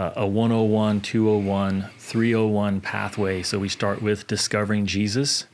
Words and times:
a, 0.00 0.22
a 0.22 0.26
101, 0.26 1.02
201, 1.02 1.90
301 1.98 2.80
pathway. 2.80 3.42
So 3.42 3.58
we 3.58 3.68
start 3.68 4.00
with 4.00 4.26
discovering 4.26 4.86
Jesus 4.86 5.44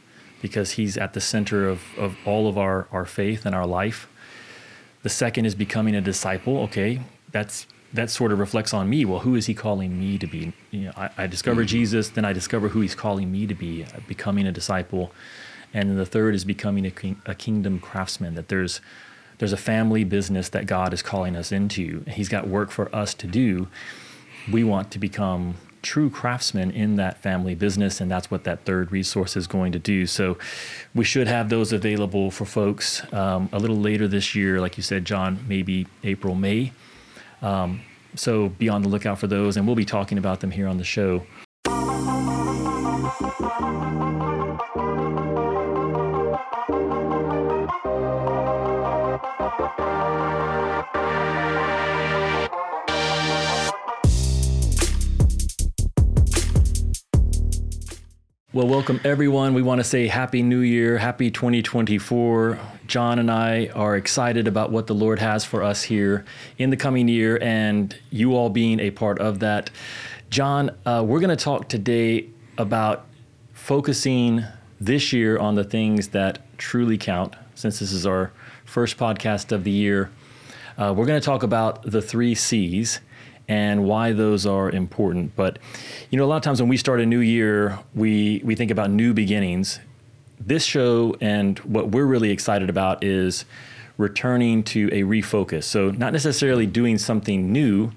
because 0.40 0.72
he's 0.72 0.96
at 0.96 1.14
the 1.14 1.20
center 1.20 1.68
of, 1.68 1.82
of 1.98 2.16
all 2.24 2.48
of 2.48 2.56
our, 2.56 2.86
our 2.92 3.04
faith 3.04 3.44
and 3.44 3.54
our 3.54 3.66
life. 3.66 4.08
The 5.02 5.08
second 5.08 5.46
is 5.46 5.54
becoming 5.56 5.96
a 5.96 6.00
disciple. 6.00 6.58
Okay, 6.60 7.00
that's 7.32 7.66
that 7.92 8.10
sort 8.10 8.30
of 8.30 8.38
reflects 8.38 8.74
on 8.74 8.88
me. 8.88 9.04
Well, 9.04 9.20
who 9.20 9.34
is 9.34 9.46
he 9.46 9.54
calling 9.54 9.98
me 9.98 10.18
to 10.18 10.26
be? 10.26 10.52
You 10.70 10.86
know, 10.86 10.92
I, 10.96 11.10
I 11.18 11.26
discover 11.26 11.62
mm-hmm. 11.62 11.68
Jesus, 11.68 12.10
then 12.10 12.24
I 12.24 12.32
discover 12.32 12.68
who 12.68 12.80
he's 12.80 12.94
calling 12.94 13.32
me 13.32 13.46
to 13.46 13.54
be, 13.54 13.84
uh, 13.84 14.00
becoming 14.06 14.46
a 14.46 14.52
disciple. 14.52 15.12
And 15.72 15.88
then 15.88 15.96
the 15.96 16.06
third 16.06 16.34
is 16.34 16.44
becoming 16.44 16.86
a, 16.86 16.92
a 17.30 17.34
kingdom 17.34 17.80
craftsman. 17.80 18.34
That 18.34 18.48
there's 18.48 18.80
there's 19.38 19.52
a 19.52 19.56
family 19.56 20.04
business 20.04 20.48
that 20.50 20.66
God 20.66 20.92
is 20.92 21.02
calling 21.02 21.36
us 21.36 21.50
into. 21.50 22.04
He's 22.08 22.28
got 22.28 22.46
work 22.46 22.70
for 22.70 22.94
us 22.94 23.12
to 23.14 23.26
do. 23.26 23.68
We 24.50 24.64
want 24.64 24.90
to 24.92 24.98
become 24.98 25.54
true 25.82 26.10
craftsmen 26.10 26.70
in 26.72 26.96
that 26.96 27.18
family 27.18 27.54
business, 27.54 28.00
and 28.00 28.10
that's 28.10 28.30
what 28.30 28.44
that 28.44 28.64
third 28.64 28.90
resource 28.90 29.36
is 29.36 29.46
going 29.46 29.72
to 29.72 29.78
do. 29.78 30.06
So, 30.06 30.36
we 30.94 31.04
should 31.04 31.28
have 31.28 31.48
those 31.48 31.72
available 31.72 32.30
for 32.30 32.44
folks 32.44 33.02
um, 33.12 33.48
a 33.52 33.58
little 33.58 33.76
later 33.76 34.08
this 34.08 34.34
year, 34.34 34.60
like 34.60 34.76
you 34.76 34.82
said, 34.82 35.04
John, 35.04 35.44
maybe 35.46 35.86
April, 36.02 36.34
May. 36.34 36.72
Um, 37.40 37.82
so, 38.14 38.48
be 38.48 38.68
on 38.68 38.82
the 38.82 38.88
lookout 38.88 39.18
for 39.18 39.28
those, 39.28 39.56
and 39.56 39.66
we'll 39.66 39.76
be 39.76 39.84
talking 39.84 40.18
about 40.18 40.40
them 40.40 40.50
here 40.50 40.66
on 40.66 40.78
the 40.78 40.84
show. 40.84 41.24
Well, 58.56 58.68
welcome 58.68 59.02
everyone. 59.04 59.52
We 59.52 59.60
want 59.60 59.80
to 59.80 59.84
say 59.84 60.08
Happy 60.08 60.40
New 60.40 60.60
Year, 60.60 60.96
Happy 60.96 61.30
2024. 61.30 62.58
John 62.86 63.18
and 63.18 63.30
I 63.30 63.66
are 63.74 63.98
excited 63.98 64.48
about 64.48 64.72
what 64.72 64.86
the 64.86 64.94
Lord 64.94 65.18
has 65.18 65.44
for 65.44 65.62
us 65.62 65.82
here 65.82 66.24
in 66.56 66.70
the 66.70 66.76
coming 66.78 67.06
year 67.06 67.38
and 67.42 67.94
you 68.08 68.34
all 68.34 68.48
being 68.48 68.80
a 68.80 68.90
part 68.92 69.18
of 69.18 69.40
that. 69.40 69.68
John, 70.30 70.70
uh, 70.86 71.04
we're 71.06 71.20
going 71.20 71.36
to 71.36 71.44
talk 71.44 71.68
today 71.68 72.30
about 72.56 73.04
focusing 73.52 74.42
this 74.80 75.12
year 75.12 75.38
on 75.38 75.54
the 75.54 75.64
things 75.64 76.08
that 76.08 76.38
truly 76.56 76.96
count, 76.96 77.34
since 77.54 77.80
this 77.80 77.92
is 77.92 78.06
our 78.06 78.32
first 78.64 78.96
podcast 78.96 79.52
of 79.52 79.64
the 79.64 79.70
year. 79.70 80.10
Uh, 80.78 80.94
we're 80.96 81.04
going 81.04 81.20
to 81.20 81.24
talk 81.26 81.42
about 81.42 81.82
the 81.82 82.00
three 82.00 82.34
C's 82.34 83.00
and 83.48 83.84
why 83.84 84.12
those 84.12 84.46
are 84.46 84.70
important. 84.70 85.34
But 85.36 85.58
you 86.10 86.18
know, 86.18 86.24
a 86.24 86.26
lot 86.26 86.36
of 86.36 86.42
times 86.42 86.60
when 86.60 86.68
we 86.68 86.76
start 86.76 87.00
a 87.00 87.06
new 87.06 87.20
year, 87.20 87.78
we 87.94 88.40
we 88.44 88.54
think 88.54 88.70
about 88.70 88.90
new 88.90 89.14
beginnings. 89.14 89.80
This 90.38 90.64
show 90.64 91.16
and 91.20 91.58
what 91.60 91.88
we're 91.88 92.04
really 92.04 92.30
excited 92.30 92.68
about 92.68 93.02
is 93.02 93.44
returning 93.98 94.62
to 94.62 94.88
a 94.92 95.02
refocus. 95.02 95.64
So 95.64 95.90
not 95.90 96.12
necessarily 96.12 96.66
doing 96.66 96.98
something 96.98 97.50
new, 97.52 97.92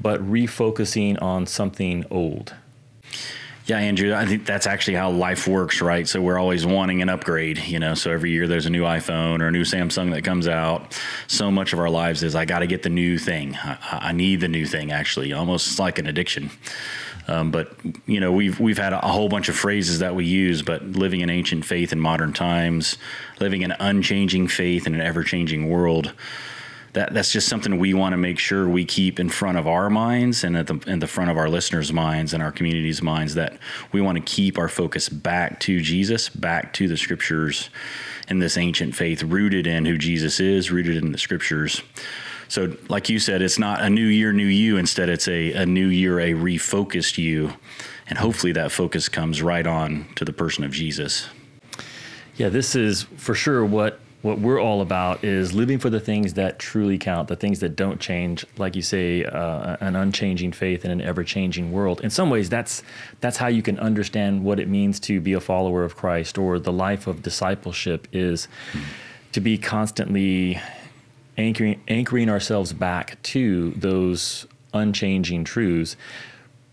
but 0.00 0.20
refocusing 0.20 1.20
on 1.22 1.46
something 1.46 2.04
old. 2.10 2.54
Yeah, 3.70 3.78
Andrew, 3.78 4.12
I 4.12 4.26
think 4.26 4.46
that's 4.46 4.66
actually 4.66 4.94
how 4.94 5.10
life 5.10 5.46
works, 5.46 5.80
right? 5.80 6.08
So 6.08 6.20
we're 6.20 6.40
always 6.40 6.66
wanting 6.66 7.02
an 7.02 7.08
upgrade, 7.08 7.58
you 7.58 7.78
know. 7.78 7.94
So 7.94 8.10
every 8.10 8.32
year 8.32 8.48
there's 8.48 8.66
a 8.66 8.70
new 8.70 8.82
iPhone 8.82 9.40
or 9.40 9.46
a 9.46 9.52
new 9.52 9.62
Samsung 9.62 10.10
that 10.10 10.24
comes 10.24 10.48
out. 10.48 11.00
So 11.28 11.52
much 11.52 11.72
of 11.72 11.78
our 11.78 11.88
lives 11.88 12.24
is 12.24 12.34
I 12.34 12.46
got 12.46 12.58
to 12.58 12.66
get 12.66 12.82
the 12.82 12.88
new 12.88 13.16
thing. 13.16 13.54
I, 13.54 13.78
I, 14.08 14.12
need 14.12 14.40
the 14.40 14.48
new 14.48 14.66
thing. 14.66 14.90
Actually, 14.90 15.32
almost 15.32 15.78
like 15.78 16.00
an 16.00 16.08
addiction. 16.08 16.50
Um, 17.28 17.52
but 17.52 17.76
you 18.06 18.18
know, 18.18 18.32
we've 18.32 18.58
we've 18.58 18.76
had 18.76 18.92
a 18.92 18.98
whole 18.98 19.28
bunch 19.28 19.48
of 19.48 19.54
phrases 19.54 20.00
that 20.00 20.16
we 20.16 20.24
use. 20.24 20.62
But 20.62 20.82
living 20.82 21.20
in 21.20 21.30
ancient 21.30 21.64
faith 21.64 21.92
in 21.92 22.00
modern 22.00 22.32
times, 22.32 22.98
living 23.38 23.62
in 23.62 23.70
unchanging 23.78 24.48
faith 24.48 24.88
in 24.88 24.96
an 24.96 25.00
ever 25.00 25.22
changing 25.22 25.68
world 25.68 26.12
that 26.92 27.14
that's 27.14 27.32
just 27.32 27.48
something 27.48 27.78
we 27.78 27.94
want 27.94 28.12
to 28.12 28.16
make 28.16 28.38
sure 28.38 28.68
we 28.68 28.84
keep 28.84 29.20
in 29.20 29.28
front 29.28 29.58
of 29.58 29.66
our 29.66 29.88
minds 29.88 30.42
and 30.42 30.56
at 30.56 30.66
the 30.66 30.74
in 30.86 30.98
the 30.98 31.06
front 31.06 31.30
of 31.30 31.36
our 31.36 31.48
listeners' 31.48 31.92
minds 31.92 32.34
and 32.34 32.42
our 32.42 32.50
community's 32.50 33.00
minds 33.00 33.34
that 33.34 33.58
we 33.92 34.00
want 34.00 34.16
to 34.16 34.22
keep 34.22 34.58
our 34.58 34.68
focus 34.68 35.08
back 35.08 35.60
to 35.60 35.80
Jesus, 35.80 36.28
back 36.28 36.72
to 36.74 36.88
the 36.88 36.96
scriptures 36.96 37.70
in 38.28 38.38
this 38.38 38.56
ancient 38.56 38.94
faith 38.94 39.22
rooted 39.22 39.66
in 39.66 39.84
who 39.84 39.98
Jesus 39.98 40.40
is, 40.40 40.70
rooted 40.70 40.96
in 40.96 41.12
the 41.12 41.18
scriptures. 41.18 41.82
So, 42.48 42.76
like 42.88 43.08
you 43.08 43.20
said, 43.20 43.42
it's 43.42 43.60
not 43.60 43.80
a 43.80 43.88
new 43.88 44.06
year, 44.06 44.32
new 44.32 44.44
you. 44.44 44.76
Instead, 44.76 45.08
it's 45.08 45.28
a, 45.28 45.52
a 45.52 45.66
new 45.66 45.86
year, 45.86 46.18
a 46.18 46.32
refocused 46.32 47.16
you. 47.16 47.52
And 48.08 48.18
hopefully 48.18 48.52
that 48.54 48.72
focus 48.72 49.08
comes 49.08 49.40
right 49.40 49.64
on 49.64 50.06
to 50.16 50.24
the 50.24 50.32
person 50.32 50.64
of 50.64 50.72
Jesus. 50.72 51.28
Yeah, 52.36 52.48
this 52.48 52.74
is 52.74 53.04
for 53.16 53.36
sure 53.36 53.64
what 53.64 54.00
what 54.22 54.38
we're 54.38 54.60
all 54.60 54.82
about 54.82 55.24
is 55.24 55.54
living 55.54 55.78
for 55.78 55.88
the 55.88 56.00
things 56.00 56.34
that 56.34 56.58
truly 56.58 56.98
count, 56.98 57.28
the 57.28 57.36
things 57.36 57.60
that 57.60 57.74
don't 57.74 57.98
change. 58.00 58.44
Like 58.58 58.76
you 58.76 58.82
say, 58.82 59.24
uh, 59.24 59.78
an 59.80 59.96
unchanging 59.96 60.52
faith 60.52 60.84
in 60.84 60.90
an 60.90 61.00
ever-changing 61.00 61.72
world. 61.72 62.02
In 62.02 62.10
some 62.10 62.28
ways, 62.28 62.50
that's 62.50 62.82
that's 63.20 63.38
how 63.38 63.46
you 63.46 63.62
can 63.62 63.78
understand 63.78 64.44
what 64.44 64.60
it 64.60 64.68
means 64.68 65.00
to 65.00 65.20
be 65.20 65.32
a 65.32 65.40
follower 65.40 65.84
of 65.84 65.96
Christ, 65.96 66.36
or 66.36 66.58
the 66.58 66.72
life 66.72 67.06
of 67.06 67.22
discipleship 67.22 68.08
is 68.12 68.46
to 69.32 69.40
be 69.40 69.56
constantly 69.56 70.60
anchoring 71.38 71.80
anchoring 71.88 72.28
ourselves 72.28 72.74
back 72.74 73.22
to 73.22 73.70
those 73.70 74.46
unchanging 74.74 75.44
truths. 75.44 75.96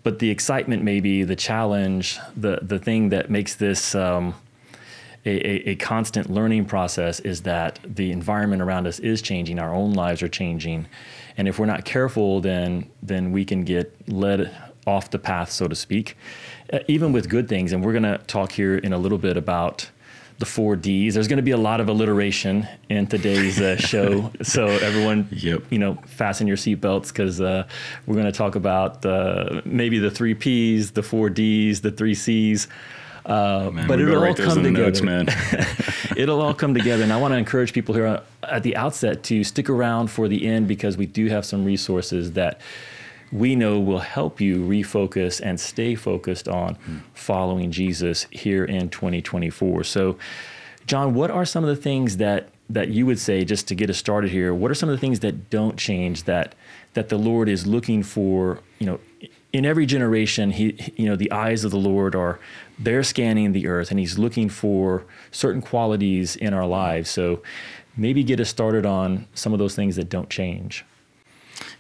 But 0.03 0.19
the 0.19 0.29
excitement, 0.29 0.83
maybe 0.83 1.23
the 1.23 1.35
challenge, 1.35 2.19
the 2.35 2.59
the 2.61 2.79
thing 2.79 3.09
that 3.09 3.29
makes 3.29 3.55
this. 3.55 3.95
Um, 3.95 4.35
a, 5.27 5.69
a, 5.71 5.75
constant 5.75 6.29
learning 6.29 6.65
process 6.65 7.19
is 7.19 7.41
that 7.41 7.79
the 7.83 8.11
environment 8.11 8.61
around 8.61 8.87
us 8.87 8.99
is 8.99 9.21
changing, 9.21 9.59
our 9.59 9.73
own 9.73 9.93
lives 9.93 10.21
are 10.23 10.29
changing, 10.29 10.87
and 11.35 11.47
if 11.47 11.59
we're 11.59 11.65
not 11.65 11.85
careful, 11.85 12.41
then 12.41 12.89
then 13.03 13.31
we 13.31 13.45
can 13.45 13.63
get 13.63 13.93
led 14.09 14.55
off 14.85 15.11
the 15.11 15.19
path, 15.19 15.51
so 15.51 15.67
to 15.67 15.75
speak, 15.75 16.17
uh, 16.71 16.79
even 16.87 17.11
with 17.11 17.29
good 17.29 17.49
things. 17.49 17.73
And 17.73 17.83
we're 17.83 17.91
going 17.91 18.03
to 18.03 18.17
talk 18.19 18.53
here 18.53 18.77
in 18.77 18.93
a 18.93 18.97
little 18.97 19.17
bit 19.17 19.35
about 19.35 19.89
the 20.39 20.45
four 20.45 20.75
Ds. 20.75 21.15
There's 21.15 21.27
going 21.27 21.37
to 21.37 21.43
be 21.43 21.51
a 21.51 21.57
lot 21.57 21.81
of 21.81 21.89
alliteration 21.89 22.67
in 22.89 23.07
today's 23.07 23.59
uh, 23.59 23.75
show, 23.75 24.31
so 24.41 24.67
everyone, 24.67 25.27
yep. 25.31 25.63
you 25.69 25.79
know, 25.79 25.95
fasten 26.05 26.47
your 26.47 26.57
seatbelts 26.57 27.09
because 27.09 27.41
uh, 27.41 27.67
we're 28.05 28.15
going 28.15 28.27
to 28.27 28.31
talk 28.31 28.55
about 28.55 29.05
uh, 29.05 29.61
maybe 29.65 29.99
the 29.99 30.11
three 30.11 30.33
Ps, 30.33 30.91
the 30.91 31.03
four 31.03 31.29
Ds, 31.29 31.81
the 31.81 31.91
three 31.91 32.15
Cs. 32.15 32.67
Uh, 33.27 33.69
man, 33.73 33.87
but 33.87 33.99
it'll 33.99 34.23
all 34.23 34.33
come 34.33 34.63
together. 34.63 34.85
Notes, 34.85 35.01
man. 35.01 35.27
it'll 36.15 36.41
all 36.41 36.53
come 36.53 36.73
together. 36.73 37.03
And 37.03 37.11
I 37.11 37.17
want 37.17 37.33
to 37.33 37.37
encourage 37.37 37.73
people 37.73 37.93
here 37.93 38.21
at 38.43 38.63
the 38.63 38.75
outset 38.77 39.23
to 39.23 39.43
stick 39.43 39.69
around 39.69 40.07
for 40.07 40.29
the 40.29 40.47
end 40.47 40.67
because 40.67 40.95
we 40.95 41.05
do 41.05 41.27
have 41.27 41.45
some 41.45 41.65
resources 41.65 42.31
that 42.33 42.61
we 43.31 43.55
know 43.55 43.79
will 43.79 43.99
help 43.99 44.39
you 44.39 44.63
refocus 44.65 45.41
and 45.41 45.59
stay 45.59 45.95
focused 45.95 46.47
on 46.47 46.75
mm. 46.75 47.01
following 47.13 47.71
Jesus 47.71 48.25
here 48.31 48.63
in 48.63 48.89
2024. 48.89 49.83
So, 49.83 50.17
John, 50.85 51.13
what 51.13 51.29
are 51.29 51.43
some 51.43 51.65
of 51.65 51.69
the 51.69 51.81
things 51.81 52.17
that 52.17 52.49
that 52.69 52.89
you 52.89 53.05
would 53.05 53.19
say 53.19 53.45
just 53.45 53.67
to 53.67 53.75
get 53.75 53.89
us 53.89 53.97
started 53.97 54.31
here? 54.31 54.53
What 54.53 54.71
are 54.71 54.75
some 54.75 54.89
of 54.89 54.95
the 54.95 54.99
things 54.99 55.19
that 55.21 55.49
don't 55.49 55.77
change 55.77 56.23
that 56.23 56.55
that 56.93 57.09
the 57.09 57.17
Lord 57.17 57.49
is 57.49 57.67
looking 57.67 58.03
for? 58.03 58.59
You 58.79 58.85
know, 58.85 58.99
in 59.53 59.65
every 59.65 59.85
generation, 59.85 60.51
he 60.51 60.93
you 60.95 61.05
know 61.05 61.15
the 61.15 61.31
eyes 61.31 61.63
of 61.63 61.71
the 61.71 61.77
Lord 61.77 62.15
are 62.15 62.39
they're 62.77 63.03
scanning 63.03 63.53
the 63.53 63.67
earth 63.67 63.91
and 63.91 63.99
he's 63.99 64.17
looking 64.17 64.49
for 64.49 65.05
certain 65.31 65.61
qualities 65.61 66.35
in 66.35 66.53
our 66.53 66.65
lives. 66.65 67.09
So 67.09 67.41
maybe 67.95 68.23
get 68.23 68.39
us 68.39 68.49
started 68.49 68.85
on 68.85 69.27
some 69.33 69.53
of 69.53 69.59
those 69.59 69.75
things 69.75 69.95
that 69.95 70.09
don't 70.09 70.29
change. 70.29 70.85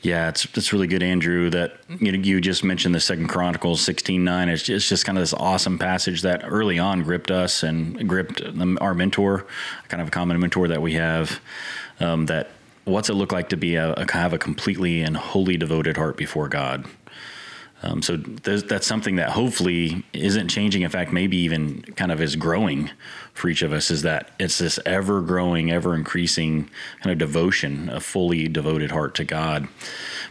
Yeah, 0.01 0.29
it's 0.29 0.45
it's 0.55 0.73
really 0.73 0.87
good, 0.87 1.03
Andrew. 1.03 1.49
That 1.49 1.77
you 1.99 2.11
know 2.11 2.17
you 2.17 2.41
just 2.41 2.63
mentioned 2.63 2.95
the 2.95 2.99
Second 2.99 3.27
Chronicles 3.27 3.81
sixteen 3.81 4.23
nine. 4.23 4.49
It's 4.49 4.63
just, 4.63 4.75
it's 4.75 4.89
just 4.89 5.05
kind 5.05 5.17
of 5.17 5.21
this 5.21 5.33
awesome 5.33 5.77
passage 5.77 6.21
that 6.21 6.41
early 6.45 6.79
on 6.79 7.03
gripped 7.03 7.31
us 7.31 7.63
and 7.63 8.07
gripped 8.07 8.41
our 8.79 8.93
mentor, 8.93 9.45
kind 9.89 10.01
of 10.01 10.07
a 10.07 10.11
common 10.11 10.39
mentor 10.39 10.67
that 10.67 10.81
we 10.81 10.93
have. 10.93 11.39
Um, 11.99 12.27
that 12.27 12.49
what's 12.85 13.09
it 13.09 13.13
look 13.13 13.31
like 13.31 13.49
to 13.49 13.57
be 13.57 13.75
a, 13.75 13.93
a 13.93 14.05
kind 14.05 14.25
of 14.25 14.33
a 14.33 14.37
completely 14.37 15.01
and 15.01 15.17
wholly 15.17 15.57
devoted 15.57 15.97
heart 15.97 16.17
before 16.17 16.47
God? 16.47 16.85
Um, 17.87 18.01
so 18.01 18.17
that's 18.17 18.85
something 18.85 19.15
that 19.15 19.29
hopefully 19.29 20.03
isn't 20.11 20.49
changing. 20.49 20.81
In 20.81 20.89
fact, 20.89 21.13
maybe 21.13 21.37
even 21.37 21.81
kind 21.95 22.11
of 22.11 22.21
is 22.21 22.35
growing 22.35 22.91
for 23.33 23.47
each 23.47 23.61
of 23.61 23.71
us. 23.71 23.89
Is 23.89 24.01
that 24.01 24.31
it's 24.39 24.57
this 24.57 24.77
ever 24.85 25.21
growing, 25.21 25.71
ever 25.71 25.95
increasing 25.95 26.69
kind 27.01 27.11
of 27.13 27.17
devotion, 27.17 27.89
a 27.89 28.01
fully 28.01 28.47
devoted 28.49 28.91
heart 28.91 29.15
to 29.15 29.23
God. 29.23 29.69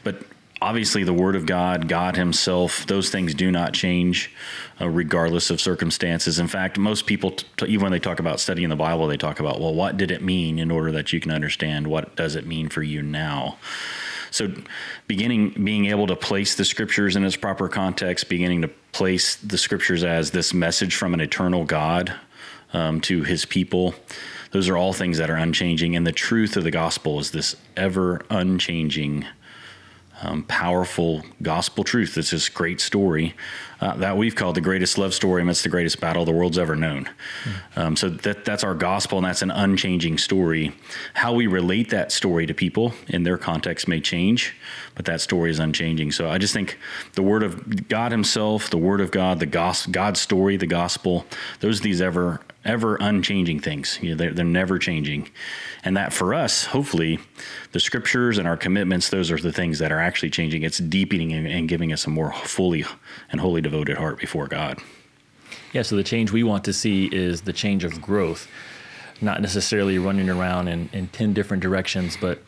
But 0.05 0.23
obviously, 0.61 1.03
the 1.03 1.15
Word 1.15 1.35
of 1.35 1.47
God, 1.47 1.89
God 1.89 2.17
Himself, 2.17 2.87
those 2.87 3.09
things 3.09 3.33
do 3.33 3.51
not 3.51 3.73
change 3.73 4.31
uh, 4.79 4.89
regardless 4.91 5.49
of 5.49 5.59
circumstances. 5.59 6.39
In 6.39 6.49
fact, 6.49 6.77
most 6.77 7.07
people, 7.07 7.31
t- 7.31 7.67
even 7.67 7.85
when 7.85 7.93
they 7.93 7.99
talk 7.99 8.21
about 8.21 8.39
studying 8.39 8.69
the 8.69 8.77
Bible, 8.77 9.07
they 9.07 9.17
talk 9.17 9.41
about, 9.41 9.61
well, 9.61 9.75
what 9.75 9.97
did 9.97 10.11
it 10.11 10.23
mean 10.23 10.59
in 10.59 10.71
order 10.71 10.93
that 10.93 11.11
you 11.11 11.21
can 11.21 11.31
understand 11.31 11.87
what 11.87 12.17
does 12.17 12.35
it 12.37 12.47
mean 12.47 12.69
for 12.69 12.83
you 12.83 13.01
now. 13.01 13.57
So, 14.37 14.53
beginning 15.07 15.65
being 15.65 15.87
able 15.87 16.07
to 16.09 16.15
place 16.15 16.57
the 16.57 16.65
scriptures 16.67 17.17
in 17.17 17.25
its 17.25 17.37
proper 17.37 17.71
context, 17.71 18.29
beginning 18.29 18.61
to 18.63 18.69
place 18.93 19.37
the 19.37 19.57
scriptures 19.57 20.05
as 20.05 20.31
this 20.31 20.53
message 20.53 20.95
from 20.95 21.15
an 21.15 21.23
eternal 21.23 21.65
God 21.65 22.15
um, 22.75 23.01
to 23.03 23.23
His 23.23 23.47
people. 23.47 23.95
Those 24.51 24.69
are 24.69 24.77
all 24.77 24.93
things 24.93 25.17
that 25.17 25.31
are 25.31 25.37
unchanging, 25.37 25.97
and 25.97 26.07
the 26.07 26.13
truth 26.13 26.59
of 26.59 26.65
the 26.65 26.71
gospel 26.71 27.19
is 27.19 27.31
this 27.31 27.57
ever 27.79 28.21
unchanging 28.29 29.25
um, 30.23 30.45
powerful 30.45 31.23
gospel 31.43 31.85
truth. 31.85 32.17
It's 32.17 32.31
this 32.31 32.49
great 32.49 32.81
story 32.81 33.35
uh, 33.81 33.97
that 33.97 34.17
we've 34.17 34.35
called 34.35 34.55
the 34.55 34.63
greatest 34.63 34.97
love 34.97 35.13
story 35.13 35.43
amidst 35.43 35.63
the 35.63 35.69
greatest 35.69 36.01
battle 36.01 36.25
the 36.25 36.33
world's 36.33 36.59
ever 36.59 36.75
known. 36.75 37.11
Mm. 37.45 37.79
Um, 37.79 37.97
so 37.97 38.09
that 38.09 38.45
that's 38.45 38.65
our 38.65 38.75
gospel, 38.75 39.19
and 39.19 39.27
that's 39.27 39.43
an 39.43 39.51
unchanging 39.51 40.17
story. 40.19 40.75
How 41.15 41.35
we 41.35 41.47
relate 41.47 41.91
that 41.91 42.13
story 42.13 42.47
to 42.47 42.55
people 42.55 42.95
in 43.09 43.25
their 43.25 43.37
context 43.37 43.89
may 43.89 44.01
change, 44.01 44.55
but 44.95 45.05
that 45.05 45.21
story 45.21 45.51
is 45.51 45.59
unchanging. 45.59 46.13
So 46.13 46.31
I 46.31 46.39
just 46.39 46.55
think 46.55 46.79
the 47.13 47.23
Word 47.23 47.43
of 47.43 47.89
God 47.89 48.13
Himself, 48.13 48.71
the 48.71 48.79
Word 48.79 49.01
of 49.03 49.11
God, 49.11 49.39
the 49.39 49.47
gospel, 49.47 49.93
God's 49.93 50.21
story, 50.21 50.57
the 50.57 50.67
gospel, 50.67 51.27
those 51.61 51.81
are 51.81 51.85
these 51.85 52.01
ever 52.01 52.41
ever 52.67 52.97
unchanging 52.97 53.61
things. 53.61 53.99
You 54.03 54.11
know, 54.11 54.17
they're, 54.17 54.33
they're 54.33 54.45
never 54.45 54.79
changing. 54.79 55.31
And 55.85 55.97
that 55.97 56.13
for 56.13 56.35
us, 56.35 56.67
hopefully, 56.67 57.19
the 57.73 57.81
scriptures 57.81 58.39
and 58.39 58.47
our 58.47 58.57
commitments, 58.57 59.09
those 59.09 59.31
are 59.31 59.39
the 59.39 59.53
things 59.53 59.79
that 59.79 59.93
are 59.93 60.01
actually 60.01 60.31
changing. 60.31 60.63
It's 60.63 60.79
deepening 60.79 61.33
and, 61.33 61.69
giving 61.69 61.93
us 61.93 62.07
a 62.07 62.11
more 62.11 62.33
fully 62.33 62.85
and 63.31 63.41
wholly 63.41 63.61
devoted 63.61 63.97
heart 63.97 64.19
before 64.19 64.47
God. 64.47 64.79
Yeah, 65.73 65.83
so 65.83 65.97
the 65.97 66.05
change 66.05 66.33
we 66.33 66.43
want 66.43 66.65
to 66.65 66.73
see 66.73 67.07
is 67.07 67.43
the 67.43 67.53
change 67.53 67.85
of 67.85 68.01
growth, 68.01 68.49
not 69.21 69.41
necessarily 69.41 69.99
running 69.99 70.29
around 70.29 70.69
in, 70.69 70.89
in 70.93 71.09
10 71.09 71.33
different 71.35 71.63
directions, 71.63 72.17
but 72.21 72.43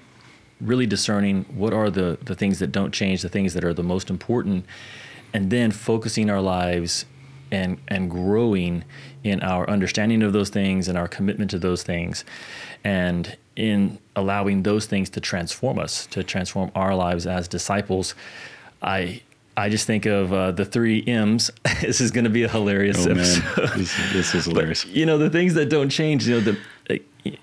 really 0.61 0.87
discerning 0.87 1.45
what 1.45 1.73
are 1.73 1.91
the, 1.91 2.19
the 2.23 2.35
things 2.35 2.59
that 2.59 2.73
don't 2.73 2.93
change, 2.93 3.23
the 3.23 3.29
things 3.29 3.55
that 3.55 3.65
are 3.65 3.75
the 3.75 3.83
most 3.83 4.11
important, 4.11 4.65
and 5.33 5.51
then 5.51 5.71
focusing 5.71 6.31
our 6.31 6.41
lives 6.41 7.05
and 7.51 7.79
and 7.89 8.11
growing 8.11 8.85
in 9.25 9.41
our 9.43 9.69
understanding 9.69 10.23
of 10.23 10.33
those 10.33 10.51
things 10.51 10.89
and 10.89 10.97
our 10.97 11.09
commitment 11.09 11.51
to 11.51 11.59
those 11.59 11.83
things 11.83 12.25
and 12.85 13.37
in 13.57 13.99
allowing 14.15 14.63
those 14.63 14.87
things 14.87 15.11
to 15.11 15.21
transform 15.21 15.79
us 15.79 16.07
to 16.07 16.23
transform 16.23 16.71
our 16.75 16.95
lives 16.95 17.27
as 17.27 17.49
disciples 17.49 18.15
i 18.83 19.21
I 19.57 19.69
just 19.69 19.89
think 19.89 20.07
of 20.07 20.33
uh, 20.33 20.53
the 20.53 20.65
three 20.65 21.05
M's. 21.05 21.51
this 21.81 22.01
is 22.01 22.13
going 22.13 22.23
to 22.23 22.31
be 22.31 22.45
a 22.45 22.49
hilarious 22.49 23.05
oh, 23.05 23.11
episode. 23.11 23.71
This, 23.77 24.13
this, 24.13 24.35
is 24.37 24.45
hilarious. 24.45 24.85
But, 24.85 24.95
you 24.95 25.05
know, 25.05 25.19
the 25.19 25.31
things 25.31 25.55
that 25.55 25.69
don't 25.69 25.91
change, 25.91 26.29
you 26.29 26.35
know, 26.35 26.41
the, 26.41 26.59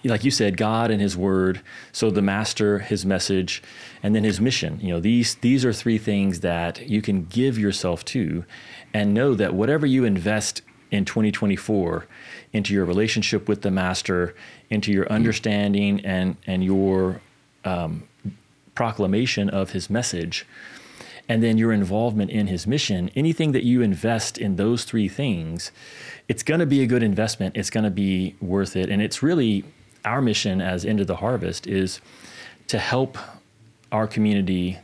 like 0.03 0.23
you 0.23 0.31
said, 0.31 0.57
God 0.57 0.91
and 0.91 1.01
His 1.01 1.17
Word. 1.17 1.61
So 1.91 2.09
the 2.09 2.21
Master, 2.21 2.79
His 2.79 3.05
message, 3.05 3.61
and 4.01 4.15
then 4.15 4.23
His 4.23 4.39
mission. 4.39 4.79
You 4.81 4.93
know, 4.93 4.99
these 4.99 5.35
these 5.35 5.65
are 5.65 5.73
three 5.73 5.97
things 5.97 6.39
that 6.39 6.87
you 6.87 7.01
can 7.01 7.25
give 7.25 7.57
yourself 7.57 8.05
to, 8.05 8.45
and 8.95 9.13
know 9.13 9.33
that 9.35 9.53
whatever 9.53 9.85
you 9.85 10.05
invest 10.05 10.61
in 10.89 11.03
2024 11.03 12.07
into 12.53 12.73
your 12.73 12.85
relationship 12.85 13.45
with 13.45 13.61
the 13.61 13.69
master, 13.69 14.33
into 14.69 14.89
your 14.89 15.05
understanding 15.11 15.99
and 16.05 16.37
and 16.47 16.63
your 16.63 17.19
um, 17.65 18.07
proclamation 18.73 19.49
of 19.49 19.71
his 19.71 19.89
message, 19.89 20.47
and 21.27 21.43
then 21.43 21.57
your 21.57 21.73
involvement 21.73 22.31
in 22.31 22.47
his 22.47 22.65
mission, 22.65 23.11
anything 23.17 23.51
that 23.51 23.65
you 23.65 23.81
invest 23.81 24.37
in 24.37 24.55
those 24.55 24.85
three 24.85 25.09
things, 25.09 25.73
it's 26.29 26.43
going 26.43 26.61
to 26.61 26.65
be 26.65 26.81
a 26.81 26.87
good 26.87 27.03
investment. 27.03 27.57
It's 27.57 27.69
going 27.69 27.83
to 27.83 27.97
be 28.07 28.35
worth 28.39 28.77
it, 28.77 28.89
and 28.89 29.01
it's 29.01 29.21
really 29.21 29.65
our 30.05 30.21
mission 30.21 30.61
as 30.61 30.85
Into 30.85 31.03
the 31.03 31.17
Harvest 31.17 31.67
is 31.67 31.99
to 32.67 32.79
help 32.79 33.17
our 33.91 34.07
community 34.07 34.79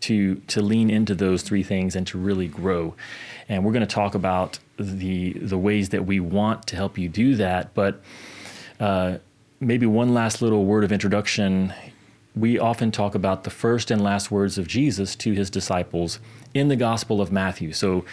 to 0.00 0.36
to 0.36 0.62
lean 0.62 0.90
into 0.90 1.14
those 1.14 1.42
three 1.42 1.62
things 1.62 1.96
and 1.96 2.06
to 2.06 2.18
really 2.18 2.48
grow. 2.48 2.94
And 3.48 3.64
we're 3.64 3.72
going 3.72 3.86
to 3.86 3.94
talk 3.94 4.14
about 4.14 4.58
the 4.76 5.32
the 5.32 5.58
ways 5.58 5.88
that 5.90 6.06
we 6.06 6.20
want 6.20 6.66
to 6.68 6.76
help 6.76 6.98
you 6.98 7.08
do 7.08 7.36
that. 7.36 7.74
But 7.74 8.00
uh, 8.80 9.18
maybe 9.60 9.86
one 9.86 10.14
last 10.14 10.42
little 10.42 10.64
word 10.64 10.84
of 10.84 10.92
introduction. 10.92 11.72
We 12.36 12.58
often 12.58 12.92
talk 12.92 13.16
about 13.16 13.42
the 13.42 13.50
first 13.50 13.90
and 13.90 14.00
last 14.00 14.30
words 14.30 14.58
of 14.58 14.68
Jesus 14.68 15.16
to 15.16 15.32
his 15.32 15.50
disciples 15.50 16.20
in 16.54 16.68
the 16.68 16.76
Gospel 16.76 17.20
of 17.20 17.32
Matthew. 17.32 17.72
So 17.72 18.04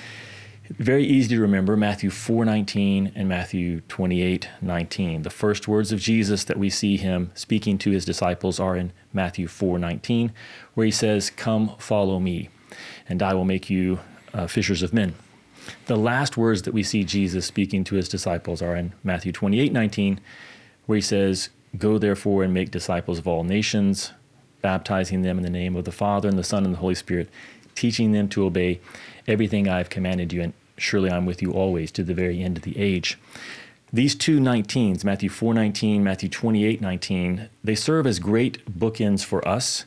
very 0.70 1.06
easy 1.06 1.36
to 1.36 1.42
remember 1.42 1.78
Matthew 1.78 2.10
4:19 2.10 3.12
and 3.16 3.30
Matthew 3.30 3.82
28:19. 3.82 5.22
The 5.22 5.30
first 5.30 5.68
words 5.68 5.92
of 5.92 6.00
Jesus 6.00 6.44
that 6.46 6.58
we 6.58 6.70
see 6.70 6.98
him 6.98 7.32
speaking 7.36 7.78
to 7.80 7.92
his 7.92 8.04
disciples 8.04 8.60
are 8.60 8.76
in 8.76 8.92
Matthew 9.14 9.48
4:19 9.48 10.32
where 10.74 10.86
he 10.86 10.92
says, 10.92 11.30
"Come 11.30 11.72
follow 11.78 12.20
me, 12.20 12.50
and 13.08 13.22
I 13.22 13.34
will 13.34 13.46
make 13.46 13.70
you 13.70 14.00
uh, 14.34 14.48
fishers 14.48 14.82
of 14.82 14.94
men." 14.94 15.14
The 15.86 15.96
last 15.96 16.36
words 16.36 16.64
that 16.64 16.74
we 16.74 16.84
see 16.84 17.04
Jesus 17.04 17.46
speaking 17.46 17.84
to 17.86 17.96
his 17.96 18.10
disciples 18.10 18.62
are 18.62 18.76
in 18.76 18.94
Matthew 19.04 19.32
28:19 19.32 20.20
where 20.88 20.96
he 20.96 21.02
says, 21.02 21.50
"Go 21.78 22.00
therefore 22.00 22.44
and 22.44 22.54
make 22.54 22.72
disciples 22.72 23.20
of 23.20 23.28
all 23.28 23.44
nations, 23.44 24.14
baptizing 24.62 25.22
them 25.22 25.38
in 25.38 25.44
the 25.44 25.50
name 25.50 25.76
of 25.76 25.86
the 25.86 25.92
Father 25.92 26.28
and 26.28 26.40
the 26.40 26.44
Son 26.44 26.66
and 26.66 26.74
the 26.74 26.80
Holy 26.80 26.96
Spirit, 26.96 27.30
teaching 27.76 28.14
them 28.14 28.28
to 28.30 28.46
obey 28.46 28.80
everything 29.28 29.68
I've 29.68 29.90
commanded 29.90 30.34
you, 30.34 30.42
and 30.42 30.54
surely 30.78 31.10
I'm 31.10 31.26
with 31.26 31.42
you 31.42 31.52
always 31.52 31.92
to 31.94 32.04
the 32.04 32.14
very 32.14 32.42
end 32.42 32.58
of 32.58 32.64
the 32.64 32.78
age. 32.78 33.18
These 33.94 34.16
two 34.16 34.40
19s, 34.40 35.04
Matthew 35.04 35.30
4:19, 35.30 36.04
Matthew 36.04 36.30
28:19, 36.30 37.50
they 37.64 37.76
serve 37.76 38.06
as 38.06 38.20
great 38.20 38.80
bookends 38.80 39.24
for 39.24 39.48
us 39.48 39.86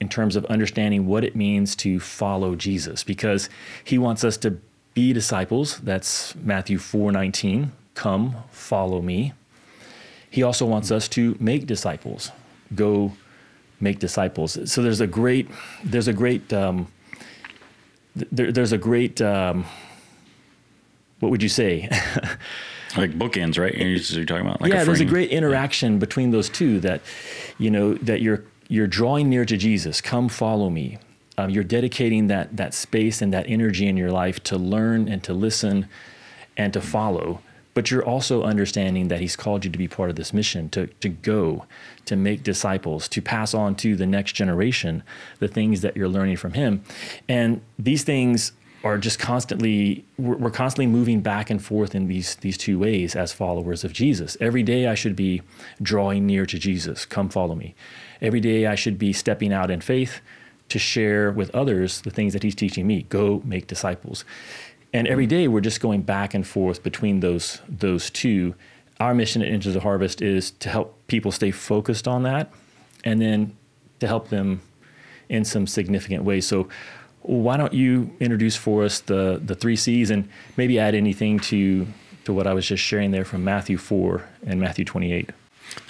in 0.00 0.08
terms 0.08 0.36
of 0.36 0.44
understanding 0.46 1.06
what 1.06 1.24
it 1.24 1.36
means 1.36 1.76
to 1.76 2.00
follow 2.00 2.56
Jesus 2.56 3.04
because 3.04 3.48
he 3.84 3.98
wants 3.98 4.24
us 4.24 4.36
to 4.38 4.58
be 4.94 5.12
disciples. 5.12 5.78
That's 5.78 6.34
Matthew 6.34 6.78
4:19, 6.78 7.70
come 7.94 8.36
follow 8.50 9.00
me. 9.00 9.32
He 10.28 10.42
also 10.42 10.66
wants 10.66 10.90
us 10.90 11.08
to 11.10 11.36
make 11.38 11.66
disciples. 11.66 12.32
Go 12.74 13.12
make 13.80 13.98
disciples. 13.98 14.58
So 14.70 14.82
there's 14.82 15.00
a 15.00 15.06
great 15.06 15.48
there's 15.84 16.08
a 16.08 16.12
great 16.12 16.52
um, 16.52 16.88
there, 18.14 18.52
there's 18.52 18.72
a 18.72 18.78
great 18.78 19.20
um, 19.20 19.64
what 21.20 21.30
would 21.30 21.42
you 21.42 21.48
say? 21.48 21.88
Like 22.96 23.12
bookends 23.12 23.58
right? 23.58 23.74
You're, 23.74 23.88
you're 23.88 24.26
talking 24.26 24.46
about 24.46 24.60
like 24.60 24.72
yeah 24.72 24.82
a 24.82 24.84
there's 24.84 25.00
a 25.00 25.06
great 25.06 25.30
interaction 25.30 25.94
yeah. 25.94 25.98
between 25.98 26.30
those 26.30 26.50
two 26.50 26.78
that 26.80 27.00
you 27.58 27.70
know 27.70 27.94
that 27.94 28.20
you're 28.20 28.44
you're 28.68 28.86
drawing 28.86 29.30
near 29.30 29.44
to 29.44 29.56
jesus. 29.56 30.00
Come 30.00 30.28
follow 30.28 30.68
me. 30.68 30.98
Um, 31.38 31.48
you're 31.48 31.64
dedicating 31.64 32.26
that 32.26 32.54
that 32.56 32.74
space 32.74 33.22
and 33.22 33.32
that 33.32 33.46
energy 33.48 33.88
in 33.88 33.96
your 33.96 34.10
life 34.10 34.42
to 34.44 34.58
learn 34.58 35.08
and 35.08 35.24
to 35.24 35.32
listen 35.32 35.88
and 36.56 36.72
to 36.74 36.80
follow 36.82 37.40
but 37.74 37.90
you're 37.90 38.04
also 38.04 38.42
understanding 38.42 39.08
that 39.08 39.20
he's 39.20 39.36
called 39.36 39.64
you 39.64 39.70
to 39.70 39.78
be 39.78 39.88
part 39.88 40.10
of 40.10 40.16
this 40.16 40.32
mission 40.32 40.68
to, 40.70 40.86
to 40.86 41.08
go 41.08 41.64
to 42.04 42.16
make 42.16 42.42
disciples 42.42 43.08
to 43.08 43.22
pass 43.22 43.54
on 43.54 43.74
to 43.74 43.96
the 43.96 44.06
next 44.06 44.32
generation 44.32 45.02
the 45.38 45.48
things 45.48 45.80
that 45.80 45.96
you're 45.96 46.08
learning 46.08 46.36
from 46.36 46.52
him 46.52 46.82
and 47.28 47.60
these 47.78 48.04
things 48.04 48.52
are 48.84 48.98
just 48.98 49.18
constantly 49.18 50.04
we're 50.18 50.50
constantly 50.50 50.86
moving 50.86 51.20
back 51.20 51.50
and 51.50 51.64
forth 51.64 51.94
in 51.94 52.08
these 52.08 52.36
these 52.36 52.58
two 52.58 52.78
ways 52.78 53.14
as 53.14 53.32
followers 53.32 53.84
of 53.84 53.92
Jesus. 53.92 54.36
Every 54.40 54.62
day 54.62 54.86
I 54.86 54.94
should 54.94 55.14
be 55.14 55.42
drawing 55.80 56.26
near 56.26 56.46
to 56.46 56.58
Jesus. 56.58 57.04
Come 57.06 57.28
follow 57.28 57.54
me. 57.54 57.74
Every 58.20 58.40
day 58.40 58.66
I 58.66 58.74
should 58.74 58.98
be 58.98 59.12
stepping 59.12 59.52
out 59.52 59.70
in 59.70 59.80
faith 59.80 60.20
to 60.68 60.78
share 60.78 61.30
with 61.30 61.54
others 61.54 62.00
the 62.00 62.10
things 62.10 62.32
that 62.32 62.42
he's 62.42 62.54
teaching 62.54 62.86
me. 62.86 63.02
Go 63.08 63.42
make 63.44 63.66
disciples. 63.66 64.24
And 64.92 65.06
every 65.06 65.26
day 65.26 65.48
we're 65.48 65.60
just 65.60 65.80
going 65.80 66.02
back 66.02 66.34
and 66.34 66.46
forth 66.46 66.82
between 66.82 67.20
those 67.20 67.60
those 67.68 68.10
two. 68.10 68.54
Our 69.00 69.14
mission 69.14 69.42
at 69.42 69.48
Into 69.48 69.72
the 69.72 69.80
Harvest 69.80 70.22
is 70.22 70.52
to 70.52 70.68
help 70.68 71.06
people 71.08 71.32
stay 71.32 71.50
focused 71.50 72.06
on 72.06 72.22
that 72.22 72.52
and 73.04 73.20
then 73.20 73.56
to 74.00 74.06
help 74.06 74.28
them 74.28 74.60
in 75.28 75.44
some 75.44 75.66
significant 75.66 76.24
ways. 76.24 76.46
So 76.46 76.68
why 77.22 77.56
don't 77.56 77.72
you 77.72 78.14
introduce 78.20 78.56
for 78.56 78.84
us 78.84 79.00
the 79.00 79.40
the 79.44 79.54
three 79.54 79.76
C's 79.76 80.10
and 80.10 80.28
maybe 80.56 80.78
add 80.78 80.94
anything 80.94 81.40
to 81.40 81.86
to 82.24 82.32
what 82.32 82.46
I 82.46 82.54
was 82.54 82.66
just 82.66 82.82
sharing 82.82 83.10
there 83.10 83.24
from 83.24 83.42
Matthew 83.42 83.78
4 83.78 84.24
and 84.46 84.60
Matthew 84.60 84.84
28? 84.84 85.30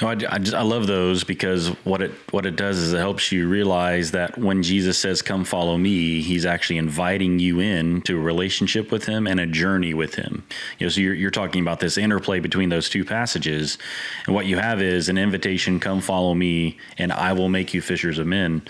No, 0.00 0.08
I, 0.08 0.12
I, 0.12 0.38
just, 0.38 0.54
I 0.54 0.62
love 0.62 0.86
those 0.86 1.24
because 1.24 1.68
what 1.84 2.02
it 2.02 2.12
what 2.30 2.46
it 2.46 2.56
does 2.56 2.78
is 2.78 2.92
it 2.92 2.98
helps 2.98 3.32
you 3.32 3.48
realize 3.48 4.10
that 4.12 4.36
when 4.38 4.62
Jesus 4.62 4.98
says 4.98 5.22
"Come 5.22 5.44
follow 5.44 5.76
me," 5.76 6.22
He's 6.22 6.46
actually 6.46 6.78
inviting 6.78 7.38
you 7.38 7.60
in 7.60 8.02
to 8.02 8.16
a 8.16 8.20
relationship 8.20 8.90
with 8.92 9.06
Him 9.06 9.26
and 9.26 9.40
a 9.40 9.46
journey 9.46 9.94
with 9.94 10.14
Him. 10.14 10.44
You 10.78 10.86
know, 10.86 10.90
so 10.90 11.00
you're, 11.00 11.14
you're 11.14 11.30
talking 11.30 11.62
about 11.62 11.80
this 11.80 11.98
interplay 11.98 12.40
between 12.40 12.68
those 12.68 12.88
two 12.88 13.04
passages, 13.04 13.78
and 14.26 14.34
what 14.34 14.46
you 14.46 14.58
have 14.58 14.82
is 14.82 15.08
an 15.08 15.18
invitation: 15.18 15.80
"Come 15.80 16.00
follow 16.00 16.34
me, 16.34 16.78
and 16.98 17.12
I 17.12 17.32
will 17.32 17.48
make 17.48 17.74
you 17.74 17.80
fishers 17.80 18.18
of 18.18 18.26
men." 18.26 18.62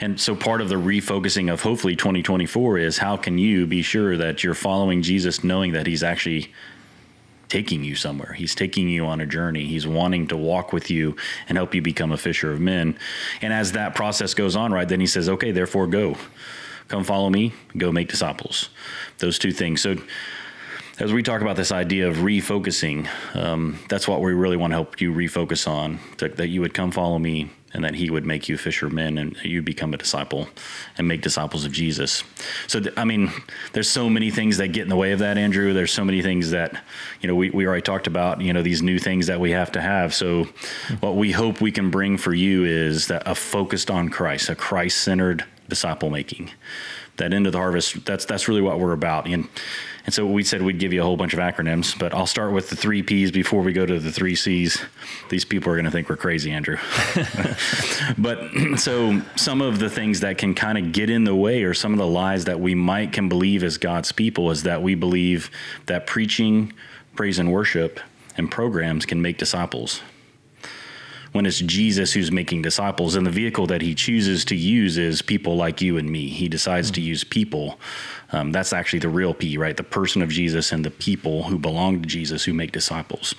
And 0.00 0.20
so 0.20 0.34
part 0.34 0.60
of 0.60 0.68
the 0.68 0.76
refocusing 0.76 1.52
of 1.52 1.62
hopefully 1.62 1.94
2024 1.94 2.78
is 2.78 2.98
how 2.98 3.16
can 3.16 3.36
you 3.38 3.66
be 3.66 3.82
sure 3.82 4.16
that 4.16 4.42
you're 4.42 4.54
following 4.54 5.02
Jesus, 5.02 5.44
knowing 5.44 5.72
that 5.72 5.86
He's 5.86 6.02
actually 6.02 6.52
taking 7.50 7.84
you 7.84 7.96
somewhere. 7.96 8.32
He's 8.32 8.54
taking 8.54 8.88
you 8.88 9.04
on 9.04 9.20
a 9.20 9.26
journey. 9.26 9.66
He's 9.66 9.86
wanting 9.86 10.28
to 10.28 10.36
walk 10.36 10.72
with 10.72 10.88
you 10.88 11.16
and 11.48 11.58
help 11.58 11.74
you 11.74 11.82
become 11.82 12.12
a 12.12 12.16
fisher 12.16 12.52
of 12.52 12.60
men. 12.60 12.96
And 13.42 13.52
as 13.52 13.72
that 13.72 13.94
process 13.94 14.32
goes 14.32 14.56
on, 14.56 14.72
right, 14.72 14.88
then 14.88 15.00
he 15.00 15.06
says, 15.06 15.28
okay, 15.28 15.50
therefore 15.50 15.86
go. 15.86 16.16
Come 16.88 17.04
follow 17.04 17.28
me, 17.28 17.52
go 17.76 17.92
make 17.92 18.08
disciples. 18.08 18.70
Those 19.18 19.38
two 19.38 19.52
things. 19.52 19.82
So, 19.82 19.96
as 20.98 21.14
we 21.14 21.22
talk 21.22 21.40
about 21.40 21.56
this 21.56 21.72
idea 21.72 22.08
of 22.08 22.16
refocusing, 22.16 23.08
um, 23.34 23.78
that's 23.88 24.06
what 24.06 24.20
we 24.20 24.34
really 24.34 24.58
want 24.58 24.72
to 24.72 24.74
help 24.74 25.00
you 25.00 25.14
refocus 25.14 25.66
on 25.66 25.98
that 26.18 26.48
you 26.48 26.60
would 26.60 26.74
come 26.74 26.90
follow 26.90 27.18
me 27.18 27.50
and 27.72 27.84
that 27.84 27.94
he 27.94 28.10
would 28.10 28.26
make 28.26 28.48
you 28.48 28.58
fishermen 28.58 29.18
and 29.18 29.36
you 29.44 29.62
become 29.62 29.94
a 29.94 29.96
disciple 29.96 30.48
and 30.98 31.06
make 31.06 31.22
disciples 31.22 31.64
of 31.64 31.72
Jesus. 31.72 32.24
So, 32.66 32.80
I 32.96 33.04
mean, 33.04 33.32
there's 33.72 33.88
so 33.88 34.10
many 34.10 34.30
things 34.30 34.56
that 34.56 34.68
get 34.68 34.82
in 34.82 34.88
the 34.88 34.96
way 34.96 35.12
of 35.12 35.20
that, 35.20 35.38
Andrew. 35.38 35.72
There's 35.72 35.92
so 35.92 36.04
many 36.04 36.20
things 36.22 36.50
that, 36.50 36.82
you 37.20 37.28
know, 37.28 37.34
we, 37.34 37.50
we 37.50 37.66
already 37.66 37.82
talked 37.82 38.06
about, 38.06 38.40
you 38.40 38.52
know, 38.52 38.62
these 38.62 38.82
new 38.82 38.98
things 38.98 39.28
that 39.28 39.38
we 39.38 39.52
have 39.52 39.70
to 39.72 39.80
have. 39.80 40.14
So, 40.14 40.48
what 41.00 41.16
we 41.16 41.32
hope 41.32 41.60
we 41.60 41.70
can 41.70 41.90
bring 41.90 42.16
for 42.16 42.34
you 42.34 42.64
is 42.64 43.06
that 43.06 43.22
a 43.26 43.34
focused 43.34 43.90
on 43.90 44.08
Christ, 44.08 44.48
a 44.48 44.54
Christ 44.54 44.98
centered 44.98 45.44
disciple 45.68 46.10
making. 46.10 46.50
That 47.20 47.32
Into 47.32 47.50
the 47.50 47.58
Harvest, 47.58 48.04
that's, 48.04 48.24
that's 48.24 48.48
really 48.48 48.60
what 48.60 48.80
we're 48.80 48.92
about. 48.92 49.26
And, 49.26 49.48
and 50.04 50.14
so 50.14 50.26
we 50.26 50.42
said 50.42 50.62
we'd 50.62 50.78
give 50.78 50.92
you 50.92 51.02
a 51.02 51.04
whole 51.04 51.16
bunch 51.16 51.34
of 51.34 51.38
acronyms, 51.38 51.96
but 51.98 52.12
I'll 52.14 52.26
start 52.26 52.52
with 52.52 52.70
the 52.70 52.76
three 52.76 53.02
P's 53.02 53.30
before 53.30 53.62
we 53.62 53.72
go 53.72 53.86
to 53.86 54.00
the 54.00 54.10
three 54.10 54.34
C's. 54.34 54.82
These 55.28 55.44
people 55.44 55.70
are 55.72 55.76
going 55.76 55.84
to 55.84 55.90
think 55.90 56.08
we're 56.08 56.16
crazy, 56.16 56.50
Andrew. 56.50 56.78
but 58.18 58.50
so 58.76 59.22
some 59.36 59.60
of 59.60 59.78
the 59.78 59.90
things 59.90 60.20
that 60.20 60.38
can 60.38 60.54
kind 60.54 60.78
of 60.78 60.92
get 60.92 61.10
in 61.10 61.24
the 61.24 61.34
way 61.34 61.62
or 61.62 61.74
some 61.74 61.92
of 61.92 61.98
the 61.98 62.06
lies 62.06 62.46
that 62.46 62.58
we 62.58 62.74
might 62.74 63.12
can 63.12 63.28
believe 63.28 63.62
as 63.62 63.78
God's 63.78 64.12
people 64.12 64.50
is 64.50 64.62
that 64.64 64.82
we 64.82 64.94
believe 64.94 65.50
that 65.86 66.06
preaching, 66.06 66.72
praise 67.14 67.38
and 67.38 67.52
worship 67.52 68.00
and 68.36 68.50
programs 68.50 69.04
can 69.06 69.20
make 69.20 69.36
disciples 69.36 70.00
when 71.32 71.46
it's 71.46 71.58
Jesus 71.58 72.12
who's 72.12 72.32
making 72.32 72.62
disciples. 72.62 73.14
And 73.14 73.26
the 73.26 73.30
vehicle 73.30 73.66
that 73.68 73.82
he 73.82 73.94
chooses 73.94 74.44
to 74.46 74.56
use 74.56 74.98
is 74.98 75.22
people 75.22 75.56
like 75.56 75.80
you 75.80 75.96
and 75.96 76.10
me. 76.10 76.28
He 76.28 76.48
decides 76.48 76.88
mm-hmm. 76.88 76.94
to 76.94 77.00
use 77.00 77.24
people. 77.24 77.78
Um, 78.32 78.52
that's 78.52 78.72
actually 78.72 79.00
the 79.00 79.08
real 79.08 79.34
P, 79.34 79.56
right? 79.56 79.76
The 79.76 79.82
person 79.82 80.22
of 80.22 80.28
Jesus 80.28 80.72
and 80.72 80.84
the 80.84 80.90
people 80.90 81.44
who 81.44 81.58
belong 81.58 82.02
to 82.02 82.08
Jesus 82.08 82.44
who 82.44 82.52
make 82.52 82.72
disciples. 82.72 83.34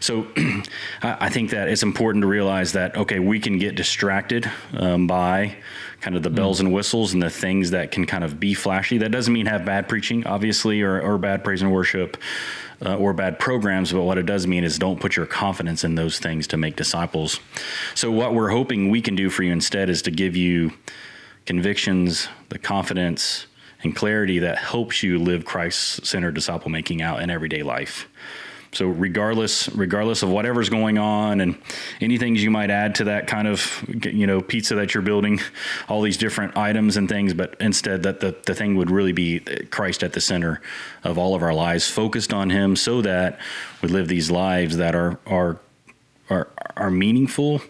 So 0.00 0.26
I 1.02 1.28
think 1.28 1.50
that 1.50 1.68
it's 1.68 1.82
important 1.82 2.22
to 2.22 2.28
realize 2.28 2.72
that, 2.72 2.96
okay, 2.96 3.20
we 3.20 3.38
can 3.38 3.58
get 3.58 3.76
distracted 3.76 4.50
um, 4.72 5.06
by 5.06 5.56
kind 6.00 6.16
of 6.16 6.22
the 6.22 6.30
bells 6.30 6.58
mm. 6.58 6.66
and 6.66 6.74
whistles 6.74 7.14
and 7.14 7.22
the 7.22 7.30
things 7.30 7.70
that 7.70 7.90
can 7.90 8.06
kind 8.06 8.24
of 8.24 8.38
be 8.38 8.54
flashy. 8.54 8.98
That 8.98 9.10
doesn't 9.10 9.32
mean 9.32 9.46
have 9.46 9.64
bad 9.64 9.88
preaching, 9.88 10.26
obviously, 10.26 10.82
or, 10.82 11.00
or 11.00 11.16
bad 11.16 11.44
praise 11.44 11.62
and 11.62 11.72
worship 11.72 12.16
uh, 12.84 12.96
or 12.96 13.12
bad 13.12 13.38
programs, 13.38 13.92
but 13.92 14.02
what 14.02 14.18
it 14.18 14.26
does 14.26 14.46
mean 14.46 14.64
is 14.64 14.78
don't 14.78 15.00
put 15.00 15.16
your 15.16 15.26
confidence 15.26 15.84
in 15.84 15.94
those 15.94 16.18
things 16.18 16.46
to 16.48 16.56
make 16.56 16.76
disciples. 16.76 17.40
So, 17.94 18.10
what 18.10 18.34
we're 18.34 18.50
hoping 18.50 18.90
we 18.90 19.02
can 19.02 19.14
do 19.14 19.30
for 19.30 19.42
you 19.42 19.52
instead 19.52 19.90
is 19.90 20.02
to 20.02 20.10
give 20.10 20.36
you 20.36 20.72
convictions, 21.46 22.28
the 22.48 22.58
confidence, 22.58 23.46
and 23.82 23.94
clarity 23.94 24.38
that 24.40 24.58
helps 24.58 25.02
you 25.02 25.18
live 25.18 25.44
Christ 25.44 26.06
centered 26.06 26.34
disciple 26.34 26.70
making 26.70 27.02
out 27.02 27.22
in 27.22 27.30
everyday 27.30 27.62
life. 27.62 28.08
So 28.74 28.88
regardless, 28.88 29.68
regardless 29.70 30.22
of 30.22 30.30
whatever's 30.30 30.68
going 30.68 30.98
on 30.98 31.40
and 31.40 31.56
any 32.00 32.18
things 32.18 32.42
you 32.42 32.50
might 32.50 32.70
add 32.70 32.94
to 32.96 33.04
that 33.04 33.26
kind 33.26 33.48
of, 33.48 33.84
you 34.04 34.26
know, 34.26 34.40
pizza 34.40 34.74
that 34.76 34.94
you're 34.94 35.02
building, 35.02 35.40
all 35.88 36.02
these 36.02 36.16
different 36.16 36.56
items 36.56 36.96
and 36.96 37.08
things, 37.08 37.34
but 37.34 37.54
instead 37.60 38.02
that 38.02 38.20
the, 38.20 38.36
the 38.46 38.54
thing 38.54 38.76
would 38.76 38.90
really 38.90 39.12
be 39.12 39.40
Christ 39.70 40.02
at 40.02 40.12
the 40.12 40.20
center 40.20 40.60
of 41.02 41.18
all 41.18 41.34
of 41.34 41.42
our 41.42 41.54
lives, 41.54 41.88
focused 41.88 42.32
on 42.32 42.50
him 42.50 42.76
so 42.76 43.00
that 43.02 43.38
we 43.82 43.88
live 43.88 44.08
these 44.08 44.30
lives 44.30 44.76
that 44.76 44.94
are, 44.94 45.18
are, 45.26 45.58
are, 46.30 46.48
are 46.76 46.90
meaningful, 46.90 47.62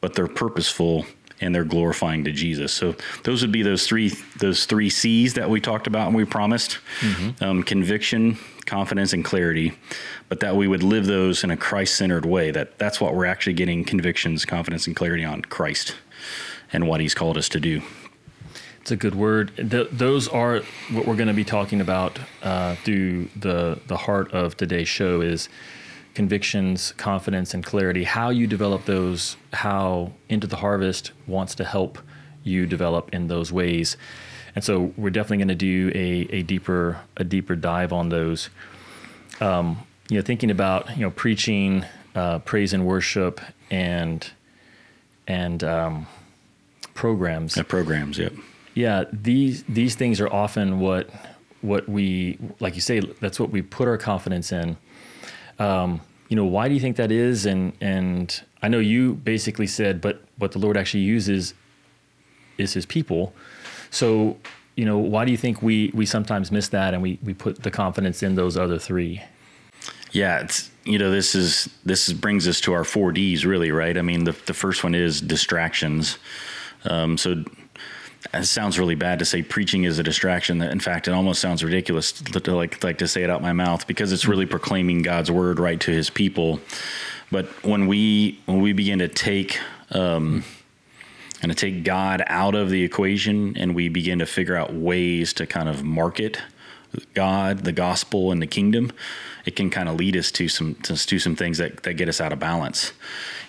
but 0.00 0.14
they're 0.14 0.28
purposeful 0.28 1.04
and 1.40 1.54
they're 1.54 1.64
glorifying 1.64 2.24
to 2.24 2.32
Jesus. 2.32 2.72
So 2.72 2.96
those 3.24 3.42
would 3.42 3.52
be 3.52 3.62
those 3.62 3.86
three 3.86 4.12
those 4.38 4.66
three 4.66 4.90
C's 4.90 5.34
that 5.34 5.48
we 5.48 5.60
talked 5.60 5.86
about 5.86 6.08
and 6.08 6.16
we 6.16 6.24
promised: 6.24 6.78
mm-hmm. 7.00 7.44
um, 7.44 7.62
conviction, 7.62 8.38
confidence, 8.68 9.12
and 9.12 9.24
clarity. 9.24 9.72
But 10.28 10.40
that 10.40 10.54
we 10.54 10.68
would 10.68 10.82
live 10.82 11.06
those 11.06 11.42
in 11.42 11.50
a 11.50 11.56
Christ-centered 11.56 12.24
way. 12.24 12.52
That 12.52 12.78
that's 12.78 13.00
what 13.00 13.14
we're 13.14 13.26
actually 13.26 13.54
getting 13.54 13.84
convictions, 13.84 14.44
confidence, 14.44 14.86
and 14.86 14.94
clarity 14.94 15.24
on 15.24 15.42
Christ 15.42 15.96
and 16.72 16.86
what 16.86 17.00
He's 17.00 17.14
called 17.14 17.36
us 17.36 17.48
to 17.48 17.60
do. 17.60 17.82
It's 18.80 18.92
a 18.92 18.96
good 18.96 19.14
word. 19.14 19.52
Th- 19.56 19.88
those 19.90 20.28
are 20.28 20.60
what 20.92 21.06
we're 21.06 21.16
going 21.16 21.28
to 21.28 21.34
be 21.34 21.44
talking 21.44 21.80
about 21.80 22.18
uh, 22.42 22.76
through 22.76 23.28
the 23.34 23.80
the 23.86 23.96
heart 23.96 24.32
of 24.32 24.56
today's 24.56 24.88
show 24.88 25.20
is 25.20 25.48
convictions, 26.14 26.92
confidence, 26.92 27.54
and 27.54 27.64
clarity, 27.64 28.04
how 28.04 28.30
you 28.30 28.46
develop 28.46 28.84
those, 28.86 29.36
how 29.52 30.12
Into 30.28 30.46
the 30.46 30.56
Harvest 30.56 31.12
wants 31.26 31.54
to 31.56 31.64
help 31.64 31.98
you 32.42 32.66
develop 32.66 33.10
in 33.12 33.28
those 33.28 33.52
ways. 33.52 33.96
And 34.54 34.64
so 34.64 34.92
we're 34.96 35.10
definitely 35.10 35.38
going 35.38 35.48
to 35.48 35.54
do 35.54 35.92
a, 35.94 36.36
a 36.36 36.42
deeper 36.42 37.00
a 37.16 37.24
deeper 37.24 37.56
dive 37.56 37.92
on 37.92 38.08
those. 38.08 38.50
Um, 39.40 39.86
you 40.08 40.16
know, 40.16 40.22
thinking 40.22 40.50
about 40.50 40.96
you 40.96 41.02
know 41.02 41.10
preaching, 41.10 41.84
uh, 42.14 42.40
praise 42.40 42.72
and 42.72 42.86
worship, 42.86 43.40
and 43.70 44.28
and 45.26 45.62
um, 45.62 46.06
programs. 46.94 47.56
Yeah, 47.56 47.62
programs. 47.64 48.18
Yep. 48.18 48.32
Yeah, 48.74 49.04
these 49.12 49.64
these 49.64 49.94
things 49.94 50.20
are 50.20 50.32
often 50.32 50.80
what 50.80 51.10
what 51.60 51.88
we 51.88 52.38
like 52.60 52.74
you 52.74 52.80
say. 52.80 53.00
That's 53.00 53.38
what 53.38 53.50
we 53.50 53.62
put 53.62 53.88
our 53.88 53.98
confidence 53.98 54.52
in. 54.52 54.76
Um, 55.58 56.00
you 56.28 56.36
know, 56.36 56.44
why 56.44 56.68
do 56.68 56.74
you 56.74 56.80
think 56.80 56.96
that 56.96 57.10
is? 57.10 57.46
And 57.46 57.72
and 57.80 58.40
I 58.62 58.68
know 58.68 58.78
you 58.78 59.14
basically 59.14 59.66
said, 59.66 60.00
but 60.00 60.22
what 60.36 60.52
the 60.52 60.58
Lord 60.58 60.76
actually 60.76 61.02
uses 61.02 61.54
is 62.56 62.74
His 62.74 62.86
people. 62.86 63.34
So, 63.90 64.36
you 64.76 64.84
know, 64.84 64.98
why 64.98 65.24
do 65.24 65.30
you 65.30 65.36
think 65.36 65.62
we 65.62 65.90
we 65.94 66.06
sometimes 66.06 66.50
miss 66.52 66.68
that 66.68 66.94
and 66.94 67.02
we 67.02 67.18
we 67.22 67.34
put 67.34 67.62
the 67.62 67.70
confidence 67.70 68.22
in 68.22 68.34
those 68.34 68.56
other 68.56 68.78
three? 68.78 69.22
Yeah, 70.12 70.40
it's 70.40 70.70
you 70.84 70.98
know 70.98 71.10
this 71.10 71.34
is 71.34 71.68
this 71.84 72.08
is, 72.08 72.14
brings 72.14 72.48
us 72.48 72.60
to 72.62 72.72
our 72.72 72.84
four 72.84 73.12
Ds 73.12 73.44
really, 73.44 73.70
right? 73.70 73.96
I 73.96 74.02
mean, 74.02 74.24
the 74.24 74.32
the 74.46 74.54
first 74.54 74.84
one 74.84 74.94
is 74.94 75.20
distractions. 75.20 76.18
Um, 76.84 77.18
so 77.18 77.44
it 78.34 78.44
sounds 78.46 78.78
really 78.78 78.94
bad 78.94 79.18
to 79.20 79.24
say 79.24 79.42
preaching 79.42 79.84
is 79.84 79.98
a 79.98 80.02
distraction. 80.02 80.60
In 80.60 80.80
fact, 80.80 81.08
it 81.08 81.12
almost 81.12 81.40
sounds 81.40 81.62
ridiculous 81.62 82.12
to, 82.12 82.40
to 82.40 82.54
like 82.54 82.82
like 82.82 82.98
to 82.98 83.08
say 83.08 83.22
it 83.22 83.30
out 83.30 83.42
my 83.42 83.52
mouth 83.52 83.86
because 83.86 84.12
it's 84.12 84.26
really 84.26 84.46
proclaiming 84.46 85.02
God's 85.02 85.30
word 85.30 85.58
right 85.58 85.80
to 85.80 85.90
His 85.90 86.10
people. 86.10 86.60
But 87.30 87.46
when 87.64 87.86
we 87.86 88.40
when 88.46 88.60
we 88.60 88.72
begin 88.72 88.98
to 89.00 89.08
take 89.08 89.58
um, 89.90 90.44
and 91.42 91.50
to 91.50 91.54
take 91.54 91.84
God 91.84 92.22
out 92.26 92.54
of 92.54 92.70
the 92.70 92.82
equation 92.82 93.56
and 93.56 93.74
we 93.74 93.88
begin 93.88 94.18
to 94.18 94.26
figure 94.26 94.56
out 94.56 94.72
ways 94.72 95.32
to 95.34 95.46
kind 95.46 95.68
of 95.68 95.84
market 95.84 96.38
God, 97.14 97.64
the 97.64 97.72
gospel, 97.72 98.32
and 98.32 98.40
the 98.40 98.46
kingdom, 98.46 98.92
it 99.44 99.56
can 99.56 99.70
kind 99.70 99.88
of 99.88 99.96
lead 99.96 100.16
us 100.16 100.30
to 100.32 100.48
some 100.48 100.74
to, 100.76 100.96
to 100.96 101.18
some 101.18 101.36
things 101.36 101.58
that, 101.58 101.82
that 101.82 101.94
get 101.94 102.08
us 102.08 102.20
out 102.20 102.32
of 102.32 102.38
balance. 102.38 102.92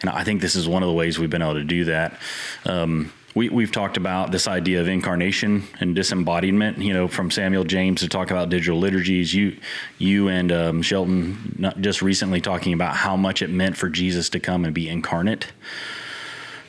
And 0.02 0.10
I 0.10 0.24
think 0.24 0.42
this 0.42 0.56
is 0.56 0.68
one 0.68 0.84
of 0.84 0.88
the 0.88 0.94
ways 0.94 1.20
we've 1.20 1.30
been 1.30 1.42
able 1.42 1.56
to 1.56 1.64
do 1.64 1.86
that. 1.86 2.20
Um, 2.66 3.12
we, 3.36 3.48
we've 3.48 3.72
talked 3.72 3.96
about 3.96 4.32
this 4.32 4.48
idea 4.48 4.82
of 4.82 4.88
incarnation 4.88 5.64
and 5.80 5.96
disembodiment, 5.96 6.80
you 6.80 6.94
know, 6.94 7.08
from 7.08 7.30
Samuel 7.30 7.64
James 7.64 8.02
to 8.02 8.10
talk 8.10 8.32
about 8.32 8.50
digital 8.50 8.80
liturgies. 8.80 9.34
You, 9.34 9.58
you 10.00 10.30
and 10.30 10.52
um, 10.52 10.82
Shelton 10.82 11.74
just 11.80 12.02
recently 12.02 12.42
talking 12.42 12.74
about 12.74 12.96
how 12.96 13.16
much 13.16 13.42
it 13.42 13.50
meant 13.50 13.78
for 13.78 13.88
Jesus 13.88 14.30
to 14.30 14.40
come 14.40 14.66
and 14.66 14.74
be 14.74 14.90
incarnate. 14.90 15.48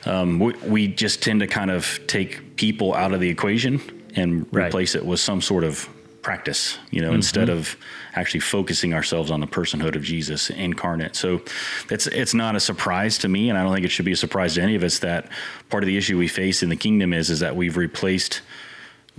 Um, 0.05 0.39
we, 0.39 0.53
we, 0.65 0.87
just 0.87 1.21
tend 1.21 1.41
to 1.41 1.47
kind 1.47 1.69
of 1.69 1.99
take 2.07 2.55
people 2.55 2.93
out 2.93 3.13
of 3.13 3.19
the 3.19 3.29
equation 3.29 3.79
and 4.15 4.47
right. 4.51 4.67
replace 4.67 4.95
it 4.95 5.05
with 5.05 5.19
some 5.19 5.41
sort 5.41 5.63
of 5.63 5.87
practice, 6.21 6.77
you 6.91 7.01
know, 7.01 7.07
mm-hmm. 7.07 7.15
instead 7.15 7.49
of 7.49 7.75
actually 8.13 8.39
focusing 8.39 8.93
ourselves 8.93 9.31
on 9.31 9.39
the 9.39 9.47
personhood 9.47 9.95
of 9.95 10.03
Jesus 10.03 10.49
incarnate. 10.49 11.15
So 11.15 11.41
it's 11.89 12.07
it's 12.07 12.33
not 12.33 12.55
a 12.55 12.59
surprise 12.59 13.17
to 13.19 13.27
me, 13.27 13.49
and 13.49 13.57
I 13.57 13.63
don't 13.63 13.73
think 13.73 13.85
it 13.85 13.89
should 13.89 14.05
be 14.05 14.11
a 14.11 14.17
surprise 14.17 14.55
to 14.55 14.61
any 14.61 14.75
of 14.75 14.83
us 14.83 14.99
that 14.99 15.29
part 15.69 15.83
of 15.83 15.87
the 15.87 15.97
issue 15.97 16.17
we 16.17 16.27
face 16.27 16.63
in 16.63 16.69
the 16.69 16.75
kingdom 16.75 17.13
is 17.13 17.29
is 17.29 17.39
that 17.39 17.55
we've 17.55 17.77
replaced 17.77 18.41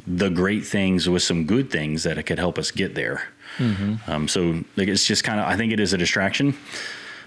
the 0.06 0.30
great 0.30 0.64
things 0.64 1.08
with 1.08 1.22
some 1.22 1.44
good 1.44 1.70
things 1.70 2.02
that 2.04 2.18
it 2.18 2.24
could 2.24 2.38
help 2.38 2.58
us 2.58 2.70
get 2.70 2.94
there. 2.94 3.28
Mm-hmm. 3.58 4.10
Um, 4.10 4.28
so 4.28 4.64
like, 4.76 4.88
it's 4.88 5.06
just 5.06 5.24
kind 5.24 5.40
of 5.40 5.46
I 5.46 5.56
think 5.56 5.72
it 5.72 5.80
is 5.80 5.92
a 5.92 5.98
distraction. 5.98 6.56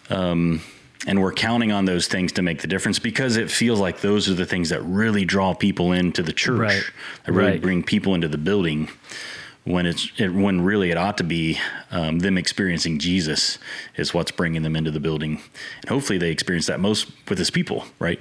Um, 0.09 0.61
and 1.05 1.21
we're 1.21 1.33
counting 1.33 1.71
on 1.71 1.85
those 1.85 2.07
things 2.07 2.31
to 2.33 2.41
make 2.41 2.61
the 2.61 2.67
difference 2.67 2.99
because 2.99 3.37
it 3.37 3.51
feels 3.51 3.79
like 3.79 4.01
those 4.01 4.29
are 4.29 4.33
the 4.33 4.45
things 4.45 4.69
that 4.69 4.81
really 4.81 5.25
draw 5.25 5.53
people 5.53 5.91
into 5.91 6.23
the 6.23 6.33
church 6.33 6.59
right. 6.59 6.83
that 7.25 7.31
really 7.31 7.51
right. 7.51 7.61
bring 7.61 7.83
people 7.83 8.15
into 8.15 8.27
the 8.27 8.37
building 8.37 8.89
when 9.65 9.85
it's 9.85 10.11
it, 10.17 10.29
when 10.29 10.61
really 10.61 10.91
it 10.91 10.97
ought 10.97 11.17
to 11.17 11.23
be 11.23 11.59
um, 11.91 12.19
them 12.19 12.37
experiencing 12.37 12.99
Jesus 12.99 13.57
is 13.97 14.13
what's 14.13 14.31
bringing 14.31 14.61
them 14.61 14.75
into 14.75 14.91
the 14.91 14.99
building, 14.99 15.41
and 15.81 15.89
hopefully 15.89 16.17
they 16.17 16.31
experience 16.31 16.67
that 16.67 16.79
most 16.79 17.11
with 17.27 17.39
His 17.39 17.49
people, 17.49 17.85
right? 17.99 18.19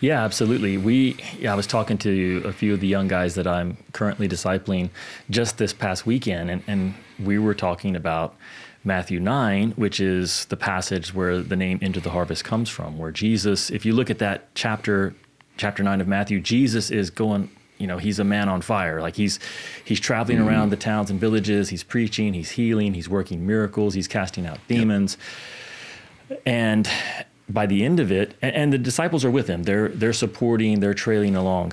Yeah, 0.00 0.22
absolutely. 0.22 0.76
We 0.76 1.16
yeah, 1.38 1.52
I 1.52 1.56
was 1.56 1.66
talking 1.66 1.98
to 1.98 2.42
a 2.44 2.52
few 2.52 2.74
of 2.74 2.80
the 2.80 2.86
young 2.86 3.08
guys 3.08 3.34
that 3.34 3.46
I'm 3.46 3.78
currently 3.92 4.28
discipling 4.28 4.90
just 5.30 5.58
this 5.58 5.72
past 5.72 6.06
weekend, 6.06 6.50
and, 6.50 6.62
and 6.66 6.94
we 7.18 7.38
were 7.38 7.54
talking 7.54 7.96
about 7.96 8.36
Matthew 8.84 9.18
9, 9.18 9.72
which 9.72 9.98
is 9.98 10.44
the 10.46 10.56
passage 10.56 11.14
where 11.14 11.40
the 11.40 11.56
name 11.56 11.78
Into 11.80 12.00
the 12.00 12.10
Harvest 12.10 12.44
comes 12.44 12.68
from, 12.68 12.98
where 12.98 13.10
Jesus, 13.10 13.70
if 13.70 13.86
you 13.86 13.94
look 13.94 14.10
at 14.10 14.18
that 14.18 14.54
chapter, 14.54 15.14
chapter 15.56 15.82
9 15.82 16.02
of 16.02 16.08
Matthew, 16.08 16.38
Jesus 16.38 16.90
is 16.90 17.08
going, 17.08 17.50
you 17.78 17.86
know, 17.86 17.96
he's 17.96 18.18
a 18.18 18.24
man 18.24 18.48
on 18.48 18.60
fire. 18.60 19.00
Like 19.00 19.16
he's 19.16 19.40
he's 19.84 20.00
traveling 20.00 20.38
mm-hmm. 20.38 20.48
around 20.48 20.70
the 20.70 20.76
towns 20.76 21.10
and 21.10 21.18
villages, 21.18 21.70
he's 21.70 21.82
preaching, 21.82 22.34
he's 22.34 22.50
healing, 22.50 22.94
he's 22.94 23.08
working 23.08 23.46
miracles, 23.46 23.94
he's 23.94 24.08
casting 24.08 24.46
out 24.46 24.58
demons. 24.68 25.16
Yep. 26.28 26.42
And 26.46 26.88
by 27.48 27.66
the 27.66 27.84
end 27.84 28.00
of 28.00 28.12
it, 28.12 28.34
and, 28.42 28.54
and 28.54 28.72
the 28.72 28.78
disciples 28.78 29.24
are 29.24 29.30
with 29.30 29.48
him. 29.48 29.64
They're 29.64 29.88
they're 29.88 30.12
supporting, 30.12 30.80
they're 30.80 30.94
trailing 30.94 31.36
along. 31.36 31.72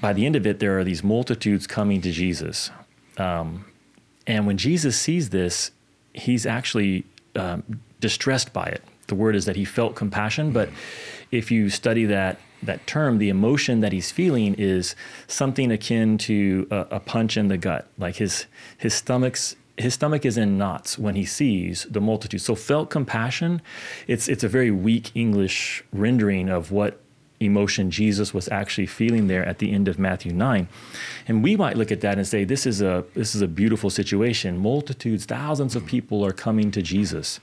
By 0.00 0.12
the 0.12 0.24
end 0.24 0.36
of 0.36 0.46
it, 0.46 0.60
there 0.60 0.78
are 0.78 0.84
these 0.84 1.02
multitudes 1.02 1.66
coming 1.66 2.00
to 2.02 2.12
Jesus. 2.12 2.70
Um, 3.16 3.64
and 4.26 4.46
when 4.46 4.56
Jesus 4.56 4.98
sees 4.98 5.30
this, 5.30 5.72
he's 6.12 6.46
actually 6.46 7.04
um, 7.36 7.62
distressed 8.00 8.52
by 8.52 8.66
it. 8.66 8.82
The 9.06 9.14
word 9.14 9.34
is 9.34 9.44
that 9.46 9.56
he 9.56 9.64
felt 9.64 9.96
compassion, 9.96 10.52
but 10.52 10.68
if 11.30 11.50
you 11.50 11.68
study 11.70 12.04
that 12.06 12.38
that 12.62 12.86
term, 12.86 13.18
the 13.18 13.30
emotion 13.30 13.80
that 13.80 13.90
he's 13.90 14.10
feeling 14.10 14.54
is 14.58 14.94
something 15.26 15.72
akin 15.72 16.18
to 16.18 16.66
a, 16.70 16.86
a 16.90 17.00
punch 17.00 17.36
in 17.36 17.48
the 17.48 17.56
gut. 17.56 17.88
Like 17.98 18.16
his 18.16 18.46
his 18.76 18.94
stomach's 18.94 19.56
his 19.76 19.94
stomach 19.94 20.26
is 20.26 20.36
in 20.36 20.58
knots 20.58 20.98
when 20.98 21.14
he 21.16 21.24
sees 21.24 21.86
the 21.90 22.00
multitude. 22.00 22.42
So 22.42 22.54
felt 22.54 22.90
compassion, 22.90 23.62
it's 24.06 24.28
it's 24.28 24.44
a 24.44 24.48
very 24.48 24.70
weak 24.70 25.10
English 25.14 25.82
rendering 25.92 26.48
of 26.48 26.70
what 26.70 27.00
emotion 27.40 27.90
Jesus 27.90 28.34
was 28.34 28.48
actually 28.50 28.86
feeling 28.86 29.26
there 29.26 29.44
at 29.44 29.58
the 29.58 29.72
end 29.72 29.88
of 29.88 29.98
Matthew 29.98 30.32
9. 30.32 30.68
And 31.26 31.42
we 31.42 31.56
might 31.56 31.76
look 31.76 31.90
at 31.90 32.02
that 32.02 32.18
and 32.18 32.26
say 32.26 32.44
this 32.44 32.66
is 32.66 32.82
a 32.82 33.04
this 33.14 33.34
is 33.34 33.40
a 33.40 33.48
beautiful 33.48 33.88
situation. 33.88 34.58
Multitudes, 34.58 35.24
thousands 35.24 35.74
of 35.74 35.86
people 35.86 36.24
are 36.24 36.32
coming 36.32 36.70
to 36.70 36.82
Jesus 36.82 37.40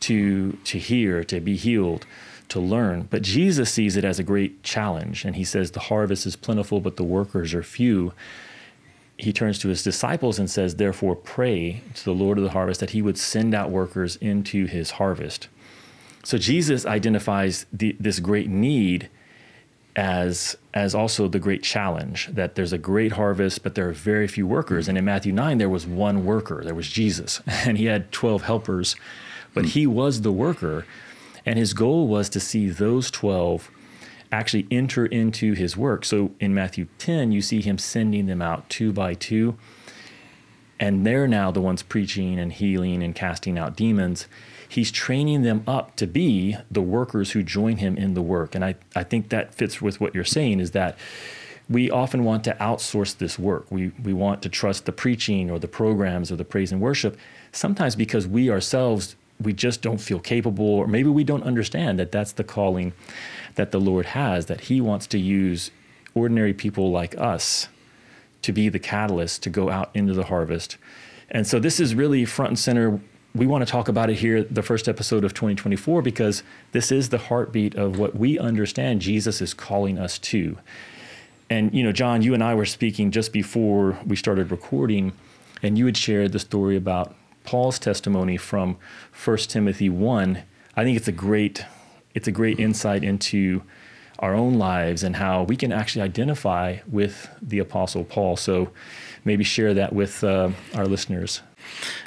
to 0.00 0.52
to 0.64 0.78
hear, 0.78 1.24
to 1.24 1.40
be 1.40 1.56
healed, 1.56 2.06
to 2.48 2.60
learn. 2.60 3.08
But 3.10 3.22
Jesus 3.22 3.70
sees 3.70 3.96
it 3.96 4.04
as 4.04 4.20
a 4.20 4.24
great 4.24 4.62
challenge 4.62 5.24
and 5.24 5.34
he 5.34 5.44
says 5.44 5.72
the 5.72 5.80
harvest 5.80 6.24
is 6.24 6.36
plentiful 6.36 6.80
but 6.80 6.96
the 6.96 7.04
workers 7.04 7.52
are 7.52 7.64
few. 7.64 8.12
He 9.18 9.32
turns 9.32 9.58
to 9.60 9.68
his 9.68 9.82
disciples 9.82 10.38
and 10.38 10.48
says, 10.48 10.76
Therefore, 10.76 11.16
pray 11.16 11.80
to 11.94 12.04
the 12.04 12.12
Lord 12.12 12.36
of 12.36 12.44
the 12.44 12.50
harvest 12.50 12.80
that 12.80 12.90
he 12.90 13.00
would 13.00 13.16
send 13.16 13.54
out 13.54 13.70
workers 13.70 14.16
into 14.16 14.66
his 14.66 14.92
harvest. 14.92 15.48
So 16.22 16.36
Jesus 16.38 16.84
identifies 16.84 17.66
the, 17.72 17.96
this 17.98 18.20
great 18.20 18.50
need 18.50 19.08
as 19.96 20.58
as 20.74 20.94
also 20.94 21.26
the 21.26 21.38
great 21.38 21.62
challenge 21.62 22.28
that 22.28 22.54
there's 22.54 22.72
a 22.72 22.78
great 22.78 23.12
harvest 23.12 23.62
but 23.62 23.74
there 23.74 23.88
are 23.88 23.92
very 23.92 24.28
few 24.28 24.46
workers. 24.46 24.88
And 24.88 24.98
in 24.98 25.04
Matthew 25.04 25.32
9 25.32 25.58
there 25.58 25.70
was 25.70 25.86
one 25.86 26.24
worker. 26.24 26.62
There 26.62 26.74
was 26.74 26.88
Jesus 26.88 27.40
and 27.46 27.78
he 27.78 27.86
had 27.86 28.12
12 28.12 28.42
helpers 28.42 28.94
but 29.54 29.66
he 29.66 29.86
was 29.86 30.20
the 30.20 30.32
worker. 30.32 30.86
And 31.46 31.58
his 31.58 31.72
goal 31.72 32.08
was 32.08 32.28
to 32.30 32.40
see 32.40 32.68
those 32.68 33.10
12 33.10 33.70
actually 34.30 34.66
enter 34.70 35.06
into 35.06 35.54
his 35.54 35.76
work. 35.76 36.04
So 36.04 36.32
in 36.40 36.52
Matthew 36.52 36.88
10 36.98 37.32
you 37.32 37.40
see 37.40 37.62
him 37.62 37.78
sending 37.78 38.26
them 38.26 38.42
out 38.42 38.68
two 38.68 38.92
by 38.92 39.14
two 39.14 39.56
and 40.78 41.06
they're 41.06 41.26
now 41.26 41.50
the 41.50 41.62
ones 41.62 41.82
preaching 41.82 42.38
and 42.38 42.52
healing 42.52 43.02
and 43.02 43.14
casting 43.14 43.58
out 43.58 43.76
demons 43.76 44.26
he's 44.68 44.90
training 44.90 45.42
them 45.42 45.62
up 45.66 45.96
to 45.96 46.06
be 46.06 46.56
the 46.70 46.82
workers 46.82 47.32
who 47.32 47.42
join 47.42 47.78
him 47.78 47.96
in 47.96 48.14
the 48.14 48.22
work. 48.22 48.54
And 48.54 48.64
I, 48.64 48.74
I 48.94 49.02
think 49.02 49.28
that 49.30 49.54
fits 49.54 49.80
with 49.80 50.00
what 50.00 50.14
you're 50.14 50.24
saying 50.24 50.60
is 50.60 50.72
that 50.72 50.98
we 51.68 51.90
often 51.90 52.24
want 52.24 52.44
to 52.44 52.54
outsource 52.60 53.16
this 53.16 53.38
work. 53.38 53.66
We, 53.70 53.88
we 54.02 54.12
want 54.12 54.42
to 54.42 54.48
trust 54.48 54.86
the 54.86 54.92
preaching 54.92 55.50
or 55.50 55.58
the 55.58 55.68
programs 55.68 56.30
or 56.30 56.36
the 56.36 56.44
praise 56.44 56.70
and 56.70 56.80
worship, 56.80 57.18
sometimes 57.52 57.96
because 57.96 58.26
we 58.26 58.50
ourselves, 58.50 59.16
we 59.40 59.52
just 59.52 59.82
don't 59.82 60.00
feel 60.00 60.20
capable, 60.20 60.66
or 60.66 60.86
maybe 60.86 61.08
we 61.08 61.24
don't 61.24 61.42
understand 61.42 61.98
that 61.98 62.12
that's 62.12 62.32
the 62.32 62.44
calling 62.44 62.92
that 63.56 63.72
the 63.72 63.80
Lord 63.80 64.06
has, 64.06 64.46
that 64.46 64.62
He 64.62 64.80
wants 64.80 65.06
to 65.08 65.18
use 65.18 65.70
ordinary 66.14 66.54
people 66.54 66.90
like 66.90 67.18
us 67.18 67.68
to 68.42 68.52
be 68.52 68.68
the 68.68 68.78
catalyst 68.78 69.42
to 69.42 69.50
go 69.50 69.70
out 69.70 69.90
into 69.92 70.14
the 70.14 70.24
harvest. 70.24 70.76
And 71.30 71.46
so 71.46 71.58
this 71.58 71.80
is 71.80 71.94
really 71.96 72.24
front 72.24 72.50
and 72.50 72.58
center 72.58 73.00
we 73.36 73.46
want 73.46 73.66
to 73.66 73.70
talk 73.70 73.88
about 73.88 74.10
it 74.10 74.16
here, 74.16 74.42
the 74.42 74.62
first 74.62 74.88
episode 74.88 75.24
of 75.24 75.34
2024, 75.34 76.02
because 76.02 76.42
this 76.72 76.90
is 76.90 77.10
the 77.10 77.18
heartbeat 77.18 77.74
of 77.74 77.98
what 77.98 78.16
we 78.16 78.38
understand 78.38 79.00
Jesus 79.00 79.40
is 79.40 79.52
calling 79.52 79.98
us 79.98 80.18
to. 80.18 80.56
And, 81.50 81.72
you 81.74 81.82
know, 81.82 81.92
John, 81.92 82.22
you 82.22 82.34
and 82.34 82.42
I 82.42 82.54
were 82.54 82.64
speaking 82.64 83.10
just 83.10 83.32
before 83.32 83.98
we 84.06 84.16
started 84.16 84.50
recording, 84.50 85.12
and 85.62 85.76
you 85.76 85.86
had 85.86 85.96
shared 85.96 86.32
the 86.32 86.38
story 86.38 86.76
about 86.76 87.14
Paul's 87.44 87.78
testimony 87.78 88.36
from 88.36 88.78
1 89.24 89.36
Timothy 89.38 89.88
1. 89.88 90.42
I 90.74 90.84
think 90.84 90.96
it's 90.96 91.08
a 91.08 91.12
great 91.12 91.64
it's 92.14 92.26
a 92.26 92.32
great 92.32 92.58
insight 92.58 93.04
into 93.04 93.62
our 94.18 94.34
own 94.34 94.54
lives 94.54 95.02
and 95.02 95.16
how 95.16 95.42
we 95.44 95.56
can 95.56 95.72
actually 95.72 96.02
identify 96.02 96.78
with 96.90 97.28
the 97.42 97.58
apostle 97.58 98.04
Paul. 98.04 98.36
So 98.36 98.70
maybe 99.24 99.44
share 99.44 99.74
that 99.74 99.92
with 99.92 100.24
uh, 100.24 100.50
our 100.74 100.86
listeners. 100.86 101.42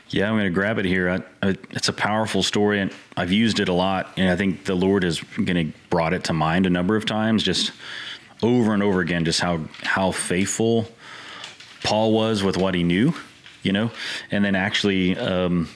Yeah, 0.10 0.30
I'm 0.30 0.36
going 0.36 0.46
to 0.46 0.50
grab 0.50 0.80
it 0.80 0.86
here. 0.86 1.10
I, 1.10 1.48
I, 1.48 1.56
it's 1.72 1.90
a 1.90 1.94
powerful 1.94 2.42
story, 2.42 2.80
and 2.80 2.92
I've 3.16 3.32
used 3.32 3.60
it 3.60 3.70
a 3.70 3.74
lot. 3.74 4.14
And 4.18 4.30
I 4.30 4.36
think 4.36 4.66
the 4.66 4.76
Lord 4.76 5.04
has 5.04 5.22
going 5.22 5.72
to 5.72 5.78
brought 5.90 6.14
it 6.14 6.24
to 6.26 6.34
mind 6.34 6.66
a 6.66 6.70
number 6.70 6.96
of 6.96 7.06
times, 7.06 7.44
just 7.44 7.72
over 8.42 8.74
and 8.74 8.82
over 8.82 9.02
again, 9.02 9.26
just 9.26 9.42
how 9.42 9.60
how 9.84 10.12
faithful 10.12 10.88
Paul 11.84 12.14
was 12.14 12.42
with 12.44 12.58
what 12.58 12.74
he 12.74 12.84
knew, 12.84 13.14
you 13.62 13.72
know, 13.72 13.92
and 14.32 14.44
then 14.44 14.56
actually 14.56 15.18
um, 15.18 15.70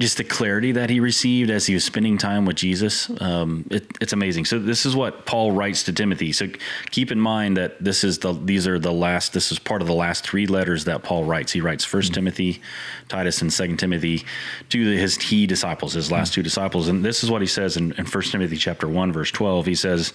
just 0.00 0.16
the 0.16 0.24
clarity 0.24 0.72
that 0.72 0.90
he 0.90 1.00
received 1.00 1.50
as 1.50 1.66
he 1.66 1.74
was 1.74 1.84
spending 1.84 2.18
time 2.18 2.44
with 2.44 2.56
Jesus, 2.56 3.10
um, 3.20 3.66
it, 3.70 3.84
it's 4.00 4.12
amazing. 4.12 4.44
So 4.44 4.58
this 4.58 4.86
is 4.86 4.94
what 4.94 5.26
Paul 5.26 5.50
writes 5.50 5.82
to 5.84 5.92
Timothy. 5.92 6.32
So 6.32 6.46
keep 6.90 7.10
in 7.10 7.20
mind 7.20 7.56
that 7.56 7.82
this 7.82 8.04
is 8.04 8.18
the 8.18 8.32
these 8.32 8.68
are 8.68 8.78
the 8.78 8.92
last. 8.92 9.32
This 9.32 9.50
is 9.50 9.58
part 9.58 9.82
of 9.82 9.88
the 9.88 9.94
last 9.94 10.24
three 10.24 10.46
letters 10.46 10.84
that 10.84 11.02
Paul 11.02 11.24
writes. 11.24 11.50
He 11.50 11.60
writes 11.60 11.84
1st 11.84 12.04
mm-hmm. 12.04 12.14
Timothy, 12.14 12.62
Titus, 13.08 13.42
and 13.42 13.52
Second 13.52 13.78
Timothy 13.78 14.24
to 14.68 14.96
his 14.96 15.18
key 15.18 15.46
disciples, 15.46 15.94
his 15.94 16.12
last 16.12 16.28
mm-hmm. 16.28 16.34
two 16.36 16.42
disciples. 16.44 16.86
And 16.86 17.04
this 17.04 17.24
is 17.24 17.30
what 17.30 17.40
he 17.40 17.48
says 17.48 17.76
in, 17.76 17.92
in 17.92 18.06
First 18.06 18.30
Timothy 18.30 18.56
chapter 18.56 18.86
one, 18.86 19.12
verse 19.12 19.32
twelve. 19.32 19.66
He 19.66 19.74
says, 19.74 20.12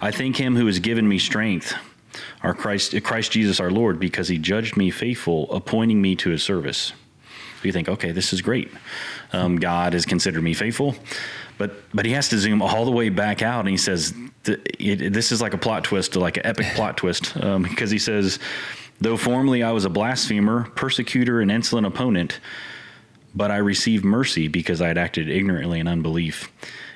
"I 0.00 0.10
thank 0.10 0.36
Him 0.36 0.56
who 0.56 0.66
has 0.66 0.78
given 0.78 1.06
me 1.06 1.18
strength." 1.18 1.74
Our 2.42 2.54
Christ, 2.54 3.00
Christ 3.04 3.32
Jesus 3.32 3.60
our 3.60 3.70
Lord, 3.70 4.00
because 4.00 4.28
he 4.28 4.38
judged 4.38 4.76
me 4.76 4.90
faithful, 4.90 5.52
appointing 5.52 6.00
me 6.00 6.16
to 6.16 6.30
his 6.30 6.42
service. 6.42 6.92
You 7.62 7.72
think, 7.72 7.88
okay, 7.88 8.12
this 8.12 8.32
is 8.32 8.40
great. 8.40 8.70
Um, 9.32 9.56
God 9.56 9.92
has 9.92 10.06
considered 10.06 10.42
me 10.42 10.54
faithful. 10.54 10.94
But, 11.58 11.82
but 11.92 12.06
he 12.06 12.12
has 12.12 12.28
to 12.28 12.38
zoom 12.38 12.62
all 12.62 12.84
the 12.84 12.92
way 12.92 13.08
back 13.08 13.42
out 13.42 13.60
and 13.60 13.68
he 13.68 13.76
says, 13.76 14.14
this 14.44 15.32
is 15.32 15.42
like 15.42 15.54
a 15.54 15.58
plot 15.58 15.84
twist, 15.84 16.14
like 16.14 16.36
an 16.36 16.46
epic 16.46 16.66
plot 16.74 16.96
twist, 16.96 17.36
um, 17.36 17.64
because 17.64 17.90
he 17.90 17.98
says, 17.98 18.38
though 19.00 19.16
formerly 19.16 19.62
I 19.62 19.72
was 19.72 19.84
a 19.84 19.90
blasphemer, 19.90 20.70
persecutor, 20.76 21.40
and 21.40 21.50
insolent 21.50 21.86
opponent, 21.86 22.40
but 23.34 23.50
I 23.50 23.56
received 23.56 24.04
mercy 24.04 24.48
because 24.48 24.80
I 24.80 24.88
had 24.88 24.98
acted 24.98 25.28
ignorantly 25.28 25.80
in 25.80 25.88
unbelief. 25.88 26.50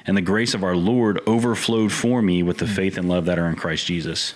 And 0.07 0.17
the 0.17 0.23
grace 0.23 0.55
of 0.55 0.65
our 0.65 0.77
Lord 0.77 1.21
overflowed 1.27 1.93
for 1.93 2.23
me 2.23 2.43
with 2.43 2.59
the 2.59 2.67
faith 2.67 2.97
and 2.97 3.09
love 3.09 3.27
that 3.27 3.39
are 3.39 3.49
in 3.49 3.57
Christ 3.57 3.87
Jesus. 3.87 4.35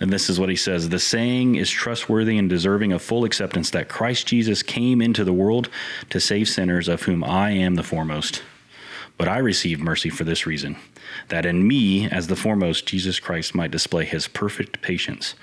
And 0.00 0.12
this 0.12 0.30
is 0.30 0.38
what 0.38 0.48
he 0.48 0.56
says 0.56 0.88
The 0.88 0.98
saying 0.98 1.56
is 1.56 1.70
trustworthy 1.70 2.38
and 2.38 2.48
deserving 2.48 2.92
of 2.92 3.02
full 3.02 3.24
acceptance 3.24 3.70
that 3.70 3.88
Christ 3.88 4.26
Jesus 4.26 4.62
came 4.62 5.00
into 5.00 5.24
the 5.24 5.32
world 5.32 5.68
to 6.10 6.20
save 6.20 6.48
sinners, 6.48 6.88
of 6.88 7.02
whom 7.02 7.24
I 7.24 7.50
am 7.50 7.74
the 7.74 7.82
foremost. 7.82 8.42
But 9.16 9.28
I 9.28 9.38
received 9.38 9.80
mercy 9.80 10.10
for 10.10 10.24
this 10.24 10.46
reason 10.46 10.76
that 11.28 11.44
in 11.44 11.66
me, 11.66 12.08
as 12.08 12.28
the 12.28 12.36
foremost, 12.36 12.86
Jesus 12.86 13.18
Christ 13.18 13.54
might 13.54 13.72
display 13.72 14.04
his 14.04 14.28
perfect 14.28 14.80
patience 14.80 15.34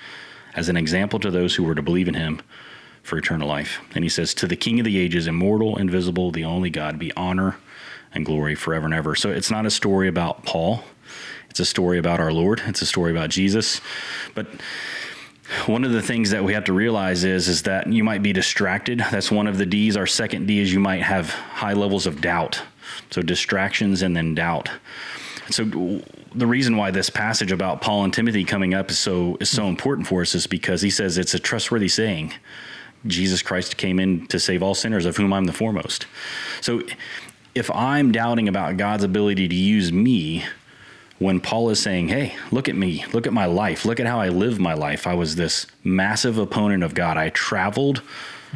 as 0.54 0.70
an 0.70 0.76
example 0.76 1.18
to 1.20 1.30
those 1.30 1.54
who 1.54 1.64
were 1.64 1.74
to 1.74 1.82
believe 1.82 2.08
in 2.08 2.14
him 2.14 2.40
for 3.02 3.18
eternal 3.18 3.46
life. 3.46 3.80
And 3.94 4.02
he 4.02 4.08
says, 4.08 4.32
To 4.34 4.46
the 4.46 4.56
King 4.56 4.80
of 4.80 4.86
the 4.86 4.98
ages, 4.98 5.26
immortal, 5.26 5.76
invisible, 5.76 6.30
the 6.30 6.44
only 6.44 6.70
God, 6.70 6.98
be 6.98 7.12
honor 7.12 7.56
and 8.14 8.24
glory 8.24 8.54
forever 8.54 8.86
and 8.86 8.94
ever. 8.94 9.14
So 9.14 9.30
it's 9.30 9.50
not 9.50 9.66
a 9.66 9.70
story 9.70 10.08
about 10.08 10.44
Paul 10.44 10.82
it's 11.50 11.60
a 11.60 11.64
story 11.64 11.98
about 11.98 12.20
our 12.20 12.32
Lord. 12.32 12.62
It's 12.66 12.82
a 12.82 12.86
story 12.86 13.10
about 13.10 13.30
Jesus. 13.30 13.80
But 14.34 14.46
one 15.66 15.84
of 15.84 15.92
the 15.92 16.02
things 16.02 16.30
that 16.30 16.44
we 16.44 16.52
have 16.54 16.64
to 16.64 16.72
realize 16.72 17.24
is 17.24 17.48
is 17.48 17.62
that 17.62 17.86
you 17.86 18.02
might 18.02 18.22
be 18.22 18.32
distracted. 18.32 18.98
That's 19.10 19.30
one 19.30 19.46
of 19.46 19.58
the 19.58 19.66
D's. 19.66 19.96
Our 19.96 20.06
second 20.06 20.46
D 20.46 20.60
is 20.60 20.72
you 20.72 20.80
might 20.80 21.02
have 21.02 21.30
high 21.30 21.72
levels 21.72 22.06
of 22.06 22.20
doubt. 22.20 22.62
So 23.10 23.22
distractions 23.22 24.02
and 24.02 24.16
then 24.16 24.34
doubt. 24.34 24.70
So 25.50 25.64
the 26.34 26.46
reason 26.46 26.76
why 26.76 26.90
this 26.90 27.08
passage 27.08 27.52
about 27.52 27.80
Paul 27.80 28.04
and 28.04 28.12
Timothy 28.12 28.44
coming 28.44 28.74
up 28.74 28.90
is 28.90 28.98
so 28.98 29.36
is 29.40 29.48
so 29.48 29.68
important 29.68 30.06
for 30.08 30.22
us 30.22 30.34
is 30.34 30.46
because 30.46 30.82
he 30.82 30.90
says 30.90 31.18
it's 31.18 31.34
a 31.34 31.38
trustworthy 31.38 31.88
saying. 31.88 32.32
Jesus 33.06 33.40
Christ 33.40 33.76
came 33.76 34.00
in 34.00 34.26
to 34.28 34.40
save 34.40 34.62
all 34.62 34.74
sinners, 34.74 35.06
of 35.06 35.16
whom 35.16 35.32
I'm 35.32 35.44
the 35.44 35.52
foremost. 35.52 36.06
So 36.60 36.82
if 37.54 37.70
I'm 37.70 38.10
doubting 38.10 38.48
about 38.48 38.76
God's 38.76 39.04
ability 39.04 39.46
to 39.46 39.54
use 39.54 39.92
me, 39.92 40.44
when 41.18 41.40
Paul 41.40 41.70
is 41.70 41.80
saying, 41.80 42.08
Hey, 42.08 42.34
look 42.50 42.68
at 42.68 42.76
me, 42.76 43.04
look 43.12 43.26
at 43.26 43.32
my 43.32 43.46
life, 43.46 43.84
look 43.84 44.00
at 44.00 44.06
how 44.06 44.20
I 44.20 44.28
live 44.28 44.58
my 44.58 44.74
life. 44.74 45.06
I 45.06 45.14
was 45.14 45.36
this 45.36 45.66
massive 45.82 46.38
opponent 46.38 46.82
of 46.82 46.94
God. 46.94 47.16
I 47.16 47.30
traveled 47.30 48.02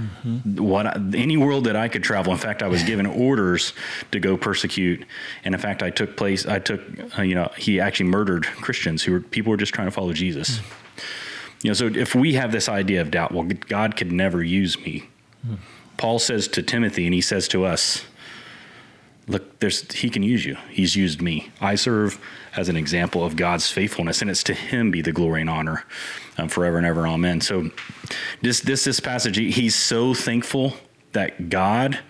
Mm-hmm. 0.00 0.62
What 0.62 0.86
I, 0.86 0.92
any 1.14 1.36
world 1.36 1.64
that 1.64 1.76
I 1.76 1.88
could 1.88 2.02
travel. 2.02 2.32
In 2.32 2.38
fact, 2.38 2.62
I 2.62 2.68
was 2.68 2.82
given 2.82 3.06
orders 3.06 3.72
to 4.12 4.20
go 4.20 4.36
persecute, 4.36 5.04
and 5.44 5.54
in 5.54 5.60
fact, 5.60 5.82
I 5.82 5.90
took 5.90 6.16
place. 6.16 6.46
I 6.46 6.58
took, 6.58 6.80
uh, 7.18 7.22
you 7.22 7.34
know, 7.34 7.50
he 7.56 7.80
actually 7.80 8.08
murdered 8.08 8.46
Christians 8.46 9.02
who 9.02 9.12
were 9.12 9.20
people 9.20 9.50
were 9.50 9.56
just 9.56 9.74
trying 9.74 9.88
to 9.88 9.92
follow 9.92 10.12
Jesus. 10.12 10.58
Mm. 10.58 10.62
You 11.62 11.70
know, 11.70 11.74
so 11.74 11.86
if 11.86 12.14
we 12.14 12.34
have 12.34 12.52
this 12.52 12.68
idea 12.68 13.00
of 13.00 13.10
doubt, 13.10 13.32
well, 13.32 13.46
God 13.68 13.96
could 13.96 14.12
never 14.12 14.42
use 14.42 14.78
me. 14.78 15.08
Mm. 15.46 15.58
Paul 15.98 16.18
says 16.18 16.48
to 16.48 16.62
Timothy, 16.62 17.04
and 17.04 17.12
he 17.12 17.20
says 17.20 17.48
to 17.48 17.64
us, 17.64 18.04
look, 19.30 19.60
there's, 19.60 19.90
he 19.92 20.10
can 20.10 20.22
use 20.22 20.44
you. 20.44 20.56
He's 20.70 20.96
used 20.96 21.22
me. 21.22 21.50
I 21.60 21.76
serve 21.76 22.20
as 22.56 22.68
an 22.68 22.76
example 22.76 23.24
of 23.24 23.36
God's 23.36 23.70
faithfulness, 23.70 24.20
and 24.20 24.30
it's 24.30 24.42
to 24.44 24.54
him 24.54 24.90
be 24.90 25.02
the 25.02 25.12
glory 25.12 25.40
and 25.40 25.48
honor 25.48 25.84
um, 26.36 26.48
forever 26.48 26.76
and 26.78 26.86
ever. 26.86 27.06
Amen. 27.06 27.40
So, 27.40 27.70
this, 28.42 28.60
this, 28.60 28.84
this 28.84 28.98
passage, 29.00 29.36
he's 29.36 29.76
so 29.76 30.14
thankful 30.14 30.74
that 31.12 31.48
God, 31.48 32.00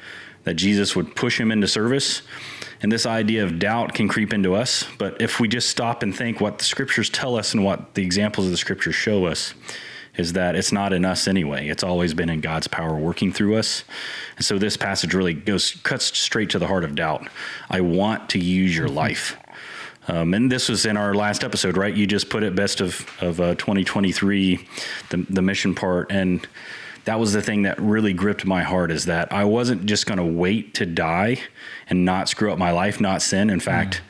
that 0.44 0.54
Jesus 0.54 0.96
would 0.96 1.14
push 1.14 1.38
him 1.38 1.52
into 1.52 1.68
service. 1.68 2.22
And 2.83 2.90
this 2.90 3.04
idea 3.04 3.44
of 3.44 3.59
doubt 3.59 3.92
can 3.92 4.09
creep 4.09 4.33
into 4.33 4.54
us. 4.54 4.87
But 4.96 5.20
if 5.20 5.38
we 5.38 5.48
just 5.48 5.68
stop 5.68 6.02
and 6.02 6.16
think 6.16 6.40
what 6.40 6.59
the 6.59 6.64
scriptures 6.64 7.11
tell 7.11 7.37
us 7.37 7.52
and 7.52 7.62
what 7.62 7.94
the 7.94 8.02
examples 8.02 8.46
of 8.46 8.50
the 8.50 8.56
scriptures 8.56 8.94
show 8.94 9.26
us, 9.26 9.52
is 10.16 10.32
that 10.34 10.54
it's 10.54 10.72
not 10.72 10.92
in 10.92 11.04
us 11.04 11.28
anyway. 11.28 11.68
It's 11.68 11.82
always 11.82 12.14
been 12.14 12.28
in 12.28 12.40
God's 12.40 12.66
power 12.66 12.94
working 12.94 13.32
through 13.32 13.56
us. 13.56 13.84
And 14.36 14.44
so 14.44 14.58
this 14.58 14.76
passage 14.76 15.14
really 15.14 15.34
goes 15.34 15.72
cuts 15.82 16.16
straight 16.18 16.50
to 16.50 16.58
the 16.58 16.66
heart 16.66 16.84
of 16.84 16.94
doubt. 16.94 17.28
I 17.68 17.80
want 17.80 18.28
to 18.30 18.38
use 18.38 18.76
your 18.76 18.86
mm-hmm. 18.86 18.96
life. 18.96 19.36
Um, 20.08 20.34
and 20.34 20.50
this 20.50 20.68
was 20.68 20.86
in 20.86 20.96
our 20.96 21.14
last 21.14 21.44
episode, 21.44 21.76
right? 21.76 21.94
You 21.94 22.06
just 22.06 22.30
put 22.30 22.42
it 22.42 22.56
best 22.56 22.80
of 22.80 23.06
of 23.20 23.40
uh, 23.40 23.54
2023, 23.54 24.66
the 25.10 25.26
the 25.28 25.42
mission 25.42 25.74
part, 25.74 26.10
and 26.10 26.46
that 27.04 27.20
was 27.20 27.32
the 27.32 27.42
thing 27.42 27.62
that 27.62 27.80
really 27.80 28.12
gripped 28.12 28.44
my 28.44 28.62
heart 28.62 28.90
is 28.90 29.04
that 29.06 29.32
I 29.32 29.44
wasn't 29.44 29.86
just 29.86 30.06
going 30.06 30.18
to 30.18 30.24
wait 30.24 30.74
to 30.74 30.86
die 30.86 31.38
and 31.88 32.04
not 32.04 32.28
screw 32.28 32.52
up 32.52 32.58
my 32.58 32.72
life, 32.72 33.00
not 33.00 33.22
sin. 33.22 33.50
In 33.50 33.60
fact. 33.60 33.96
Mm. 33.96 34.00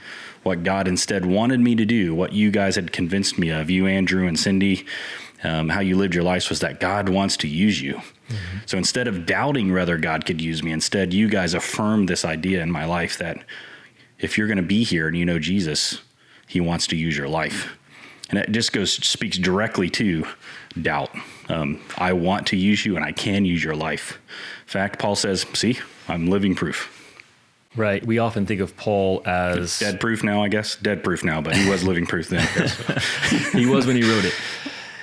What 0.42 0.62
God 0.64 0.88
instead 0.88 1.26
wanted 1.26 1.60
me 1.60 1.74
to 1.74 1.84
do, 1.84 2.14
what 2.14 2.32
you 2.32 2.50
guys 2.50 2.76
had 2.76 2.92
convinced 2.92 3.38
me 3.38 3.50
of, 3.50 3.68
you, 3.68 3.86
Andrew, 3.86 4.26
and 4.26 4.40
Cindy, 4.40 4.86
um, 5.42 5.68
how 5.68 5.80
you 5.80 5.96
lived 5.96 6.14
your 6.14 6.24
life 6.24 6.48
was 6.48 6.60
that 6.60 6.80
God 6.80 7.08
wants 7.08 7.36
to 7.38 7.48
use 7.48 7.80
you. 7.80 7.94
Mm-hmm. 7.94 8.58
So 8.66 8.78
instead 8.78 9.08
of 9.08 9.26
doubting 9.26 9.72
whether 9.72 9.96
God 9.96 10.26
could 10.26 10.40
use 10.40 10.62
me, 10.62 10.72
instead 10.72 11.12
you 11.12 11.28
guys 11.28 11.54
affirmed 11.54 12.08
this 12.08 12.24
idea 12.24 12.62
in 12.62 12.70
my 12.70 12.84
life 12.84 13.18
that 13.18 13.42
if 14.18 14.36
you're 14.36 14.46
going 14.46 14.58
to 14.58 14.62
be 14.62 14.84
here 14.84 15.08
and 15.08 15.16
you 15.16 15.24
know 15.24 15.38
Jesus, 15.38 16.02
He 16.46 16.60
wants 16.60 16.86
to 16.88 16.96
use 16.96 17.16
your 17.16 17.28
life. 17.28 17.76
And 18.28 18.38
it 18.38 18.52
just 18.52 18.72
goes 18.72 18.92
speaks 18.92 19.38
directly 19.38 19.90
to 19.90 20.24
doubt. 20.80 21.10
Um, 21.48 21.80
I 21.98 22.12
want 22.12 22.46
to 22.48 22.56
use 22.56 22.86
you 22.86 22.94
and 22.94 23.04
I 23.04 23.10
can 23.10 23.44
use 23.44 23.64
your 23.64 23.74
life. 23.74 24.20
In 24.62 24.68
fact, 24.68 25.00
Paul 25.00 25.16
says, 25.16 25.44
"See, 25.54 25.78
I'm 26.06 26.28
living 26.28 26.54
proof." 26.54 26.96
Right. 27.76 28.04
We 28.04 28.18
often 28.18 28.46
think 28.46 28.60
of 28.60 28.76
Paul 28.76 29.22
as 29.26 29.78
dead 29.78 30.00
proof 30.00 30.24
now, 30.24 30.42
I 30.42 30.48
guess. 30.48 30.76
Dead 30.76 31.04
proof 31.04 31.24
now, 31.24 31.40
but 31.40 31.56
he 31.56 31.68
was 31.68 31.84
living 31.84 32.06
proof 32.06 32.28
then. 32.28 32.46
he 33.52 33.66
was 33.66 33.86
when 33.86 33.96
he 33.96 34.02
wrote 34.02 34.24
it. 34.24 34.34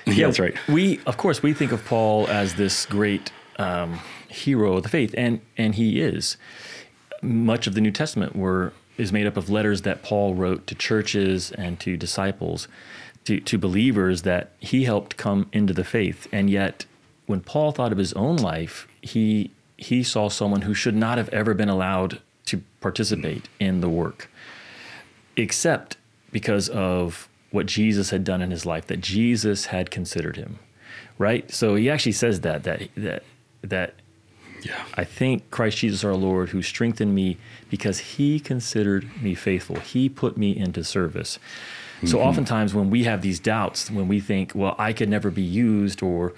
yeah, 0.15 0.27
that's 0.27 0.39
right. 0.39 0.55
We, 0.67 0.99
of 1.05 1.17
course, 1.17 1.43
we 1.43 1.53
think 1.53 1.71
of 1.71 1.83
Paul 1.85 2.27
as 2.27 2.55
this 2.55 2.85
great 2.85 3.31
um, 3.57 3.99
hero 4.29 4.77
of 4.77 4.83
the 4.83 4.89
faith, 4.89 5.13
and 5.17 5.41
and 5.57 5.75
he 5.75 5.99
is. 5.99 6.37
Much 7.21 7.67
of 7.67 7.73
the 7.73 7.81
New 7.81 7.91
Testament 7.91 8.35
were 8.35 8.73
is 8.97 9.11
made 9.11 9.27
up 9.27 9.37
of 9.37 9.49
letters 9.49 9.83
that 9.83 10.03
Paul 10.03 10.33
wrote 10.33 10.65
to 10.67 10.75
churches 10.75 11.51
and 11.51 11.79
to 11.81 11.97
disciples, 11.97 12.67
to, 13.25 13.39
to 13.41 13.57
believers 13.57 14.23
that 14.23 14.51
he 14.59 14.85
helped 14.85 15.17
come 15.17 15.49
into 15.53 15.73
the 15.73 15.83
faith. 15.83 16.27
And 16.31 16.49
yet, 16.49 16.85
when 17.27 17.41
Paul 17.41 17.71
thought 17.71 17.91
of 17.91 17.97
his 17.97 18.13
own 18.13 18.37
life, 18.37 18.87
he 19.01 19.51
he 19.77 20.03
saw 20.03 20.29
someone 20.29 20.61
who 20.61 20.73
should 20.73 20.95
not 20.95 21.17
have 21.17 21.29
ever 21.29 21.53
been 21.53 21.69
allowed 21.69 22.19
to 22.45 22.63
participate 22.81 23.47
in 23.59 23.81
the 23.81 23.89
work, 23.89 24.31
except 25.35 25.97
because 26.31 26.69
of 26.69 27.26
what 27.51 27.65
Jesus 27.65 28.09
had 28.09 28.23
done 28.23 28.41
in 28.41 28.51
his 28.51 28.65
life, 28.65 28.87
that 28.87 29.01
Jesus 29.01 29.67
had 29.67 29.91
considered 29.91 30.35
him, 30.35 30.59
right? 31.17 31.49
So 31.51 31.75
he 31.75 31.89
actually 31.89 32.11
says 32.13 32.41
that 32.41 32.63
that 32.63 32.89
that 32.95 33.23
that 33.61 33.95
yeah. 34.63 34.83
I 34.95 35.03
thank 35.03 35.49
Christ 35.51 35.77
Jesus 35.77 36.03
our 36.03 36.15
Lord 36.15 36.49
who 36.49 36.61
strengthened 36.61 37.13
me 37.13 37.37
because 37.69 37.99
he 37.99 38.39
considered 38.39 39.21
me 39.21 39.35
faithful. 39.35 39.77
He 39.77 40.09
put 40.09 40.37
me 40.37 40.55
into 40.57 40.83
service. 40.83 41.37
Mm-hmm. 41.97 42.07
So 42.07 42.21
oftentimes 42.21 42.73
when 42.73 42.89
we 42.89 43.03
have 43.03 43.21
these 43.21 43.39
doubts, 43.39 43.89
when 43.89 44.07
we 44.07 44.19
think, 44.19 44.53
well, 44.55 44.75
I 44.77 44.93
could 44.93 45.09
never 45.09 45.31
be 45.31 45.43
used, 45.43 46.01
or 46.03 46.33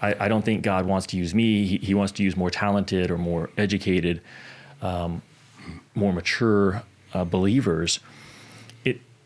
I, 0.00 0.14
I 0.20 0.28
don't 0.28 0.44
think 0.44 0.62
God 0.62 0.86
wants 0.86 1.06
to 1.08 1.16
use 1.16 1.34
me, 1.34 1.66
he, 1.66 1.78
he, 1.78 1.94
wants 1.94 2.12
to 2.12 2.22
use 2.22 2.36
more 2.36 2.50
talented 2.50 3.10
or 3.10 3.18
more 3.18 3.50
educated, 3.56 4.20
um, 4.80 5.22
more 5.94 6.12
mature 6.12 6.82
uh, 7.14 7.24
believers 7.24 8.00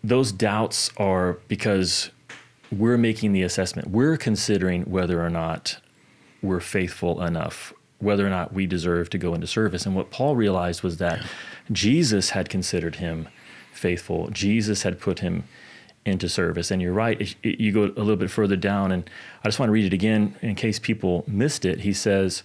those 0.02 0.32
doubts 0.32 0.90
are 0.96 1.38
because 1.48 2.10
we're 2.70 2.98
making 2.98 3.32
the 3.32 3.42
assessment. 3.42 3.90
We're 3.90 4.16
considering 4.16 4.82
whether 4.84 5.24
or 5.24 5.30
not 5.30 5.78
we're 6.42 6.60
faithful 6.60 7.22
enough, 7.22 7.72
whether 7.98 8.26
or 8.26 8.30
not 8.30 8.52
we 8.52 8.66
deserve 8.66 9.10
to 9.10 9.18
go 9.18 9.34
into 9.34 9.46
service. 9.46 9.86
And 9.86 9.94
what 9.94 10.10
Paul 10.10 10.36
realized 10.36 10.82
was 10.82 10.98
that 10.98 11.20
yeah. 11.20 11.26
Jesus 11.72 12.30
had 12.30 12.48
considered 12.48 12.96
him 12.96 13.28
faithful. 13.72 14.28
Jesus 14.30 14.82
had 14.82 15.00
put 15.00 15.20
him 15.20 15.44
into 16.04 16.28
service. 16.28 16.70
And 16.70 16.80
you're 16.80 16.92
right. 16.92 17.34
You 17.42 17.72
go 17.72 17.84
a 17.84 17.86
little 17.86 18.16
bit 18.16 18.30
further 18.30 18.56
down, 18.56 18.92
and 18.92 19.08
I 19.42 19.48
just 19.48 19.58
want 19.58 19.68
to 19.68 19.72
read 19.72 19.86
it 19.86 19.92
again 19.92 20.36
in 20.40 20.54
case 20.54 20.78
people 20.78 21.24
missed 21.26 21.64
it. 21.64 21.80
He 21.80 21.92
says, 21.92 22.42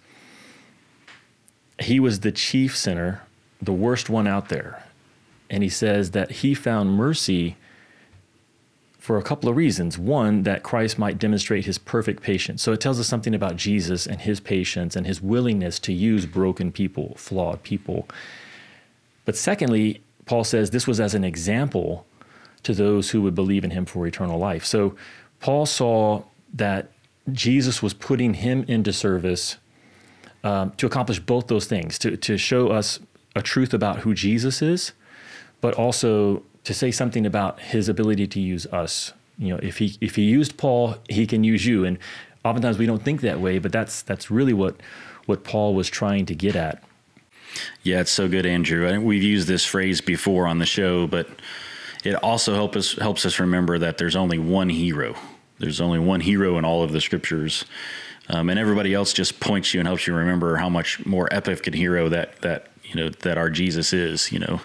He 1.79 1.99
was 1.99 2.21
the 2.21 2.31
chief 2.31 2.75
sinner, 2.75 3.21
the 3.61 3.73
worst 3.73 4.09
one 4.09 4.27
out 4.27 4.49
there 4.49 4.83
and 5.51 5.61
he 5.61 5.69
says 5.69 6.11
that 6.11 6.31
he 6.31 6.55
found 6.55 6.91
mercy 6.91 7.57
for 8.97 9.17
a 9.17 9.21
couple 9.21 9.49
of 9.49 9.57
reasons. 9.57 9.97
One, 9.97 10.43
that 10.43 10.63
Christ 10.63 10.97
might 10.97 11.19
demonstrate 11.19 11.65
his 11.65 11.77
perfect 11.77 12.23
patience. 12.23 12.63
So 12.63 12.71
it 12.71 12.79
tells 12.79 12.99
us 12.99 13.07
something 13.07 13.35
about 13.35 13.57
Jesus 13.57 14.07
and 14.07 14.21
his 14.21 14.39
patience 14.39 14.95
and 14.95 15.05
his 15.05 15.21
willingness 15.21 15.77
to 15.79 15.91
use 15.91 16.25
broken 16.25 16.71
people, 16.71 17.15
flawed 17.17 17.61
people. 17.63 18.07
But 19.25 19.35
secondly, 19.35 20.01
Paul 20.25 20.45
says 20.45 20.69
this 20.69 20.87
was 20.87 21.01
as 21.01 21.13
an 21.13 21.25
example 21.25 22.05
to 22.63 22.73
those 22.73 23.09
who 23.09 23.21
would 23.23 23.35
believe 23.35 23.65
in 23.65 23.71
him 23.71 23.85
for 23.85 24.07
eternal 24.07 24.39
life. 24.39 24.63
So 24.63 24.95
Paul 25.41 25.65
saw 25.65 26.23
that 26.53 26.91
Jesus 27.31 27.83
was 27.83 27.93
putting 27.93 28.35
him 28.35 28.63
into 28.69 28.93
service 28.93 29.57
um, 30.45 30.71
to 30.77 30.85
accomplish 30.85 31.19
both 31.19 31.47
those 31.47 31.65
things, 31.65 31.99
to, 31.99 32.15
to 32.15 32.37
show 32.37 32.69
us 32.69 32.99
a 33.35 33.41
truth 33.41 33.73
about 33.73 33.99
who 33.99 34.13
Jesus 34.13 34.61
is 34.61 34.93
but 35.61 35.75
also 35.75 36.43
to 36.63 36.73
say 36.73 36.91
something 36.91 37.25
about 37.25 37.59
his 37.59 37.89
ability 37.89 38.27
to 38.27 38.39
use 38.39 38.65
us. 38.67 39.13
You 39.37 39.53
know, 39.53 39.59
if 39.63 39.77
he 39.77 39.97
if 40.01 40.15
he 40.15 40.23
used 40.23 40.57
Paul, 40.57 40.97
he 41.09 41.25
can 41.25 41.43
use 41.43 41.65
you. 41.65 41.85
And 41.85 41.97
oftentimes 42.43 42.77
we 42.77 42.85
don't 42.85 43.03
think 43.03 43.21
that 43.21 43.39
way, 43.39 43.59
but 43.59 43.71
that's 43.71 44.01
that's 44.01 44.29
really 44.29 44.53
what 44.53 44.75
what 45.25 45.43
Paul 45.43 45.73
was 45.73 45.89
trying 45.89 46.25
to 46.27 46.35
get 46.35 46.55
at. 46.55 46.83
Yeah, 47.83 48.01
it's 48.01 48.11
so 48.11 48.27
good, 48.27 48.45
Andrew. 48.45 48.87
I, 48.87 48.97
We've 48.97 49.23
used 49.23 49.47
this 49.47 49.65
phrase 49.65 50.01
before 50.01 50.47
on 50.47 50.59
the 50.59 50.65
show, 50.65 51.07
but 51.07 51.27
it 52.03 52.15
also 52.15 52.53
help 52.53 52.75
us 52.75 52.93
helps 52.93 53.25
us 53.25 53.39
remember 53.39 53.77
that 53.79 53.97
there's 53.97 54.15
only 54.15 54.39
one 54.39 54.69
hero. 54.69 55.15
There's 55.59 55.81
only 55.81 55.99
one 55.99 56.21
hero 56.21 56.57
in 56.57 56.65
all 56.65 56.83
of 56.83 56.91
the 56.91 57.01
scriptures, 57.01 57.65
um, 58.29 58.49
and 58.49 58.57
everybody 58.57 58.93
else 58.93 59.13
just 59.13 59.39
points 59.39 59.73
you 59.73 59.79
and 59.79 59.87
helps 59.87 60.07
you 60.07 60.15
remember 60.15 60.55
how 60.55 60.69
much 60.69 61.05
more 61.05 61.27
epic 61.31 61.67
a 61.67 61.75
hero 61.75 62.09
that 62.09 62.41
that 62.41 62.67
you 62.83 62.95
know 62.95 63.09
that 63.09 63.37
our 63.37 63.49
Jesus 63.49 63.93
is. 63.93 64.31
You 64.31 64.39
know, 64.39 64.61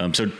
um, 0.00 0.14
so 0.14 0.30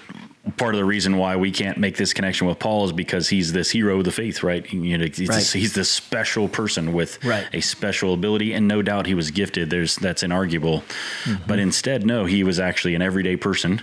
part 0.57 0.75
of 0.75 0.79
the 0.79 0.85
reason 0.85 1.17
why 1.17 1.37
we 1.37 1.51
can't 1.51 1.79
make 1.79 1.97
this 1.97 2.13
connection 2.13 2.47
with 2.47 2.59
Paul 2.59 2.85
is 2.85 2.93
because 2.93 3.29
he's 3.29 3.53
this 3.53 3.71
hero 3.71 3.99
of 3.99 4.05
the 4.05 4.13
faith, 4.13 4.43
right? 4.43 4.71
You 4.73 4.99
know, 4.99 5.05
he's, 5.05 5.29
right. 5.29 5.37
This, 5.37 5.53
he's 5.53 5.75
this 5.75 5.91
special 5.91 6.49
person 6.49 6.93
with 6.93 7.23
right. 7.25 7.47
a 7.53 7.61
special 7.61 8.15
ability, 8.15 8.53
and 8.53 8.67
no 8.67 8.83
doubt 8.83 9.07
he 9.07 9.15
was 9.15 9.31
gifted. 9.31 9.71
There's 9.71 9.97
that's 9.97 10.23
inarguable, 10.23 10.83
mm-hmm. 11.25 11.45
but 11.47 11.59
instead, 11.59 12.07
no, 12.07 12.25
he 12.25 12.43
was 12.43 12.59
actually 12.59 12.95
an 12.95 13.03
everyday 13.03 13.37
person, 13.37 13.83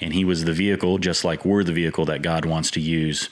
and 0.00 0.12
he 0.14 0.24
was 0.24 0.44
the 0.44 0.52
vehicle, 0.52 0.98
just 0.98 1.24
like 1.24 1.44
we're 1.44 1.64
the 1.64 1.72
vehicle 1.72 2.06
that 2.06 2.22
God 2.22 2.44
wants 2.44 2.70
to 2.72 2.80
use. 2.80 3.28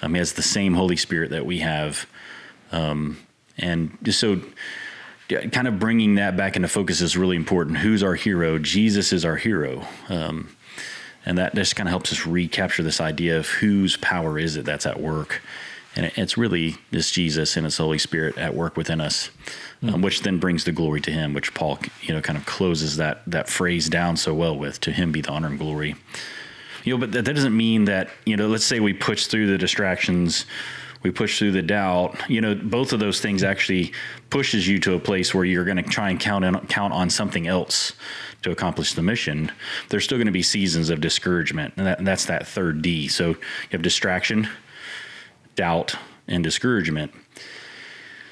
Um, 0.00 0.14
he 0.14 0.18
has 0.18 0.34
the 0.34 0.42
same 0.42 0.74
Holy 0.74 0.96
Spirit 0.96 1.30
that 1.30 1.46
we 1.46 1.58
have, 1.60 2.06
um, 2.72 3.18
and 3.58 3.96
so 4.10 4.40
kind 5.28 5.66
of 5.66 5.78
bringing 5.78 6.16
that 6.16 6.36
back 6.36 6.54
into 6.54 6.68
focus 6.68 7.00
is 7.00 7.16
really 7.16 7.36
important. 7.36 7.78
Who's 7.78 8.02
our 8.02 8.14
hero? 8.14 8.58
Jesus 8.58 9.12
is 9.12 9.24
our 9.24 9.36
hero. 9.36 9.86
Um, 10.08 10.54
and 11.26 11.38
that 11.38 11.54
just 11.54 11.76
kind 11.76 11.88
of 11.88 11.90
helps 11.90 12.12
us 12.12 12.26
recapture 12.26 12.82
this 12.82 13.00
idea 13.00 13.38
of 13.38 13.46
whose 13.46 13.96
power 13.98 14.38
is 14.38 14.56
it 14.56 14.64
that's 14.64 14.86
at 14.86 15.00
work 15.00 15.42
and 15.96 16.10
it's 16.16 16.36
really 16.36 16.76
this 16.90 17.10
jesus 17.10 17.56
and 17.56 17.64
his 17.64 17.76
holy 17.76 17.98
spirit 17.98 18.36
at 18.38 18.54
work 18.54 18.76
within 18.76 19.00
us 19.00 19.30
mm. 19.82 19.92
um, 19.92 20.02
which 20.02 20.22
then 20.22 20.38
brings 20.38 20.64
the 20.64 20.72
glory 20.72 21.00
to 21.00 21.10
him 21.10 21.34
which 21.34 21.54
paul 21.54 21.78
you 22.02 22.14
know 22.14 22.20
kind 22.20 22.38
of 22.38 22.46
closes 22.46 22.96
that 22.96 23.22
that 23.26 23.48
phrase 23.48 23.88
down 23.88 24.16
so 24.16 24.34
well 24.34 24.56
with 24.56 24.80
to 24.80 24.92
him 24.92 25.12
be 25.12 25.20
the 25.20 25.30
honor 25.30 25.48
and 25.48 25.58
glory 25.58 25.94
you 26.84 26.92
know 26.92 26.98
but 26.98 27.12
that, 27.12 27.24
that 27.24 27.34
doesn't 27.34 27.56
mean 27.56 27.84
that 27.84 28.10
you 28.24 28.36
know 28.36 28.46
let's 28.46 28.64
say 28.64 28.80
we 28.80 28.92
push 28.92 29.26
through 29.26 29.46
the 29.46 29.58
distractions 29.58 30.46
we 31.04 31.10
push 31.10 31.38
through 31.38 31.52
the 31.52 31.62
doubt. 31.62 32.16
You 32.30 32.40
know, 32.40 32.54
both 32.54 32.94
of 32.94 32.98
those 32.98 33.20
things 33.20 33.44
actually 33.44 33.92
pushes 34.30 34.66
you 34.66 34.80
to 34.80 34.94
a 34.94 34.98
place 34.98 35.34
where 35.34 35.44
you're 35.44 35.66
going 35.66 35.76
to 35.76 35.82
try 35.82 36.08
and 36.10 36.18
count 36.18 36.68
count 36.68 36.94
on 36.94 37.10
something 37.10 37.46
else 37.46 37.92
to 38.44 38.50
accomplish 38.50 38.94
the 38.94 39.02
mission. 39.02 39.50
There's 39.88 40.04
still 40.04 40.18
going 40.18 40.26
to 40.26 40.32
be 40.32 40.42
seasons 40.42 40.90
of 40.90 41.00
discouragement, 41.00 41.74
and, 41.76 41.86
that, 41.86 41.98
and 41.98 42.06
that's 42.06 42.26
that 42.26 42.46
third 42.46 42.82
D. 42.82 43.08
So 43.08 43.30
you 43.30 43.36
have 43.72 43.82
distraction, 43.82 44.48
doubt, 45.56 45.96
and 46.28 46.42
discouragement. 46.44 47.12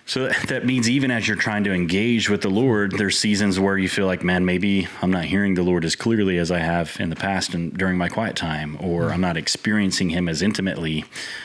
So 0.05 0.29
that 0.48 0.66
means 0.66 0.90
even 0.90 1.11
as 1.11 1.27
you're 1.27 1.37
trying 1.37 1.64
to 1.64 1.72
engage 1.72 2.29
with 2.29 2.42
the 2.42 2.51
Lord, 2.51 2.92
there's 2.92 3.18
seasons 3.18 3.59
where 3.59 3.79
you 3.79 3.88
feel 3.88 4.07
like, 4.07 4.22
man, 4.22 4.44
maybe 4.44 4.88
I'm 5.01 5.11
not 5.11 5.25
hearing 5.25 5.55
the 5.55 5.62
Lord 5.62 5.85
as 5.85 5.96
clearly 5.96 6.38
as 6.38 6.51
I 6.51 6.59
have 6.59 6.96
in 7.01 7.11
the 7.11 7.16
past 7.16 7.55
and 7.55 7.77
during 7.77 7.96
my 7.96 8.09
quiet 8.09 8.37
time, 8.37 8.77
or 8.81 9.11
I'm 9.11 9.20
not 9.20 9.37
experiencing 9.37 10.11
Him 10.11 10.29
as 10.29 10.42
intimately. 10.42 11.05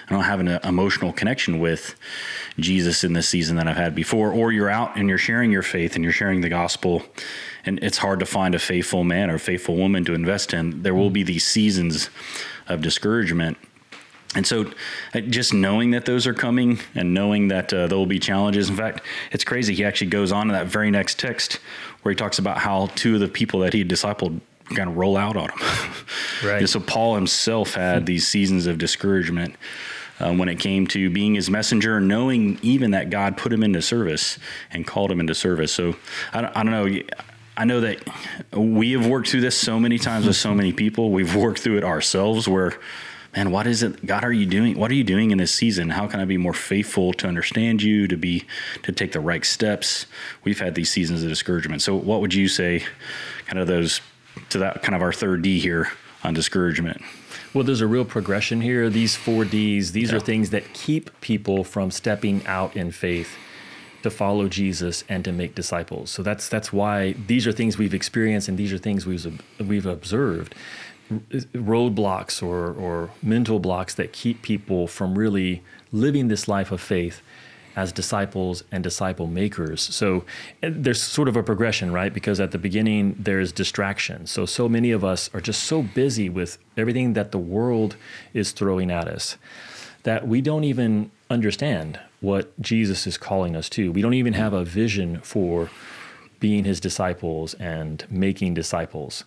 I 0.10 0.14
don't 0.14 0.24
have 0.24 0.40
an 0.40 0.48
uh, 0.48 0.60
emotional 0.64 1.14
connection 1.14 1.60
with 1.60 1.96
Jesus 2.60 3.04
in 3.04 3.14
this 3.14 3.30
season 3.30 3.56
that 3.58 3.68
I've 3.68 3.78
had 3.78 3.96
before. 3.96 4.32
Or 4.32 4.52
you're 4.52 4.70
out 4.70 4.98
and 4.98 5.08
you're 5.08 5.18
sharing 5.18 5.52
your 5.52 5.64
faith 5.64 5.96
and 5.96 6.04
you're 6.04 6.14
sharing 6.14 6.42
the 6.42 6.50
gospel, 6.50 7.04
and 7.68 7.80
it's 7.84 7.98
hard 7.98 8.20
to 8.20 8.26
find 8.26 8.56
a 8.56 8.60
faithful 8.60 9.04
man 9.04 9.30
or 9.30 9.38
faithful 9.38 9.76
woman 9.76 10.06
to 10.06 10.14
invest 10.14 10.54
in. 10.54 10.82
There 10.84 10.96
will 10.96 11.10
be 11.10 11.24
these 11.24 11.46
seasons 11.46 12.10
of 12.68 12.82
discouragement 12.82 13.58
and 14.36 14.46
so, 14.46 14.72
uh, 15.16 15.22
just 15.22 15.54
knowing 15.54 15.92
that 15.92 16.06
those 16.06 16.28
are 16.28 16.34
coming 16.34 16.80
and 16.94 17.14
knowing 17.14 17.48
that 17.48 17.74
uh, 17.74 17.88
there 17.88 17.98
will 17.98 18.06
be 18.06 18.20
challenges. 18.20 18.70
In 18.70 18.76
fact, 18.76 19.02
it's 19.32 19.44
crazy. 19.44 19.74
He 19.74 19.86
actually 19.86 20.08
goes 20.08 20.32
on 20.32 20.50
in 20.50 20.54
that 20.54 20.68
very 20.68 20.92
next 20.92 21.18
text 21.18 21.60
where 22.02 22.12
he 22.12 22.16
talks 22.16 22.38
about 22.38 22.58
how 22.58 22.88
two 22.96 23.16
of 23.16 23.20
the 23.20 23.28
people 23.28 23.62
that 23.62 23.74
he 23.74 23.84
discipled 23.84 24.40
kind 24.76 24.90
of 24.90 24.98
roll 24.98 25.18
out 25.18 25.36
on 25.36 25.50
him. 25.50 25.60
Right. 26.44 26.60
and 26.60 26.70
so, 26.70 26.80
Paul 26.80 27.16
himself 27.16 27.74
had 27.74 28.06
these 28.06 28.28
seasons 28.28 28.68
of 28.68 28.78
discouragement 28.78 29.56
um, 30.20 30.38
when 30.38 30.50
it 30.50 30.60
came 30.60 30.86
to 30.88 31.10
being 31.10 31.34
his 31.34 31.50
messenger, 31.50 32.00
knowing 32.00 32.60
even 32.62 32.92
that 32.92 33.10
God 33.10 33.38
put 33.38 33.52
him 33.52 33.64
into 33.64 33.82
service 33.82 34.38
and 34.70 34.86
called 34.86 35.12
him 35.12 35.20
into 35.20 35.34
service. 35.34 35.72
So, 35.72 35.96
I 36.32 36.42
don't, 36.42 36.56
I 36.56 36.64
don't 36.64 36.72
know. 36.72 37.02
I 37.58 37.66
know 37.66 37.82
that 37.82 38.08
we 38.54 38.92
have 38.92 39.08
worked 39.08 39.30
through 39.30 39.42
this 39.42 39.58
so 39.58 39.80
many 39.80 39.98
times 39.98 40.28
with 40.28 40.36
so 40.36 40.54
many 40.54 40.72
people. 40.72 41.10
We've 41.10 41.36
worked 41.36 41.60
through 41.60 41.78
it 41.78 41.84
ourselves 41.84 42.48
where 42.48 42.78
man, 43.36 43.52
what 43.52 43.68
is 43.68 43.84
it? 43.84 44.06
God, 44.06 44.24
are 44.24 44.32
you 44.32 44.46
doing? 44.46 44.78
What 44.78 44.90
are 44.90 44.96
you 44.96 45.04
doing 45.04 45.32
in 45.32 45.38
this 45.38 45.54
season? 45.54 45.90
How 45.90 46.08
can 46.08 46.20
I 46.20 46.26
be 46.26 46.38
more 46.38 46.54
faithful 46.54 47.14
to 47.14 47.28
understand 47.28 47.84
you, 47.84 48.08
to 48.08 48.18
be, 48.18 48.46
to 48.84 48.92
take 48.92 49.12
the 49.12 49.20
right 49.20 49.46
steps? 49.46 50.08
We've 50.44 50.60
had 50.60 50.76
these 50.76 50.90
seasons 50.90 51.24
of 51.24 51.30
discouragement. 51.30 51.82
So, 51.82 51.96
what 51.96 52.22
would 52.22 52.34
you 52.34 52.48
say, 52.48 52.84
kind 53.46 53.60
of 53.60 53.68
those, 53.68 54.02
to 54.50 54.60
that 54.60 54.82
kind 54.82 54.96
of 54.96 55.02
our 55.02 55.14
third 55.14 55.42
D 55.42 55.60
here 55.60 55.90
on 56.24 56.34
discouragement? 56.34 57.02
Well, 57.54 57.64
there's 57.64 57.82
a 57.82 57.88
real 57.88 58.06
progression 58.06 58.62
here. 58.62 58.90
These 58.90 59.16
four 59.16 59.46
D's, 59.46 59.92
these 59.92 60.12
yeah. 60.12 60.18
are 60.18 60.20
things 60.20 60.50
that 60.52 60.74
keep 60.74 61.10
people 61.22 61.64
from 61.64 61.92
stepping 61.92 62.46
out 62.48 62.76
in 62.76 62.92
faith 62.92 63.36
to 64.10 64.16
follow 64.16 64.48
Jesus 64.48 65.04
and 65.10 65.24
to 65.26 65.32
make 65.32 65.56
disciples. 65.56 66.10
So 66.10 66.24
that's 66.24 66.50
that's 66.50 66.72
why 66.72 67.14
these 67.28 67.46
are 67.48 67.52
things 67.52 67.78
we've 67.78 67.94
experienced 67.94 68.48
and 68.48 68.58
these 68.58 68.74
are 68.74 68.78
things 68.78 69.06
we've 69.06 69.42
we've 69.60 69.86
observed 69.86 70.56
roadblocks 71.10 72.44
or, 72.44 72.74
or 72.74 73.10
mental 73.24 73.60
blocks 73.60 73.96
that 73.96 74.12
keep 74.12 74.42
people 74.42 74.88
from 74.88 75.18
really 75.18 75.64
living 75.92 76.28
this 76.28 76.48
life 76.48 76.72
of 76.72 76.82
faith 76.82 77.22
as 77.78 77.92
disciples 77.92 78.64
and 78.72 78.84
disciple 78.84 79.28
makers. 79.28 79.82
So 79.82 80.26
eh, 80.64 80.70
there's 80.74 81.02
sort 81.02 81.28
of 81.28 81.38
a 81.38 81.44
progression, 81.44 81.94
right? 81.94 82.12
Because 82.14 82.40
at 82.40 82.52
the 82.52 82.58
beginning, 82.58 83.16
there's 83.20 83.52
distraction. 83.52 84.26
So, 84.26 84.46
so 84.46 84.68
many 84.68 84.92
of 84.92 85.04
us 85.04 85.30
are 85.34 85.42
just 85.42 85.64
so 85.64 85.84
busy 85.84 86.28
with 86.28 86.58
everything 86.76 87.14
that 87.14 87.32
the 87.32 87.38
world 87.38 87.96
is 88.34 88.52
throwing 88.52 88.90
at 88.90 89.08
us 89.08 89.38
that 90.04 90.28
we 90.28 90.42
don't 90.42 90.64
even 90.64 91.12
understand 91.30 92.00
what 92.22 92.60
Jesus 92.60 93.06
is 93.06 93.18
calling 93.18 93.56
us 93.56 93.70
to. 93.70 93.92
We 93.92 94.02
don't 94.02 94.14
even 94.14 94.34
have 94.34 94.54
a 94.54 94.66
vision 94.66 95.22
for 95.22 95.70
being 96.40 96.64
his 96.64 96.80
disciples 96.80 97.54
and 97.56 98.06
making 98.10 98.54
disciples. 98.54 99.24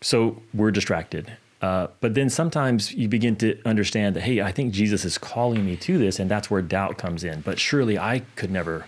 So 0.00 0.42
we're 0.52 0.70
distracted. 0.70 1.32
Uh, 1.62 1.86
but 2.00 2.14
then 2.14 2.28
sometimes 2.28 2.92
you 2.92 3.08
begin 3.08 3.36
to 3.36 3.58
understand 3.64 4.16
that, 4.16 4.22
hey, 4.22 4.42
I 4.42 4.52
think 4.52 4.74
Jesus 4.74 5.04
is 5.04 5.16
calling 5.16 5.64
me 5.64 5.76
to 5.76 5.96
this, 5.96 6.18
and 6.18 6.30
that's 6.30 6.50
where 6.50 6.60
doubt 6.60 6.98
comes 6.98 7.24
in. 7.24 7.40
But 7.40 7.58
surely 7.58 7.98
I 7.98 8.20
could 8.36 8.50
never, 8.50 8.84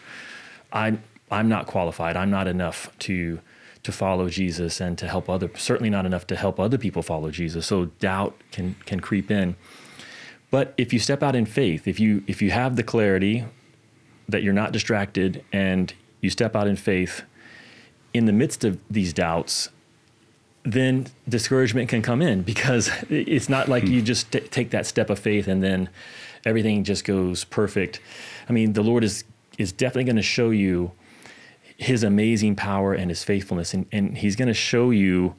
I, 0.73 0.99
I'm 1.31 1.49
not 1.49 1.67
qualified. 1.67 2.17
I'm 2.17 2.31
not 2.31 2.47
enough 2.47 2.91
to 3.01 3.41
to 3.83 3.93
follow 3.93 4.29
Jesus 4.29 4.81
and 4.81 4.99
to 4.99 5.07
help 5.07 5.31
other. 5.31 5.49
Certainly 5.57 5.91
not 5.91 6.05
enough 6.07 6.27
to 6.27 6.35
help 6.35 6.59
other 6.59 6.77
people 6.77 7.03
follow 7.03 7.31
Jesus. 7.31 7.67
So 7.67 7.85
doubt 8.01 8.35
can 8.51 8.75
can 8.85 8.99
creep 8.99 9.31
in. 9.31 9.55
But 10.51 10.75
if 10.79 10.93
you 10.93 10.99
step 10.99 11.23
out 11.23 11.35
in 11.35 11.47
faith, 11.47 11.89
if 11.89 11.99
you 11.99 12.23
if 12.27 12.41
you 12.41 12.51
have 12.51 12.77
the 12.77 12.83
clarity 12.83 13.45
that 14.29 14.43
you're 14.43 14.53
not 14.53 14.73
distracted 14.73 15.45
and 15.53 15.93
you 16.21 16.31
step 16.31 16.57
out 16.57 16.67
in 16.67 16.77
faith, 16.77 17.23
in 18.13 18.27
the 18.27 18.33
midst 18.33 18.65
of 18.65 18.81
these 18.91 19.13
doubts, 19.13 19.69
then 20.65 21.07
discouragement 21.29 21.89
can 21.89 22.03
come 22.03 22.23
in 22.23 22.43
because 22.43 22.91
it's 23.11 23.49
not 23.49 23.69
like 23.69 23.85
you 23.85 24.03
just 24.03 24.33
t- 24.33 24.41
take 24.41 24.71
that 24.71 24.87
step 24.87 25.11
of 25.11 25.19
faith 25.19 25.47
and 25.47 25.63
then 25.63 25.89
everything 26.45 26.85
just 26.85 27.05
goes 27.05 27.45
perfect. 27.45 28.01
I 28.49 28.53
mean, 28.53 28.73
the 28.73 28.83
Lord 28.83 29.05
is 29.05 29.25
is 29.59 29.73
definitely 29.73 30.05
going 30.05 30.17
to 30.17 30.23
show 30.23 30.51
you 30.51 30.93
His 31.77 32.03
amazing 32.03 32.57
power 32.57 32.93
and 32.93 33.11
His 33.11 33.25
faithfulness, 33.25 33.75
and, 33.75 33.87
and 33.93 34.19
He's 34.19 34.37
going 34.37 34.49
to 34.49 34.55
show 34.55 34.91
you 34.91 35.35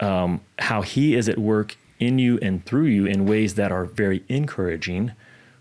um, 0.00 0.40
how 0.58 0.82
He 0.82 1.14
is 1.14 1.28
at 1.28 1.38
work 1.38 1.76
in 2.06 2.18
you 2.18 2.38
and 2.42 2.64
through 2.64 2.86
you 2.86 3.06
in 3.06 3.26
ways 3.26 3.54
that 3.54 3.72
are 3.72 3.84
very 3.84 4.24
encouraging. 4.28 5.12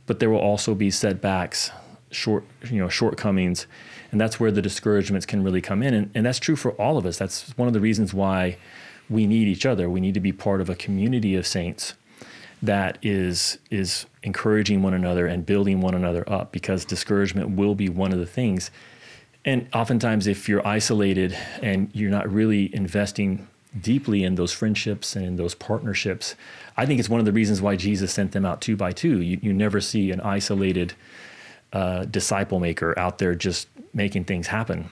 But 0.05 0.19
there 0.19 0.29
will 0.29 0.39
also 0.39 0.75
be 0.75 0.91
setbacks, 0.91 1.71
short 2.09 2.43
you 2.69 2.79
know 2.79 2.89
shortcomings 2.89 3.67
and 4.11 4.19
that's 4.19 4.39
where 4.39 4.51
the 4.51 4.61
discouragements 4.61 5.25
can 5.25 5.43
really 5.43 5.61
come 5.61 5.81
in. 5.81 5.93
And, 5.93 6.11
and 6.13 6.25
that's 6.25 6.39
true 6.39 6.55
for 6.55 6.71
all 6.73 6.97
of 6.97 7.05
us. 7.05 7.17
That's 7.17 7.57
one 7.57 7.67
of 7.67 7.73
the 7.73 7.79
reasons 7.79 8.13
why 8.13 8.57
we 9.09 9.25
need 9.25 9.47
each 9.47 9.65
other. 9.65 9.89
We 9.89 10.01
need 10.01 10.13
to 10.15 10.19
be 10.19 10.33
part 10.33 10.61
of 10.61 10.69
a 10.69 10.75
community 10.75 11.35
of 11.35 11.47
saints 11.47 11.93
that 12.63 12.97
is 13.01 13.57
is 13.71 14.05
encouraging 14.21 14.83
one 14.83 14.93
another 14.93 15.25
and 15.25 15.45
building 15.45 15.81
one 15.81 15.95
another 15.95 16.29
up 16.31 16.51
because 16.51 16.85
discouragement 16.85 17.51
will 17.51 17.73
be 17.73 17.89
one 17.89 18.11
of 18.11 18.19
the 18.19 18.25
things. 18.25 18.69
And 19.43 19.67
oftentimes 19.73 20.27
if 20.27 20.47
you're 20.47 20.65
isolated 20.67 21.35
and 21.63 21.89
you're 21.93 22.11
not 22.11 22.31
really 22.31 22.73
investing 22.75 23.47
deeply 23.79 24.23
in 24.23 24.35
those 24.35 24.51
friendships 24.51 25.15
and 25.15 25.25
in 25.25 25.35
those 25.37 25.55
partnerships, 25.55 26.35
I 26.75 26.85
think 26.85 26.99
it's 26.99 27.09
one 27.09 27.19
of 27.19 27.25
the 27.25 27.31
reasons 27.31 27.61
why 27.61 27.75
Jesus 27.75 28.11
sent 28.11 28.31
them 28.31 28.45
out 28.45 28.61
two 28.61 28.75
by 28.75 28.91
two. 28.91 29.21
You, 29.21 29.39
you 29.41 29.53
never 29.53 29.79
see 29.79 30.11
an 30.11 30.21
isolated 30.21 30.93
uh, 31.73 32.05
disciple 32.05 32.59
maker 32.59 32.97
out 32.99 33.17
there 33.17 33.35
just 33.35 33.67
making 33.93 34.25
things 34.25 34.47
happen. 34.47 34.89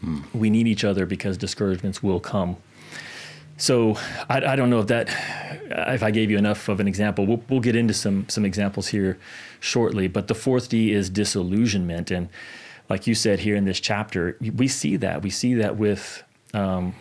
Hmm. 0.00 0.20
We 0.34 0.50
need 0.50 0.66
each 0.66 0.84
other 0.84 1.06
because 1.06 1.36
discouragements 1.36 2.02
will 2.02 2.20
come. 2.20 2.56
So 3.56 3.96
I, 4.28 4.52
I, 4.52 4.56
don't 4.56 4.70
know 4.70 4.78
if 4.80 4.86
that, 4.86 5.08
if 5.92 6.02
I 6.02 6.10
gave 6.12 6.30
you 6.30 6.38
enough 6.38 6.68
of 6.68 6.78
an 6.78 6.86
example. 6.86 7.26
We'll, 7.26 7.42
we'll 7.48 7.60
get 7.60 7.74
into 7.74 7.92
some 7.92 8.28
some 8.28 8.44
examples 8.44 8.88
here 8.88 9.18
shortly. 9.58 10.06
But 10.06 10.28
the 10.28 10.34
fourth 10.34 10.68
D 10.68 10.92
is 10.92 11.10
disillusionment, 11.10 12.12
and 12.12 12.28
like 12.88 13.08
you 13.08 13.16
said 13.16 13.40
here 13.40 13.56
in 13.56 13.64
this 13.64 13.80
chapter, 13.80 14.36
we 14.40 14.68
see 14.68 14.96
that 14.96 15.22
we 15.22 15.30
see 15.30 15.54
that 15.54 15.76
with 15.76 16.22
um, 16.54 16.94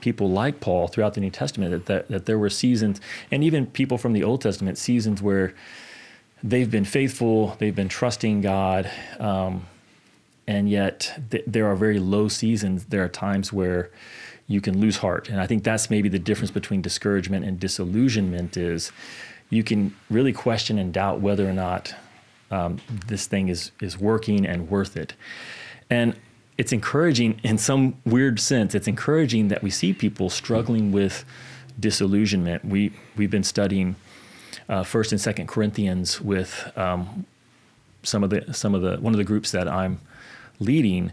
people 0.00 0.30
like 0.30 0.60
Paul 0.60 0.88
throughout 0.88 1.14
the 1.14 1.20
New 1.20 1.30
Testament 1.30 1.70
that, 1.70 1.86
that 1.86 2.08
that 2.08 2.26
there 2.26 2.38
were 2.38 2.50
seasons, 2.50 3.00
and 3.30 3.42
even 3.44 3.66
people 3.66 3.98
from 3.98 4.12
the 4.12 4.24
Old 4.24 4.40
Testament 4.40 4.78
seasons 4.78 5.22
where 5.22 5.54
they've 6.42 6.70
been 6.70 6.84
faithful, 6.84 7.56
they've 7.58 7.74
been 7.74 7.88
trusting 7.88 8.40
God. 8.40 8.90
Um, 9.18 9.66
and 10.46 10.70
yet 10.70 11.18
th- 11.30 11.44
there 11.46 11.66
are 11.66 11.74
very 11.74 11.98
low 11.98 12.28
seasons. 12.28 12.84
There 12.86 13.02
are 13.02 13.08
times 13.08 13.52
where 13.52 13.90
you 14.46 14.60
can 14.60 14.78
lose 14.80 14.98
heart, 14.98 15.28
and 15.28 15.40
I 15.40 15.46
think 15.46 15.64
that's 15.64 15.90
maybe 15.90 16.08
the 16.08 16.20
difference 16.20 16.52
between 16.52 16.82
discouragement 16.82 17.44
and 17.44 17.58
disillusionment 17.58 18.56
is 18.56 18.92
you 19.50 19.64
can 19.64 19.94
really 20.08 20.32
question 20.32 20.78
and 20.78 20.92
doubt 20.92 21.20
whether 21.20 21.48
or 21.48 21.52
not 21.52 21.94
um, 22.50 22.78
this 23.06 23.26
thing 23.26 23.48
is 23.48 23.72
is 23.80 23.98
working 23.98 24.46
and 24.46 24.68
worth 24.68 24.96
it. 24.96 25.14
And 25.90 26.16
it's 26.58 26.72
encouraging 26.72 27.40
in 27.42 27.58
some 27.58 27.96
weird 28.04 28.40
sense. 28.40 28.74
It's 28.74 28.88
encouraging 28.88 29.48
that 29.48 29.62
we 29.62 29.70
see 29.70 29.92
people 29.92 30.30
struggling 30.30 30.92
with 30.92 31.24
disillusionment. 31.78 32.64
We 32.64 32.92
we've 33.16 33.30
been 33.30 33.44
studying 33.44 33.96
uh, 34.68 34.82
First 34.82 35.12
and 35.12 35.20
Second 35.20 35.48
Corinthians 35.48 36.20
with 36.20 36.70
um, 36.76 37.26
some 38.02 38.24
of 38.24 38.30
the 38.30 38.52
some 38.54 38.74
of 38.74 38.82
the 38.82 38.96
one 38.96 39.12
of 39.12 39.18
the 39.18 39.24
groups 39.24 39.50
that 39.52 39.68
I'm 39.68 40.00
leading. 40.58 41.12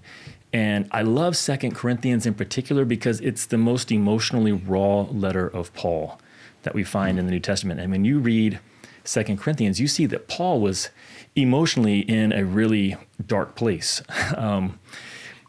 And 0.53 0.88
I 0.91 1.01
love 1.01 1.36
Second 1.36 1.75
Corinthians 1.75 2.25
in 2.25 2.36
particular 2.36 2.86
because 2.86 3.19
it's 3.21 3.47
the 3.47 3.58
most 3.58 3.91
emotionally 3.91 4.51
raw 4.51 5.01
letter 5.01 5.47
of 5.47 5.73
Paul 5.73 6.21
that 6.62 6.75
we 6.75 6.84
find 6.84 7.17
in 7.17 7.25
the 7.25 7.32
New 7.32 7.39
Testament. 7.39 7.79
And 7.79 7.91
when 7.91 8.06
you 8.06 8.19
read 8.19 8.60
Second 9.03 9.38
Corinthians, 9.39 9.79
you 9.79 9.88
see 9.88 10.06
that 10.06 10.27
Paul 10.27 10.62
was 10.62 10.89
emotionally 11.36 12.01
in 12.01 12.32
a 12.32 12.45
really 12.45 12.95
dark 13.25 13.56
place. 13.56 14.01
Um, 14.38 14.79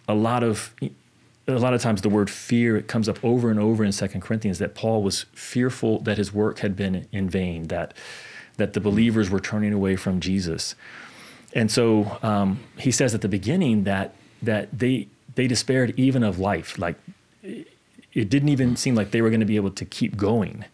a 0.09 0.15
lot 0.15 0.43
of 0.43 0.75
a 1.47 1.53
lot 1.53 1.75
of 1.75 1.83
times 1.83 2.01
the 2.01 2.09
word 2.09 2.31
fear 2.31 2.77
it 2.77 2.89
comes 2.89 3.09
up 3.09 3.23
over 3.23 3.51
and 3.51 3.61
over 3.61 3.85
in 3.85 3.93
Second 3.93 4.23
Corinthians 4.23 4.59
that 4.59 4.75
Paul 4.75 5.03
was 5.03 5.27
fearful 5.35 5.99
that 6.01 6.17
his 6.17 6.33
work 6.33 6.61
had 6.61 6.75
been 6.77 7.07
in 7.13 7.29
vain, 7.29 7.69
that 7.69 7.95
that 8.57 8.73
the 8.73 8.81
believers 8.81 9.31
were 9.31 9.41
turning 9.41 9.73
away 9.73 9.97
from 9.97 10.21
Jesus. 10.21 10.75
And 11.55 11.71
so 11.71 12.19
um, 12.23 12.61
he 12.79 12.91
says 12.91 13.15
at 13.15 13.21
the 13.21 13.29
beginning 13.29 13.85
that 13.85 14.15
that 14.43 14.77
they 14.77 15.09
they 15.35 15.47
despaired 15.47 15.99
even 15.99 16.23
of 16.23 16.39
life. 16.39 16.79
Like 16.79 16.97
it 17.43 18.29
didn't 18.31 18.49
even 18.49 18.77
seem 18.77 18.95
like 18.95 19.11
they 19.11 19.23
were 19.23 19.31
going 19.31 19.41
to 19.41 19.47
be 19.47 19.57
able 19.57 19.73
to 19.73 19.85
keep 19.85 20.17
going. 20.17 20.65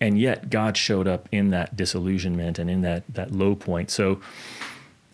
And 0.00 0.18
yet 0.18 0.48
God 0.48 0.76
showed 0.78 1.06
up 1.06 1.28
in 1.30 1.50
that 1.50 1.76
disillusionment 1.76 2.58
and 2.58 2.70
in 2.70 2.80
that 2.82 3.04
that 3.12 3.30
low 3.32 3.54
point. 3.54 3.90
So 3.90 4.20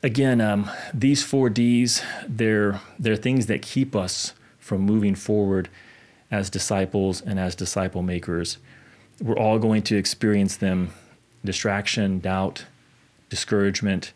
again, 0.03 0.41
um, 0.41 0.71
these 0.93 1.23
four 1.23 1.51
D's, 1.51 2.03
they're 2.29 2.81
they're 2.99 3.17
things 3.17 3.47
that 3.47 3.63
keep 3.63 3.95
us 3.95 4.35
from 4.59 4.81
moving 4.81 5.15
forward 5.15 5.69
as 6.31 6.51
disciples 6.51 7.21
and 7.21 7.39
as 7.39 7.55
disciple 7.55 8.03
makers. 8.03 8.59
We're 9.21 9.39
all 9.39 9.59
going 9.59 9.83
to 9.83 9.97
experience 9.97 10.57
them 10.57 10.91
distraction, 11.45 12.19
doubt, 12.19 12.67
discouragement, 13.31 14.13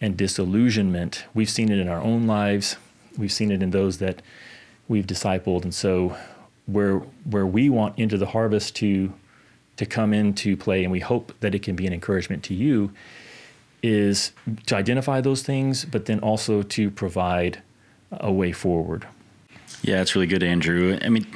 and 0.00 0.16
disillusionment. 0.16 1.24
We've 1.32 1.48
seen 1.48 1.70
it 1.70 1.78
in 1.78 1.88
our 1.88 2.00
own 2.00 2.26
lives, 2.26 2.76
we've 3.16 3.32
seen 3.32 3.50
it 3.50 3.62
in 3.62 3.70
those 3.70 3.98
that 3.98 4.22
we've 4.88 5.06
discipled. 5.06 5.62
And 5.62 5.74
so, 5.74 6.16
where, 6.66 6.98
where 7.24 7.46
we 7.46 7.68
want 7.70 7.98
into 7.98 8.18
the 8.18 8.26
harvest 8.26 8.76
to, 8.76 9.12
to 9.76 9.86
come 9.86 10.12
into 10.12 10.56
play, 10.56 10.82
and 10.82 10.92
we 10.92 11.00
hope 11.00 11.32
that 11.40 11.54
it 11.54 11.62
can 11.62 11.76
be 11.76 11.86
an 11.86 11.92
encouragement 11.92 12.42
to 12.44 12.54
you, 12.54 12.92
is 13.82 14.32
to 14.66 14.76
identify 14.76 15.20
those 15.20 15.42
things, 15.42 15.84
but 15.84 16.06
then 16.06 16.20
also 16.20 16.62
to 16.62 16.90
provide 16.90 17.62
a 18.12 18.32
way 18.32 18.52
forward. 18.52 19.06
Yeah, 19.82 20.00
it's 20.02 20.14
really 20.14 20.26
good, 20.26 20.42
Andrew. 20.42 20.98
I 21.02 21.08
mean, 21.08 21.26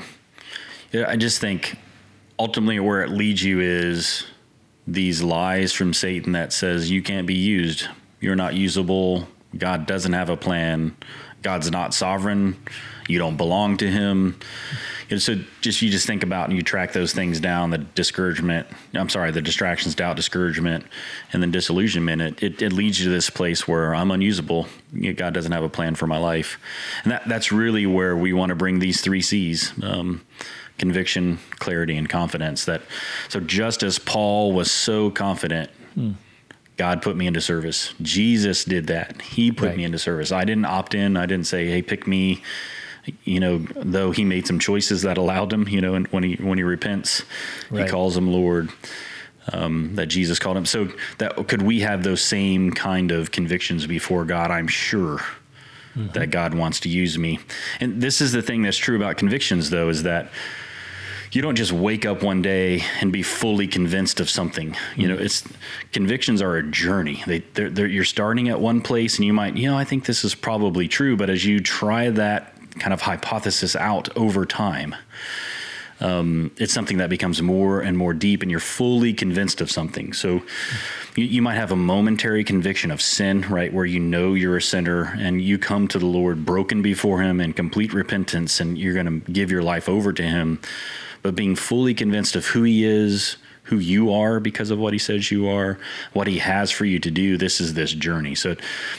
yeah, 0.93 1.09
I 1.09 1.17
just 1.17 1.41
think 1.41 1.77
ultimately 2.39 2.81
where 2.81 3.03
it 3.03 3.11
leads 3.11 3.43
you 3.43 3.61
is 3.61 4.27
these 4.87 5.23
lies 5.23 5.73
from 5.73 5.95
Satan 5.95 6.33
that 6.33 6.53
says 6.53 6.91
you 6.91 7.03
can't 7.03 7.27
be 7.27 7.35
used, 7.35 7.89
you're 8.21 8.37
not 8.37 8.55
usable, 8.55 9.29
God 9.57 9.87
doesn't 9.87 10.13
have 10.13 10.29
a 10.29 10.37
plan, 10.37 10.97
God's 11.43 11.71
not 11.71 11.95
sovereign, 11.95 12.57
you 13.09 13.19
don't 13.19 13.37
belong 13.37 13.77
to 13.79 13.91
Him. 13.91 14.39
And 15.11 15.21
so 15.21 15.37
just 15.61 15.83
you 15.83 15.91
just 15.91 16.07
think 16.07 16.23
about 16.23 16.49
and 16.49 16.57
you 16.57 16.63
track 16.63 16.93
those 16.93 17.13
things 17.13 17.41
down 17.41 17.71
the 17.71 17.79
discouragement 17.79 18.67
i'm 18.95 19.09
sorry 19.09 19.31
the 19.31 19.43
distractions 19.43 19.95
doubt 19.95 20.17
discouragement 20.17 20.85
and 21.33 21.43
then 21.43 21.51
disillusionment 21.51 22.23
it, 22.23 22.43
it, 22.43 22.63
it 22.63 22.73
leads 22.73 22.99
you 22.99 23.07
to 23.07 23.11
this 23.11 23.31
place 23.31 23.69
where 23.69 23.95
i'm 23.95 24.11
unusable 24.11 24.67
god 25.17 25.35
doesn't 25.35 25.53
have 25.53 25.63
a 25.63 25.69
plan 25.69 25.95
for 25.95 26.07
my 26.07 26.19
life 26.19 26.59
and 27.03 27.13
that, 27.13 27.27
that's 27.29 27.53
really 27.53 27.87
where 27.87 28.17
we 28.17 28.33
want 28.33 28.51
to 28.51 28.55
bring 28.55 28.79
these 28.79 29.01
three 29.01 29.21
c's 29.21 29.73
um, 29.83 30.25
conviction 30.79 31.39
clarity 31.59 31.97
and 31.97 32.09
confidence 32.09 32.65
that 32.65 32.83
so 33.29 33.41
just 33.41 33.83
as 33.83 33.99
paul 33.99 34.53
was 34.53 34.71
so 34.71 35.11
confident 35.11 35.71
hmm. 35.95 36.13
God 36.77 37.03
put 37.03 37.15
me 37.15 37.29
into 37.29 37.41
service. 37.41 37.95
Jesus 38.03 38.65
did 38.65 38.89
that. 38.89 39.23
He 39.23 39.53
put 39.53 39.69
right. 39.69 39.77
me 39.77 39.85
into 39.85 39.97
service. 39.97 40.33
I 40.33 40.45
didn't 40.45 40.65
opt 40.65 40.93
in. 40.93 41.17
I 41.17 41.25
didn't 41.25 41.47
say, 41.47 41.69
"Hey, 41.69 41.83
pick 41.83 42.09
me." 42.09 42.43
You 43.25 43.41
know, 43.41 43.59
though 43.59 44.11
he 44.11 44.25
made 44.25 44.47
some 44.47 44.59
choices 44.59 45.03
that 45.03 45.19
allowed 45.19 45.53
him, 45.53 45.69
you 45.69 45.81
know, 45.81 45.95
and 45.95 46.07
when 46.09 46.23
he 46.23 46.35
when 46.37 46.59
he 46.59 46.65
repents, 46.65 47.23
right. 47.71 47.85
he 47.85 47.91
calls 47.91 48.17
him 48.17 48.33
Lord. 48.33 48.71
Um, 49.53 49.95
that 49.97 50.07
Jesus 50.07 50.39
called 50.39 50.57
him. 50.57 50.65
So 50.65 50.89
that 51.19 51.49
could 51.49 51.61
we 51.61 51.81
have 51.81 52.03
those 52.03 52.23
same 52.23 52.71
kind 52.71 53.11
of 53.11 53.31
convictions 53.31 53.87
before 53.87 54.25
God? 54.25 54.51
I'm 54.51 54.69
sure 54.69 55.19
mm-hmm. 55.97 56.13
that 56.13 56.31
God 56.31 56.55
wants 56.55 56.81
to 56.81 56.89
use 56.89 57.19
me. 57.19 57.41
And 57.81 58.01
this 58.01 58.21
is 58.21 58.33
the 58.33 58.43
thing 58.43 58.63
that's 58.63 58.79
true 58.79 58.97
about 58.97 59.17
convictions, 59.17 59.71
though, 59.71 59.89
is 59.89 60.05
that 60.05 60.31
you 61.33 61.43
don't 61.43 61.57
just 61.57 61.73
wake 61.73 62.07
up 62.07 62.23
one 62.23 62.43
day 62.43 62.85
and 63.01 63.13
be 63.13 63.23
fully 63.23 63.67
convinced 63.67 64.21
of 64.21 64.31
something. 64.31 64.77
You 64.97 65.09
know, 65.09 65.17
mm-hmm. 65.17 65.25
it's 65.25 65.45
convictions 65.93 66.41
are 66.41 66.57
a 66.57 66.63
journey. 66.63 67.23
They, 67.27 67.41
they're, 67.55 67.71
they're, 67.71 67.87
you're 67.87 68.05
starting 68.05 68.49
at 68.49 68.61
one 68.61 68.81
place, 68.81 69.17
and 69.17 69.27
you 69.27 69.33
might, 69.33 69.57
you 69.57 69.69
know, 69.69 69.77
I 69.77 69.85
think 69.85 70.05
this 70.05 70.25
is 70.25 70.35
probably 70.35 70.87
true. 70.87 71.17
But 71.17 71.31
as 71.31 71.45
you 71.45 71.61
try 71.61 72.11
that 72.11 72.54
kind 72.79 72.93
of 72.93 73.03
hypothesis 73.03 73.77
out 73.77 74.15
over 74.17 74.45
time. 74.47 74.95
Um, 76.01 76.51
it's 76.59 76.73
something 76.73 76.99
that 76.99 77.09
becomes 77.09 77.41
more 77.41 77.81
and 77.81 77.97
more 77.97 78.13
deep, 78.13 78.43
and 78.43 78.51
you're 78.51 78.61
fully 78.61 79.15
convinced 79.15 79.61
of 79.61 79.71
something. 79.71 80.13
So 80.13 80.43
you, 81.15 81.25
you, 81.25 81.43
might 81.43 81.55
have 81.55 81.71
a 81.71 81.77
momentary 81.77 82.43
conviction 82.43 82.91
of 82.91 83.01
sin, 83.01 83.43
right, 83.43 83.73
where 83.73 83.85
you 83.85 84.01
know 84.01 84.35
you're 84.35 84.57
a 84.57 84.63
sinner 84.63 85.15
and 85.19 85.41
you 85.41 85.57
come 85.57 85.87
to 85.89 85.99
the 85.99 86.07
Lord 86.07 86.45
broken 86.45 86.83
before 86.83 87.23
Him 87.23 87.41
in 87.41 87.53
complete 87.53 87.95
repentance, 87.95 88.61
and 88.61 88.77
you're 88.77 88.95
going 88.95 89.21
to 89.21 89.33
give 89.33 89.51
your 89.51 89.63
life 89.63 89.89
over 89.89 90.13
to 90.13 90.23
Him. 90.23 90.61
But 91.23 91.37
being 91.37 91.55
fully 91.55 91.95
convinced 91.95 92.35
of 92.37 92.47
who 92.47 92.65
He 92.65 92.85
is, 92.85 93.37
who 93.75 93.81
you 93.81 94.13
are 94.13 94.39
because 94.39 94.71
of 94.71 94.79
what 94.79 94.93
he 94.93 94.99
says 94.99 95.33
you 95.33 95.49
are, 95.49 95.79
what 96.13 96.29
he 96.29 96.39
has 96.39 96.71
for 96.71 96.85
you 96.85 97.01
to 97.01 97.11
do. 97.11 97.37
This 97.37 97.61
is 97.61 97.75
this 97.75 97.93
journey. 97.93 98.37
So 98.37 98.55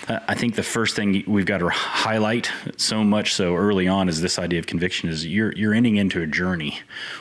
uh, 0.09 0.19
I 0.27 0.35
think 0.35 0.55
the 0.55 0.63
first 0.63 0.95
thing 0.95 1.23
we've 1.27 1.45
got 1.45 1.59
to 1.59 1.69
highlight 1.69 2.51
so 2.75 3.03
much 3.03 3.33
so 3.33 3.55
early 3.55 3.87
on 3.87 4.09
is 4.09 4.21
this 4.21 4.37
idea 4.37 4.59
of 4.59 4.67
conviction 4.67 5.07
is 5.09 5.25
you're 5.25 5.53
you're 5.53 5.73
entering 5.73 5.95
into 5.95 6.21
a 6.21 6.27
journey 6.27 6.79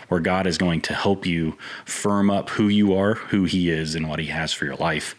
where 0.09 0.21
God 0.21 0.47
is 0.47 0.59
going 0.59 0.81
to 0.83 0.95
help 0.95 1.27
you 1.27 1.57
firm 1.85 2.29
up 2.29 2.51
who 2.51 2.69
you 2.69 2.95
are, 2.95 3.15
who 3.15 3.45
he 3.45 3.71
is 3.71 3.95
and 3.95 4.09
what 4.09 4.19
he 4.19 4.27
has 4.27 4.53
for 4.53 4.65
your 4.65 4.77
life 4.77 5.15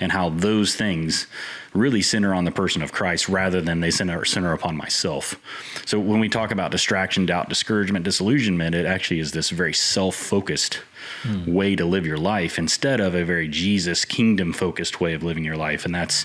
and 0.00 0.10
how 0.10 0.30
those 0.30 0.74
things 0.74 1.26
really 1.72 2.02
center 2.02 2.34
on 2.34 2.44
the 2.44 2.50
person 2.50 2.82
of 2.82 2.90
Christ 2.90 3.28
rather 3.28 3.60
than 3.60 3.80
they 3.80 3.90
center, 3.90 4.24
center 4.24 4.52
upon 4.52 4.76
myself. 4.76 5.36
So 5.84 6.00
when 6.00 6.20
we 6.20 6.28
talk 6.28 6.50
about 6.50 6.70
distraction, 6.70 7.26
doubt, 7.26 7.48
discouragement, 7.48 8.04
disillusionment, 8.04 8.74
it 8.74 8.86
actually 8.86 9.20
is 9.20 9.32
this 9.32 9.50
very 9.50 9.74
self-focused 9.74 10.80
mm. 11.26 11.46
way 11.46 11.76
to 11.76 11.84
live 11.84 12.06
your 12.06 12.18
life 12.18 12.58
instead 12.58 13.00
of 13.00 13.14
a 13.14 13.24
very 13.24 13.48
Jesus 13.48 14.04
kingdom 14.04 14.52
focused 14.52 15.00
way 15.00 15.14
of 15.14 15.22
living 15.22 15.44
your 15.44 15.56
life. 15.56 15.84
And 15.84 15.94
that's 15.94 16.24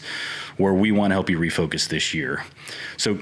where 0.57 0.73
we 0.73 0.91
want 0.91 1.11
to 1.11 1.15
help 1.15 1.29
you 1.29 1.39
refocus 1.39 1.87
this 1.87 2.13
year. 2.13 2.45
So, 2.97 3.19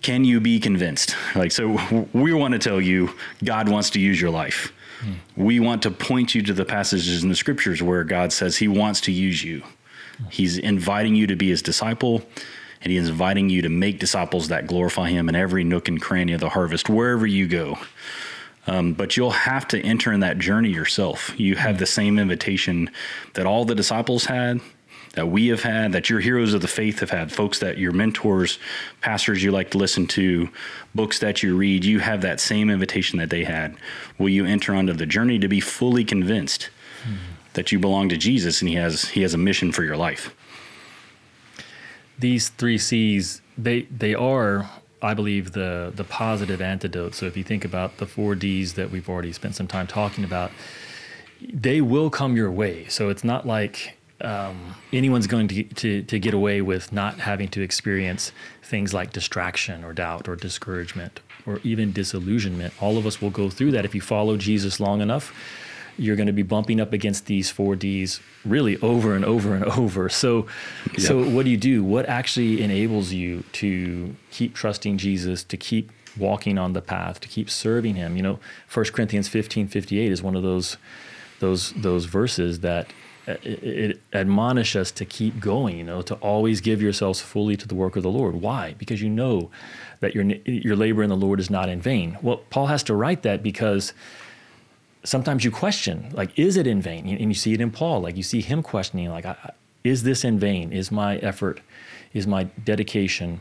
can 0.00 0.24
you 0.24 0.38
be 0.40 0.60
convinced? 0.60 1.16
Like, 1.34 1.50
so 1.50 2.06
we 2.12 2.32
want 2.32 2.52
to 2.52 2.58
tell 2.58 2.80
you 2.80 3.14
God 3.42 3.68
wants 3.68 3.90
to 3.90 4.00
use 4.00 4.20
your 4.20 4.30
life. 4.30 4.72
Mm. 5.00 5.14
We 5.36 5.58
want 5.58 5.82
to 5.82 5.90
point 5.90 6.36
you 6.36 6.42
to 6.42 6.52
the 6.52 6.64
passages 6.64 7.24
in 7.24 7.28
the 7.28 7.34
scriptures 7.34 7.82
where 7.82 8.04
God 8.04 8.32
says 8.32 8.56
he 8.56 8.68
wants 8.68 9.00
to 9.02 9.12
use 9.12 9.42
you. 9.42 9.62
Mm. 10.22 10.30
He's 10.30 10.56
inviting 10.56 11.16
you 11.16 11.26
to 11.26 11.34
be 11.34 11.48
his 11.48 11.62
disciple 11.62 12.22
and 12.80 12.92
he 12.92 12.96
is 12.96 13.08
inviting 13.08 13.50
you 13.50 13.62
to 13.62 13.68
make 13.68 13.98
disciples 13.98 14.48
that 14.48 14.66
glorify 14.66 15.10
him 15.10 15.28
in 15.28 15.34
every 15.34 15.64
nook 15.64 15.88
and 15.88 16.00
cranny 16.00 16.32
of 16.32 16.40
the 16.40 16.50
harvest, 16.50 16.88
wherever 16.88 17.26
you 17.26 17.46
go. 17.46 17.78
Um, 18.68 18.92
but 18.92 19.16
you'll 19.16 19.30
have 19.30 19.66
to 19.68 19.80
enter 19.80 20.12
in 20.12 20.20
that 20.20 20.38
journey 20.38 20.68
yourself. 20.68 21.32
You 21.40 21.56
have 21.56 21.78
the 21.78 21.86
same 21.86 22.18
invitation 22.18 22.90
that 23.32 23.46
all 23.46 23.64
the 23.64 23.74
disciples 23.74 24.26
had, 24.26 24.60
that 25.14 25.26
we 25.26 25.48
have 25.48 25.62
had, 25.62 25.92
that 25.92 26.10
your 26.10 26.20
heroes 26.20 26.52
of 26.52 26.60
the 26.60 26.68
faith 26.68 27.00
have 27.00 27.08
had, 27.08 27.32
folks 27.32 27.60
that 27.60 27.78
your 27.78 27.92
mentors, 27.92 28.58
pastors 29.00 29.42
you 29.42 29.50
like 29.50 29.70
to 29.70 29.78
listen 29.78 30.06
to, 30.08 30.50
books 30.94 31.18
that 31.20 31.42
you 31.42 31.56
read, 31.56 31.82
you 31.82 32.00
have 32.00 32.20
that 32.20 32.40
same 32.40 32.68
invitation 32.68 33.18
that 33.18 33.30
they 33.30 33.44
had. 33.44 33.74
Will 34.18 34.28
you 34.28 34.44
enter 34.44 34.74
onto 34.74 34.92
the 34.92 35.06
journey 35.06 35.38
to 35.38 35.48
be 35.48 35.60
fully 35.60 36.04
convinced 36.04 36.68
mm-hmm. 37.04 37.16
that 37.54 37.72
you 37.72 37.78
belong 37.78 38.10
to 38.10 38.18
Jesus 38.18 38.60
and 38.60 38.68
he 38.68 38.74
has 38.74 39.08
he 39.08 39.22
has 39.22 39.32
a 39.32 39.38
mission 39.38 39.72
for 39.72 39.82
your 39.82 39.96
life? 39.96 40.34
These 42.18 42.50
three 42.50 42.78
C's, 42.78 43.40
they 43.56 43.82
they 43.84 44.14
are 44.14 44.68
I 45.02 45.14
believe 45.14 45.52
the 45.52 45.92
the 45.94 46.04
positive 46.04 46.60
antidote. 46.60 47.14
So 47.14 47.26
if 47.26 47.36
you 47.36 47.44
think 47.44 47.64
about 47.64 47.98
the 47.98 48.06
four 48.06 48.34
Ds 48.34 48.72
that 48.74 48.90
we've 48.90 49.08
already 49.08 49.32
spent 49.32 49.54
some 49.54 49.66
time 49.66 49.86
talking 49.86 50.24
about, 50.24 50.50
they 51.40 51.80
will 51.80 52.10
come 52.10 52.36
your 52.36 52.50
way. 52.50 52.86
So 52.88 53.08
it's 53.08 53.24
not 53.24 53.46
like 53.46 53.96
um, 54.20 54.74
anyone's 54.92 55.26
going 55.26 55.48
to, 55.48 55.62
to 55.62 56.02
to 56.02 56.18
get 56.18 56.34
away 56.34 56.60
with 56.62 56.92
not 56.92 57.20
having 57.20 57.48
to 57.48 57.62
experience 57.62 58.32
things 58.62 58.92
like 58.92 59.12
distraction 59.12 59.84
or 59.84 59.92
doubt 59.92 60.28
or 60.28 60.36
discouragement 60.36 61.20
or 61.46 61.60
even 61.62 61.92
disillusionment. 61.92 62.74
All 62.80 62.98
of 62.98 63.06
us 63.06 63.22
will 63.22 63.30
go 63.30 63.50
through 63.50 63.70
that 63.72 63.84
if 63.84 63.94
you 63.94 64.00
follow 64.00 64.36
Jesus 64.36 64.80
long 64.80 65.00
enough 65.00 65.32
you're 65.98 66.16
going 66.16 66.28
to 66.28 66.32
be 66.32 66.42
bumping 66.42 66.80
up 66.80 66.92
against 66.92 67.26
these 67.26 67.50
four 67.50 67.76
Ds 67.76 68.20
really 68.44 68.78
over 68.78 69.14
and 69.14 69.24
over 69.24 69.54
and 69.54 69.64
over. 69.64 70.08
So, 70.08 70.46
yep. 70.92 71.00
so 71.00 71.28
what 71.28 71.44
do 71.44 71.50
you 71.50 71.56
do? 71.56 71.82
What 71.82 72.06
actually 72.06 72.62
enables 72.62 73.12
you 73.12 73.44
to 73.54 74.14
keep 74.30 74.54
trusting 74.54 74.98
Jesus, 74.98 75.42
to 75.44 75.56
keep 75.56 75.90
walking 76.16 76.56
on 76.56 76.72
the 76.72 76.80
path, 76.80 77.20
to 77.20 77.28
keep 77.28 77.50
serving 77.50 77.96
Him? 77.96 78.16
You 78.16 78.22
know, 78.22 78.38
1 78.72 78.86
Corinthians 78.86 79.28
15, 79.28 79.68
58 79.68 80.12
is 80.12 80.22
one 80.22 80.36
of 80.36 80.42
those 80.42 80.76
those 81.40 81.72
those 81.74 82.06
verses 82.06 82.60
that 82.60 82.92
uh, 83.28 83.32
it, 83.42 83.62
it 83.62 84.00
admonish 84.12 84.74
us 84.74 84.90
to 84.92 85.04
keep 85.04 85.38
going. 85.40 85.78
You 85.78 85.84
know, 85.84 86.02
to 86.02 86.14
always 86.16 86.60
give 86.60 86.80
yourselves 86.80 87.20
fully 87.20 87.56
to 87.56 87.66
the 87.66 87.74
work 87.74 87.96
of 87.96 88.02
the 88.02 88.10
Lord. 88.10 88.36
Why? 88.36 88.74
Because 88.78 89.02
you 89.02 89.08
know 89.08 89.50
that 90.00 90.14
your 90.14 90.24
your 90.24 90.76
labor 90.76 91.02
in 91.02 91.10
the 91.10 91.16
Lord 91.16 91.40
is 91.40 91.50
not 91.50 91.68
in 91.68 91.80
vain. 91.80 92.18
Well, 92.22 92.38
Paul 92.50 92.66
has 92.66 92.82
to 92.84 92.94
write 92.94 93.22
that 93.22 93.42
because 93.42 93.92
sometimes 95.04 95.44
you 95.44 95.50
question, 95.50 96.10
like, 96.12 96.38
is 96.38 96.56
it 96.56 96.66
in 96.66 96.82
vain? 96.82 97.06
And 97.08 97.30
you 97.30 97.34
see 97.34 97.52
it 97.54 97.60
in 97.60 97.70
Paul, 97.70 98.00
like 98.00 98.16
you 98.16 98.22
see 98.22 98.40
him 98.40 98.62
questioning, 98.62 99.08
like, 99.10 99.26
is 99.84 100.02
this 100.02 100.24
in 100.24 100.38
vain? 100.38 100.72
Is 100.72 100.90
my 100.90 101.16
effort, 101.18 101.60
is 102.12 102.26
my 102.26 102.44
dedication? 102.64 103.40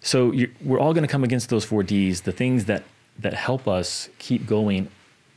So 0.00 0.32
we're 0.62 0.78
all 0.78 0.92
going 0.92 1.06
to 1.06 1.10
come 1.10 1.24
against 1.24 1.48
those 1.48 1.64
four 1.64 1.82
Ds. 1.82 2.20
The 2.20 2.32
things 2.32 2.66
that 2.66 2.84
that 3.18 3.32
help 3.32 3.66
us 3.66 4.10
keep 4.18 4.46
going 4.46 4.88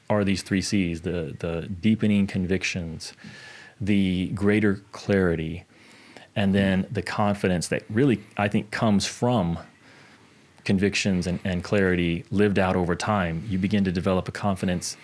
are 0.09 0.23
these 0.23 0.43
three 0.43 0.61
C's: 0.61 1.01
the 1.01 1.35
the 1.39 1.67
deepening 1.81 2.27
convictions, 2.27 3.13
the 3.79 4.27
greater 4.29 4.81
clarity, 4.91 5.63
and 6.35 6.53
then 6.53 6.85
the 6.91 7.01
confidence 7.01 7.69
that 7.69 7.83
really 7.89 8.21
I 8.37 8.47
think 8.47 8.69
comes 8.69 9.05
from 9.07 9.59
convictions 10.65 11.25
and, 11.25 11.39
and 11.43 11.63
clarity 11.63 12.25
lived 12.29 12.59
out 12.59 12.75
over 12.75 12.95
time, 12.95 13.43
you 13.49 13.57
begin 13.57 13.83
to 13.85 13.91
develop 13.91 14.27
a 14.27 14.31
confidence. 14.31 14.97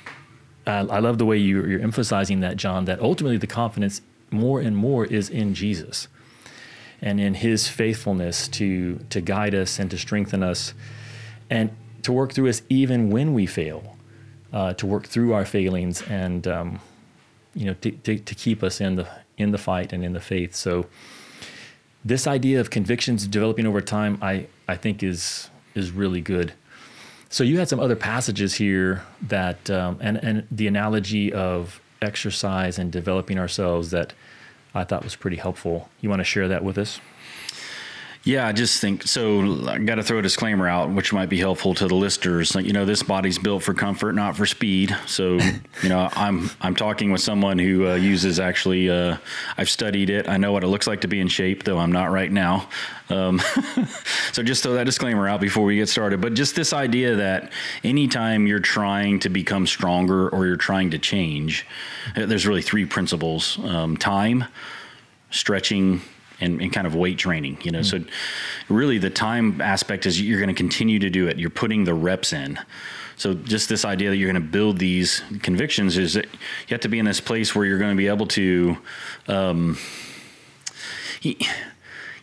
Uh, 0.67 0.87
I 0.89 0.99
love 0.99 1.17
the 1.17 1.25
way 1.25 1.37
you, 1.37 1.65
you're 1.65 1.81
emphasizing 1.81 2.39
that, 2.39 2.57
John, 2.57 2.85
that 2.85 2.99
ultimately 2.99 3.37
the 3.37 3.47
confidence 3.47 4.01
more 4.31 4.59
and 4.59 4.75
more 4.75 5.05
is 5.05 5.29
in 5.29 5.53
Jesus 5.53 6.07
and 7.01 7.19
in 7.19 7.35
his 7.35 7.67
faithfulness 7.67 8.47
to, 8.47 8.99
to 9.09 9.21
guide 9.21 9.53
us 9.53 9.79
and 9.79 9.91
to 9.91 9.97
strengthen 9.97 10.41
us 10.41 10.73
and 11.49 11.69
to 12.01 12.11
work 12.11 12.33
through 12.33 12.49
us 12.49 12.61
even 12.69 13.09
when 13.09 13.33
we 13.33 13.45
fail, 13.45 13.97
uh, 14.53 14.73
to 14.73 14.85
work 14.85 15.05
through 15.05 15.33
our 15.33 15.45
failings 15.45 16.01
and 16.03 16.47
um, 16.47 16.79
you 17.53 17.65
know 17.65 17.73
to, 17.81 17.91
to, 17.91 18.19
to 18.19 18.35
keep 18.35 18.61
us 18.61 18.81
in 18.81 18.95
the 18.95 19.07
in 19.37 19.51
the 19.51 19.57
fight 19.57 19.91
and 19.93 20.03
in 20.03 20.13
the 20.13 20.19
faith. 20.19 20.55
So 20.55 20.85
this 22.03 22.27
idea 22.27 22.59
of 22.59 22.69
convictions 22.69 23.27
developing 23.27 23.65
over 23.65 23.81
time, 23.81 24.17
I, 24.21 24.47
I 24.67 24.75
think 24.75 25.01
is 25.01 25.49
is 25.73 25.91
really 25.91 26.21
good. 26.21 26.53
So 27.35 27.43
you 27.43 27.59
had 27.59 27.67
some 27.67 27.81
other 27.81 27.97
passages 27.97 28.53
here 28.53 29.03
that 29.23 29.69
um, 29.69 29.97
and 29.99 30.15
and 30.23 30.47
the 30.49 30.67
analogy 30.67 31.33
of 31.33 31.81
exercise 32.01 32.79
and 32.79 32.89
developing 32.89 33.37
ourselves 33.37 33.91
that 33.91 34.13
I 34.73 34.85
thought 34.85 35.03
was 35.03 35.17
pretty 35.17 35.35
helpful. 35.35 35.89
You 35.99 36.09
want 36.09 36.21
to 36.21 36.23
share 36.23 36.47
that 36.47 36.63
with 36.63 36.77
us? 36.77 37.01
Yeah, 38.25 38.47
I 38.47 38.53
just 38.53 38.81
think 38.81 39.03
so. 39.03 39.67
I 39.67 39.77
got 39.77 39.95
to 39.95 40.03
throw 40.03 40.17
a 40.17 40.21
disclaimer 40.23 40.67
out, 40.67 40.89
which 40.89 41.13
might 41.13 41.29
be 41.29 41.37
helpful 41.37 41.75
to 41.75 41.87
the 41.87 41.93
listeners. 41.93 42.55
Like, 42.55 42.65
you 42.65 42.73
know, 42.73 42.83
this 42.83 43.03
body's 43.03 43.37
built 43.37 43.61
for 43.61 43.75
comfort, 43.75 44.13
not 44.13 44.35
for 44.35 44.47
speed. 44.47 44.97
So, 45.05 45.37
you 45.83 45.89
know, 45.89 46.09
I'm 46.13 46.49
I'm 46.59 46.75
talking 46.75 47.11
with 47.11 47.21
someone 47.21 47.59
who 47.59 47.87
uh, 47.87 47.93
uses 47.93 48.39
actually. 48.39 48.89
Uh, 48.89 49.17
I've 49.59 49.69
studied 49.69 50.09
it. 50.09 50.27
I 50.27 50.37
know 50.37 50.51
what 50.51 50.63
it 50.63 50.69
looks 50.69 50.87
like 50.87 51.01
to 51.01 51.07
be 51.07 51.19
in 51.19 51.27
shape, 51.27 51.65
though 51.65 51.77
I'm 51.77 51.91
not 51.91 52.09
right 52.09 52.31
now. 52.31 52.67
Um, 53.11 53.39
so 54.31 54.41
just 54.41 54.63
throw 54.63 54.73
that 54.73 54.85
disclaimer 54.85 55.27
out 55.27 55.39
before 55.39 55.63
we 55.63 55.75
get 55.75 55.87
started. 55.87 56.19
But 56.19 56.33
just 56.33 56.55
this 56.55 56.73
idea 56.73 57.17
that 57.17 57.51
anytime 57.83 58.47
you're 58.47 58.59
trying 58.59 59.19
to 59.19 59.29
become 59.29 59.67
stronger 59.67 60.29
or 60.29 60.47
you're 60.47 60.55
trying 60.55 60.89
to 60.89 60.97
change, 60.97 61.67
uh, 62.15 62.25
there's 62.25 62.47
really 62.47 62.63
three 62.63 62.85
principles: 62.85 63.59
um, 63.63 63.95
time, 63.97 64.45
stretching, 65.29 66.01
and, 66.39 66.61
and, 66.61 66.73
kind 66.73 66.85
of 66.85 66.95
weight 66.95 67.17
training, 67.17 67.57
you 67.63 67.71
know. 67.71 67.79
Mm. 67.79 67.85
So 67.85 67.99
really 68.69 68.97
the 68.97 69.09
time 69.09 69.61
aspect 69.61 70.05
is 70.05 70.21
you're 70.21 70.39
going 70.39 70.53
to 70.53 70.55
continue 70.55 70.99
to 70.99 71.09
do 71.09 71.27
it. 71.27 71.37
You're 71.37 71.49
putting 71.49 71.83
the 71.83 71.93
reps 71.93 72.33
in. 72.33 72.59
So 73.17 73.33
just 73.33 73.69
this 73.69 73.85
idea 73.85 74.09
that 74.09 74.17
you're 74.17 74.31
going 74.31 74.41
to 74.41 74.49
build 74.49 74.77
these 74.77 75.21
convictions 75.41 75.97
is 75.97 76.13
that 76.13 76.25
you 76.25 76.69
have 76.69 76.81
to 76.81 76.89
be 76.89 76.99
in 76.99 77.05
this 77.05 77.21
place 77.21 77.55
where 77.55 77.65
you're 77.65 77.79
going 77.79 77.95
to 77.95 77.97
be 77.97 78.07
able 78.07 78.27
to 78.27 78.77
um, 79.27 79.77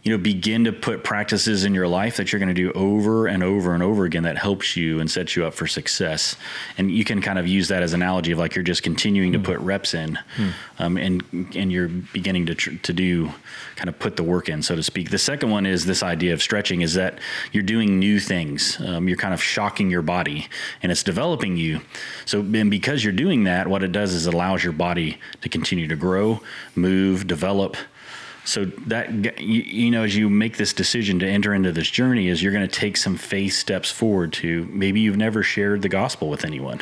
you 0.02 0.10
know, 0.10 0.18
begin 0.18 0.64
to 0.64 0.72
put 0.72 1.04
practices 1.04 1.64
in 1.64 1.74
your 1.74 1.86
life 1.86 2.16
that 2.16 2.32
you're 2.32 2.40
going 2.40 2.52
to 2.52 2.54
do 2.54 2.72
over 2.72 3.28
and 3.28 3.42
over 3.44 3.72
and 3.72 3.84
over 3.84 4.04
again 4.04 4.24
that 4.24 4.36
helps 4.36 4.76
you 4.76 4.98
and 4.98 5.08
sets 5.08 5.36
you 5.36 5.44
up 5.44 5.54
for 5.54 5.68
success. 5.68 6.34
And 6.76 6.90
you 6.90 7.04
can 7.04 7.22
kind 7.22 7.38
of 7.38 7.46
use 7.46 7.68
that 7.68 7.84
as 7.84 7.92
an 7.92 8.02
analogy 8.02 8.32
of 8.32 8.38
like 8.38 8.56
you're 8.56 8.64
just 8.64 8.82
continuing 8.82 9.30
mm. 9.30 9.34
to 9.34 9.38
hmm. 9.38 9.44
put 9.44 9.58
reps 9.60 9.94
in, 9.94 10.18
mm. 10.36 10.52
um, 10.80 10.96
and 10.96 11.22
and 11.54 11.70
you're 11.70 11.88
beginning 11.88 12.46
to 12.46 12.54
tr- 12.54 12.74
to 12.82 12.92
do 12.92 13.30
kind 13.76 13.88
of 13.88 13.98
put 13.98 14.16
the 14.16 14.24
work 14.24 14.48
in, 14.48 14.62
so 14.62 14.74
to 14.74 14.82
speak. 14.82 15.10
The 15.10 15.18
second 15.18 15.50
one 15.50 15.66
is 15.66 15.86
this 15.86 16.02
idea 16.02 16.32
of 16.32 16.42
stretching 16.42 16.82
is 16.82 16.94
that 16.94 17.18
you're 17.52 17.62
doing 17.62 18.00
new 18.00 18.18
things. 18.18 18.80
Um, 18.80 19.06
you're 19.08 19.16
kind 19.16 19.34
of 19.34 19.42
shocking 19.42 19.88
your 19.88 20.02
body, 20.02 20.48
and 20.82 20.90
it's 20.90 21.04
developing 21.04 21.56
you. 21.56 21.80
So 22.24 22.40
and 22.40 22.70
because 22.70 23.04
you're 23.04 23.12
doing 23.12 23.44
that, 23.44 23.68
what 23.68 23.84
it 23.84 23.92
does 23.92 24.14
is 24.14 24.26
it 24.26 24.34
allows 24.34 24.64
your 24.64 24.72
body 24.72 25.18
to 25.42 25.48
continue 25.48 25.86
to 25.86 25.96
grow, 25.96 26.40
move, 26.74 27.28
develop 27.28 27.76
so 28.44 28.64
that 28.64 29.40
you, 29.40 29.62
you, 29.62 29.90
know 29.90 30.02
as 30.02 30.16
you 30.16 30.28
make 30.28 30.56
this 30.56 30.72
decision 30.72 31.18
to 31.18 31.26
enter 31.26 31.54
into 31.54 31.72
this 31.72 31.88
journey 31.88 32.28
is 32.28 32.42
you're 32.42 32.52
going 32.52 32.66
to 32.66 32.80
take 32.80 32.96
some 32.96 33.16
faith 33.16 33.54
steps 33.54 33.90
forward 33.90 34.32
to 34.32 34.66
maybe 34.72 35.00
you've 35.00 35.16
never 35.16 35.42
shared 35.42 35.82
the 35.82 35.88
gospel 35.88 36.28
with 36.28 36.44
anyone 36.44 36.80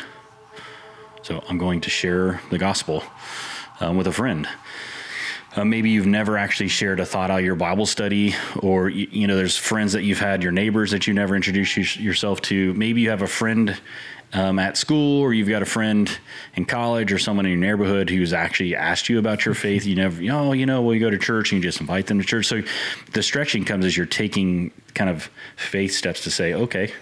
so 1.21 1.43
i'm 1.47 1.57
going 1.57 1.81
to 1.81 1.89
share 1.89 2.41
the 2.49 2.57
gospel 2.57 3.03
um, 3.79 3.97
with 3.97 4.07
a 4.07 4.11
friend 4.11 4.47
uh, 5.53 5.65
maybe 5.65 5.89
you've 5.89 6.07
never 6.07 6.37
actually 6.37 6.69
shared 6.69 7.01
a 7.01 7.05
thought 7.05 7.29
out 7.29 7.39
of 7.39 7.45
your 7.45 7.55
Bible 7.55 7.85
study, 7.85 8.33
or 8.61 8.87
you, 8.87 9.07
you, 9.11 9.27
know, 9.27 9.35
there's 9.35 9.57
friends 9.57 9.91
that 9.91 10.03
you've 10.03 10.19
had, 10.19 10.41
your 10.41 10.53
neighbors 10.53 10.91
that 10.91 11.07
you 11.07 11.13
never 11.13 11.35
introduced 11.35 11.75
you, 11.75 11.83
yourself 12.01 12.39
to. 12.43 12.73
Maybe 12.73 13.01
you 13.01 13.09
have 13.09 13.21
a 13.21 13.27
friend 13.27 13.77
um, 14.33 14.59
at 14.59 14.77
school, 14.77 15.21
or 15.21 15.33
you've 15.33 15.49
got 15.49 15.61
a 15.61 15.65
friend 15.65 16.17
in 16.55 16.65
college, 16.65 17.11
or 17.11 17.19
someone 17.19 17.45
in 17.45 17.51
your 17.51 17.61
neighborhood 17.61 18.09
who's 18.09 18.33
actually 18.33 18.75
asked 18.75 19.09
you 19.09 19.19
about 19.19 19.45
your 19.45 19.55
faith. 19.55 19.85
You 19.85 19.95
never, 19.95 20.21
you 20.21 20.29
know, 20.29 20.53
you 20.53 20.65
know, 20.65 20.81
well, 20.81 20.93
you 20.93 20.99
go 20.99 21.09
to 21.09 21.17
church 21.17 21.51
and 21.51 21.61
you 21.61 21.69
just 21.69 21.81
invite 21.81 22.07
them 22.07 22.19
to 22.19 22.25
church. 22.25 22.47
So 22.47 22.61
the 23.13 23.23
stretching 23.23 23.65
comes 23.65 23.85
as 23.85 23.95
you're 23.97 24.05
taking 24.05 24.71
kind 24.93 25.09
of 25.09 25.29
faith 25.57 25.93
steps 25.93 26.23
to 26.23 26.31
say, 26.31 26.53
okay, 26.53 26.93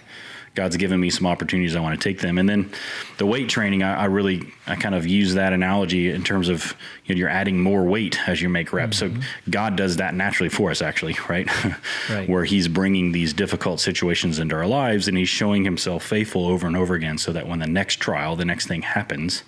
God's 0.59 0.75
given 0.75 0.99
me 0.99 1.09
some 1.09 1.25
opportunities. 1.25 1.73
I 1.73 1.79
want 1.79 1.97
to 1.97 2.03
take 2.03 2.19
them. 2.19 2.37
And 2.37 2.49
then 2.49 2.69
the 3.17 3.25
weight 3.25 3.47
training, 3.47 3.81
I, 3.81 4.01
I 4.01 4.05
really, 4.05 4.43
I 4.67 4.75
kind 4.75 4.93
of 4.93 5.07
use 5.07 5.35
that 5.35 5.53
analogy 5.53 6.09
in 6.09 6.21
terms 6.21 6.49
of 6.49 6.75
you 7.05 7.15
know, 7.15 7.19
you're 7.19 7.29
adding 7.29 7.63
more 7.63 7.85
weight 7.85 8.27
as 8.27 8.41
you 8.41 8.49
make 8.49 8.73
reps. 8.73 8.99
Mm-hmm. 8.99 9.21
So 9.21 9.27
God 9.49 9.77
does 9.77 9.95
that 9.95 10.15
naturally 10.15 10.49
for 10.49 10.69
us, 10.69 10.81
actually, 10.81 11.15
right? 11.29 11.47
right? 12.09 12.27
Where 12.27 12.43
He's 12.43 12.67
bringing 12.67 13.13
these 13.13 13.31
difficult 13.31 13.79
situations 13.79 14.37
into 14.37 14.53
our 14.53 14.67
lives 14.67 15.07
and 15.07 15.17
He's 15.17 15.29
showing 15.29 15.63
Himself 15.63 16.03
faithful 16.03 16.45
over 16.45 16.67
and 16.67 16.75
over 16.75 16.93
again, 16.93 17.17
so 17.17 17.31
that 17.31 17.47
when 17.47 17.59
the 17.59 17.67
next 17.67 18.01
trial, 18.01 18.35
the 18.35 18.43
next 18.43 18.67
thing 18.67 18.81
happens, 18.81 19.43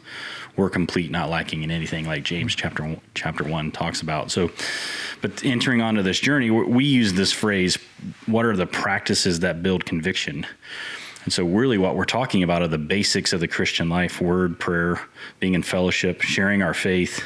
we're 0.56 0.70
complete, 0.70 1.12
not 1.12 1.30
lacking 1.30 1.64
in 1.64 1.72
anything, 1.72 2.06
like 2.06 2.24
James 2.24 2.56
chapter 2.56 2.98
chapter 3.16 3.44
one 3.44 3.70
talks 3.72 4.02
about. 4.02 4.32
So, 4.32 4.50
but 5.22 5.44
entering 5.44 5.82
onto 5.82 6.04
this 6.04 6.22
journey, 6.22 6.50
we 6.52 6.86
use 6.86 7.12
this 7.12 7.34
phrase: 7.34 7.78
"What 8.28 8.46
are 8.46 8.56
the 8.56 8.66
practices 8.66 9.42
that 9.42 9.62
build 9.62 9.86
conviction?" 9.86 10.46
And 11.24 11.32
so, 11.32 11.46
really, 11.46 11.78
what 11.78 11.96
we're 11.96 12.06
talking 12.06 12.42
about 12.42 12.62
are 12.62 12.68
the 12.68 12.78
basics 12.78 13.32
of 13.32 13.40
the 13.40 13.48
Christian 13.48 13.90
life 13.90 14.20
word, 14.22 14.60
prayer, 14.60 15.00
being 15.40 15.54
in 15.54 15.62
fellowship, 15.64 16.22
sharing 16.22 16.64
our 16.64 16.74
faith, 16.74 17.24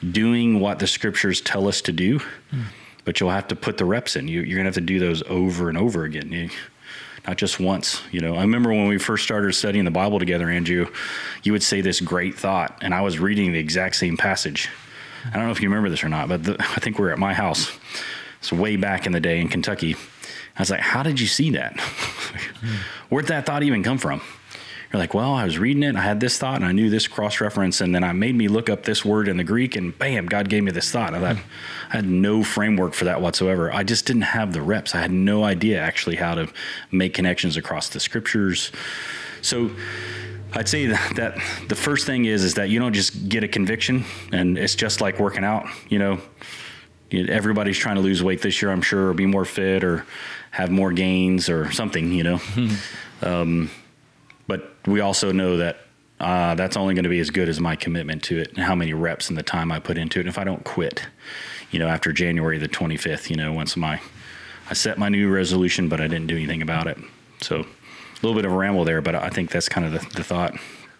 mm. 0.00 0.12
doing 0.12 0.60
what 0.60 0.78
the 0.78 0.86
scriptures 0.86 1.40
tell 1.40 1.66
us 1.66 1.80
to 1.82 1.92
do. 1.92 2.18
Mm. 2.18 2.64
But 3.04 3.18
you'll 3.18 3.30
have 3.30 3.48
to 3.48 3.56
put 3.56 3.78
the 3.78 3.86
reps 3.86 4.14
in. 4.14 4.28
You, 4.28 4.42
are 4.42 4.44
going 4.44 4.58
to 4.58 4.64
have 4.64 4.74
to 4.74 4.80
do 4.82 4.98
those 4.98 5.22
over 5.22 5.70
and 5.70 5.78
over 5.78 6.04
again. 6.04 6.30
You, 6.30 6.50
not 7.26 7.38
just 7.38 7.58
once. 7.58 8.02
You 8.12 8.20
know, 8.20 8.34
I 8.34 8.42
remember 8.42 8.70
when 8.70 8.88
we 8.88 8.98
first 8.98 9.24
started 9.24 9.52
studying 9.54 9.84
the 9.84 9.90
Bible 9.90 10.18
together, 10.18 10.50
Andrew, 10.50 10.92
you 11.42 11.52
would 11.52 11.62
say 11.62 11.80
this 11.80 12.00
great 12.00 12.38
thought, 12.38 12.78
and 12.82 12.94
I 12.94 13.00
was 13.00 13.18
reading 13.18 13.52
the 13.52 13.58
exact 13.58 13.96
same 13.96 14.16
passage. 14.16 14.68
I 15.26 15.36
don't 15.36 15.46
know 15.46 15.50
if 15.50 15.60
you 15.60 15.68
remember 15.68 15.90
this 15.90 16.02
or 16.02 16.08
not, 16.08 16.28
but 16.28 16.44
the, 16.44 16.56
I 16.60 16.80
think 16.80 16.98
we 16.98 17.06
are 17.06 17.12
at 17.12 17.18
my 17.18 17.34
house. 17.34 17.70
It's 18.38 18.52
way 18.52 18.76
back 18.76 19.06
in 19.06 19.12
the 19.12 19.20
day 19.20 19.40
in 19.40 19.48
Kentucky. 19.48 19.96
I 20.56 20.62
was 20.62 20.70
like, 20.70 20.80
how 20.80 21.02
did 21.02 21.20
you 21.20 21.26
see 21.26 21.50
that? 21.52 21.78
Where'd 23.10 23.26
that 23.26 23.44
thought 23.44 23.62
even 23.62 23.82
come 23.82 23.98
from? 23.98 24.22
You're 24.92 24.98
like, 24.98 25.14
well, 25.14 25.34
I 25.34 25.44
was 25.44 25.56
reading 25.56 25.84
it, 25.84 25.94
I 25.94 26.00
had 26.00 26.18
this 26.18 26.36
thought, 26.36 26.56
and 26.56 26.64
I 26.64 26.72
knew 26.72 26.90
this 26.90 27.06
cross 27.06 27.40
reference, 27.40 27.80
and 27.80 27.94
then 27.94 28.02
I 28.02 28.12
made 28.12 28.34
me 28.34 28.48
look 28.48 28.68
up 28.68 28.82
this 28.82 29.04
word 29.04 29.28
in 29.28 29.36
the 29.36 29.44
Greek, 29.44 29.76
and 29.76 29.96
bam, 29.96 30.26
God 30.26 30.48
gave 30.48 30.64
me 30.64 30.72
this 30.72 30.90
thought. 30.90 31.14
I 31.14 31.20
thought 31.20 31.44
I 31.90 31.96
had 31.96 32.06
no 32.06 32.42
framework 32.42 32.94
for 32.94 33.04
that 33.04 33.20
whatsoever. 33.20 33.72
I 33.72 33.84
just 33.84 34.04
didn't 34.04 34.22
have 34.22 34.52
the 34.52 34.62
reps. 34.62 34.94
I 34.94 35.00
had 35.00 35.12
no 35.12 35.44
idea 35.44 35.78
actually 35.80 36.16
how 36.16 36.34
to 36.34 36.48
make 36.90 37.14
connections 37.14 37.56
across 37.56 37.88
the 37.88 38.00
scriptures. 38.00 38.72
So 39.42 39.70
I'd 40.54 40.68
say 40.68 40.86
that 40.86 41.38
the 41.68 41.76
first 41.76 42.04
thing 42.04 42.24
is 42.24 42.42
is 42.42 42.54
that 42.54 42.68
you 42.68 42.80
don't 42.80 42.92
just 42.92 43.28
get 43.28 43.44
a 43.44 43.48
conviction, 43.48 44.04
and 44.32 44.58
it's 44.58 44.74
just 44.74 45.00
like 45.00 45.20
working 45.20 45.44
out. 45.44 45.66
You 45.88 46.00
know, 46.00 46.20
everybody's 47.12 47.78
trying 47.78 47.94
to 47.94 48.02
lose 48.02 48.24
weight 48.24 48.42
this 48.42 48.60
year, 48.60 48.72
I'm 48.72 48.82
sure, 48.82 49.10
or 49.10 49.14
be 49.14 49.26
more 49.26 49.44
fit, 49.44 49.84
or 49.84 50.04
have 50.50 50.70
more 50.70 50.92
gains, 50.92 51.48
or 51.48 51.70
something. 51.72 52.12
You 52.12 52.24
know. 52.24 52.40
um, 53.22 53.70
but 54.46 54.74
we 54.86 55.00
also 55.00 55.30
know 55.30 55.58
that 55.58 55.78
uh, 56.18 56.54
that's 56.54 56.76
only 56.76 56.94
going 56.94 57.04
to 57.04 57.10
be 57.10 57.20
as 57.20 57.30
good 57.30 57.48
as 57.48 57.60
my 57.60 57.76
commitment 57.76 58.22
to 58.24 58.38
it 58.38 58.50
and 58.50 58.58
how 58.58 58.74
many 58.74 58.92
reps 58.92 59.28
and 59.28 59.38
the 59.38 59.42
time 59.42 59.72
I 59.72 59.78
put 59.78 59.96
into 59.96 60.18
it. 60.18 60.22
And 60.22 60.28
if 60.28 60.38
I 60.38 60.44
don't 60.44 60.64
quit, 60.64 61.06
you 61.70 61.78
know, 61.78 61.88
after 61.88 62.12
January 62.12 62.58
the 62.58 62.68
25th, 62.68 63.30
you 63.30 63.36
know, 63.36 63.52
once 63.52 63.76
my 63.76 64.00
I 64.68 64.74
set 64.74 64.98
my 64.98 65.08
new 65.08 65.28
resolution, 65.28 65.88
but 65.88 66.00
I 66.00 66.06
didn't 66.06 66.28
do 66.28 66.36
anything 66.36 66.62
about 66.62 66.86
it. 66.86 66.98
So 67.40 67.60
a 67.60 67.66
little 68.22 68.34
bit 68.34 68.44
of 68.44 68.52
a 68.52 68.56
ramble 68.56 68.84
there, 68.84 69.00
but 69.00 69.14
I 69.14 69.30
think 69.30 69.50
that's 69.50 69.68
kind 69.68 69.86
of 69.86 69.92
the, 69.92 70.16
the 70.16 70.22
thought. 70.22 70.54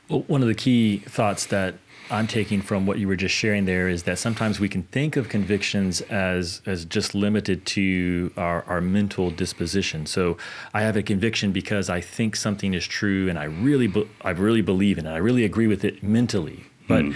Well, 0.08 0.22
one 0.22 0.42
of 0.42 0.48
the 0.48 0.54
key 0.54 0.98
thoughts 1.06 1.46
that 1.46 1.74
I'm 2.10 2.26
taking 2.26 2.60
from 2.60 2.86
what 2.86 2.98
you 2.98 3.06
were 3.06 3.16
just 3.16 3.34
sharing 3.34 3.66
there 3.66 3.88
is 3.88 4.02
that 4.02 4.18
sometimes 4.18 4.58
we 4.58 4.68
can 4.68 4.82
think 4.84 5.16
of 5.16 5.28
convictions 5.28 6.00
as 6.02 6.60
as 6.66 6.84
just 6.84 7.14
limited 7.14 7.64
to 7.66 8.32
our, 8.36 8.64
our 8.64 8.80
mental 8.80 9.30
disposition. 9.30 10.06
So 10.06 10.36
I 10.74 10.82
have 10.82 10.96
a 10.96 11.02
conviction 11.02 11.52
because 11.52 11.88
I 11.88 12.00
think 12.00 12.34
something 12.36 12.74
is 12.74 12.86
true 12.86 13.28
and 13.28 13.38
I 13.38 13.44
really 13.44 13.86
be, 13.86 14.08
I 14.22 14.30
really 14.30 14.62
believe 14.62 14.98
in 14.98 15.06
it. 15.06 15.10
I 15.10 15.18
really 15.18 15.44
agree 15.44 15.68
with 15.68 15.84
it 15.84 16.02
mentally. 16.02 16.64
But 16.88 17.04
mm. 17.04 17.14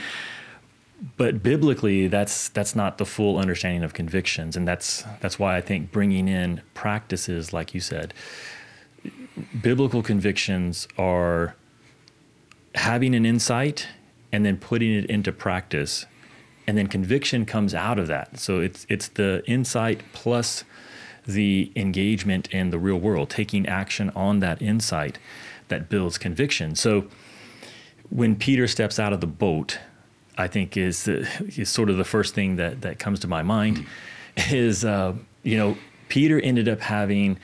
but 1.16 1.42
biblically 1.42 2.06
that's 2.06 2.48
that's 2.50 2.76
not 2.76 2.98
the 2.98 3.06
full 3.06 3.38
understanding 3.38 3.82
of 3.82 3.94
convictions 3.94 4.56
and 4.56 4.66
that's 4.66 5.04
that's 5.20 5.38
why 5.38 5.56
I 5.56 5.60
think 5.60 5.90
bringing 5.90 6.28
in 6.28 6.62
practices 6.74 7.52
like 7.52 7.74
you 7.74 7.80
said 7.80 8.14
biblical 9.60 10.02
convictions 10.02 10.86
are 10.96 11.56
having 12.74 13.14
an 13.14 13.26
insight 13.26 13.88
and 14.34 14.44
then 14.44 14.56
putting 14.56 14.92
it 14.92 15.04
into 15.04 15.30
practice 15.30 16.06
and 16.66 16.76
then 16.76 16.88
conviction 16.88 17.46
comes 17.46 17.72
out 17.72 18.00
of 18.00 18.08
that. 18.08 18.40
So 18.40 18.58
it's 18.58 18.84
it's 18.88 19.06
the 19.06 19.44
insight 19.46 20.02
plus 20.12 20.64
the 21.24 21.70
engagement 21.76 22.48
in 22.48 22.70
the 22.70 22.78
real 22.78 22.96
world, 22.96 23.30
taking 23.30 23.64
action 23.68 24.10
on 24.16 24.40
that 24.40 24.60
insight 24.60 25.20
that 25.68 25.88
builds 25.88 26.18
conviction. 26.18 26.74
So 26.74 27.06
when 28.10 28.34
Peter 28.34 28.66
steps 28.66 28.98
out 28.98 29.12
of 29.12 29.20
the 29.20 29.28
boat, 29.28 29.78
I 30.36 30.48
think 30.48 30.76
is 30.76 31.06
is 31.06 31.68
sort 31.68 31.88
of 31.88 31.96
the 31.96 32.04
first 32.04 32.34
thing 32.34 32.56
that 32.56 32.80
that 32.80 32.98
comes 32.98 33.20
to 33.20 33.28
my 33.28 33.44
mind 33.44 33.86
mm-hmm. 34.36 34.54
is 34.54 34.84
uh, 34.84 35.14
you 35.44 35.56
know 35.56 35.76
Peter 36.08 36.40
ended 36.40 36.68
up 36.68 36.80
having 36.80 37.38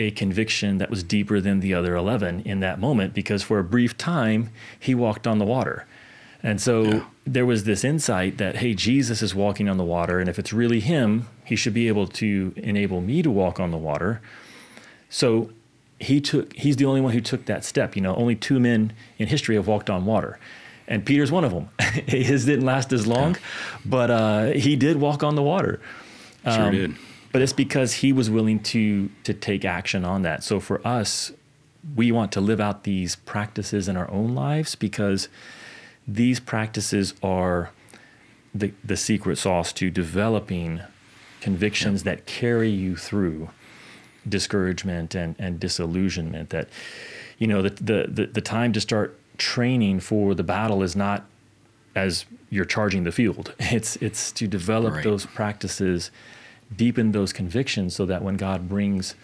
a 0.00 0.10
conviction 0.10 0.78
that 0.78 0.90
was 0.90 1.04
deeper 1.04 1.40
than 1.40 1.60
the 1.60 1.74
other 1.74 1.94
11 1.94 2.40
in 2.40 2.60
that 2.60 2.80
moment 2.80 3.12
because 3.12 3.42
for 3.42 3.58
a 3.58 3.64
brief 3.64 3.96
time 3.96 4.50
he 4.80 4.92
walked 4.92 5.28
on 5.28 5.38
the 5.38 5.44
water. 5.44 5.86
And 6.42 6.60
so 6.60 6.82
yeah. 6.82 7.04
there 7.26 7.46
was 7.46 7.64
this 7.64 7.84
insight 7.84 8.38
that, 8.38 8.56
hey, 8.56 8.74
Jesus 8.74 9.22
is 9.22 9.34
walking 9.34 9.68
on 9.68 9.76
the 9.76 9.84
water. 9.84 10.18
And 10.18 10.28
if 10.28 10.38
it's 10.38 10.52
really 10.52 10.80
him, 10.80 11.28
he 11.44 11.56
should 11.56 11.74
be 11.74 11.88
able 11.88 12.06
to 12.06 12.52
enable 12.56 13.00
me 13.00 13.22
to 13.22 13.30
walk 13.30 13.60
on 13.60 13.70
the 13.70 13.76
water. 13.76 14.20
So 15.08 15.50
he 15.98 16.20
took, 16.20 16.54
he's 16.54 16.76
the 16.76 16.86
only 16.86 17.00
one 17.00 17.12
who 17.12 17.20
took 17.20 17.44
that 17.46 17.64
step. 17.64 17.94
You 17.94 18.02
know, 18.02 18.14
only 18.16 18.36
two 18.36 18.58
men 18.58 18.92
in 19.18 19.28
history 19.28 19.56
have 19.56 19.66
walked 19.66 19.90
on 19.90 20.06
water. 20.06 20.38
And 20.88 21.04
Peter's 21.04 21.30
one 21.30 21.44
of 21.44 21.52
them. 21.52 21.68
His 22.06 22.46
didn't 22.46 22.64
last 22.64 22.92
as 22.92 23.06
long, 23.06 23.36
but 23.84 24.10
uh, 24.10 24.46
he 24.46 24.76
did 24.76 24.96
walk 24.96 25.22
on 25.22 25.34
the 25.36 25.42
water. 25.42 25.80
Sure 26.44 26.64
um, 26.64 26.72
did 26.72 26.96
but 27.32 27.42
it's 27.42 27.52
because 27.52 27.94
he 27.94 28.12
was 28.12 28.28
willing 28.28 28.60
to 28.60 29.10
to 29.24 29.34
take 29.34 29.64
action 29.64 30.04
on 30.04 30.22
that. 30.22 30.42
So 30.42 30.60
for 30.60 30.86
us, 30.86 31.32
we 31.94 32.12
want 32.12 32.32
to 32.32 32.40
live 32.40 32.60
out 32.60 32.84
these 32.84 33.16
practices 33.16 33.88
in 33.88 33.96
our 33.96 34.10
own 34.10 34.34
lives 34.34 34.74
because 34.74 35.28
these 36.14 36.40
practices 36.40 37.14
are 37.22 37.70
the 38.54 38.72
the 38.84 38.96
secret 38.96 39.36
sauce 39.36 39.72
to 39.72 39.90
developing 39.90 40.80
convictions 41.40 42.02
that 42.02 42.26
carry 42.26 42.68
you 42.68 42.96
through 42.96 43.48
discouragement 44.28 45.14
and, 45.14 45.34
and 45.38 45.58
disillusionment 45.60 46.50
that 46.50 46.68
you 47.38 47.46
know 47.46 47.62
the, 47.62 47.70
the 47.70 48.06
the 48.08 48.26
the 48.26 48.40
time 48.40 48.72
to 48.72 48.80
start 48.80 49.18
training 49.38 50.00
for 50.00 50.34
the 50.34 50.42
battle 50.42 50.82
is 50.82 50.94
not 50.94 51.24
as 51.94 52.26
you're 52.50 52.64
charging 52.64 53.04
the 53.04 53.12
field 53.12 53.54
it's 53.60 53.96
it's 53.96 54.32
to 54.32 54.46
develop 54.46 54.94
right. 54.94 55.04
those 55.04 55.24
practices 55.26 56.10
deepen 56.74 57.12
those 57.12 57.32
convictions 57.32 57.94
so 57.94 58.06
that 58.06 58.22
when 58.22 58.36
God 58.36 58.68
brings 58.68 59.14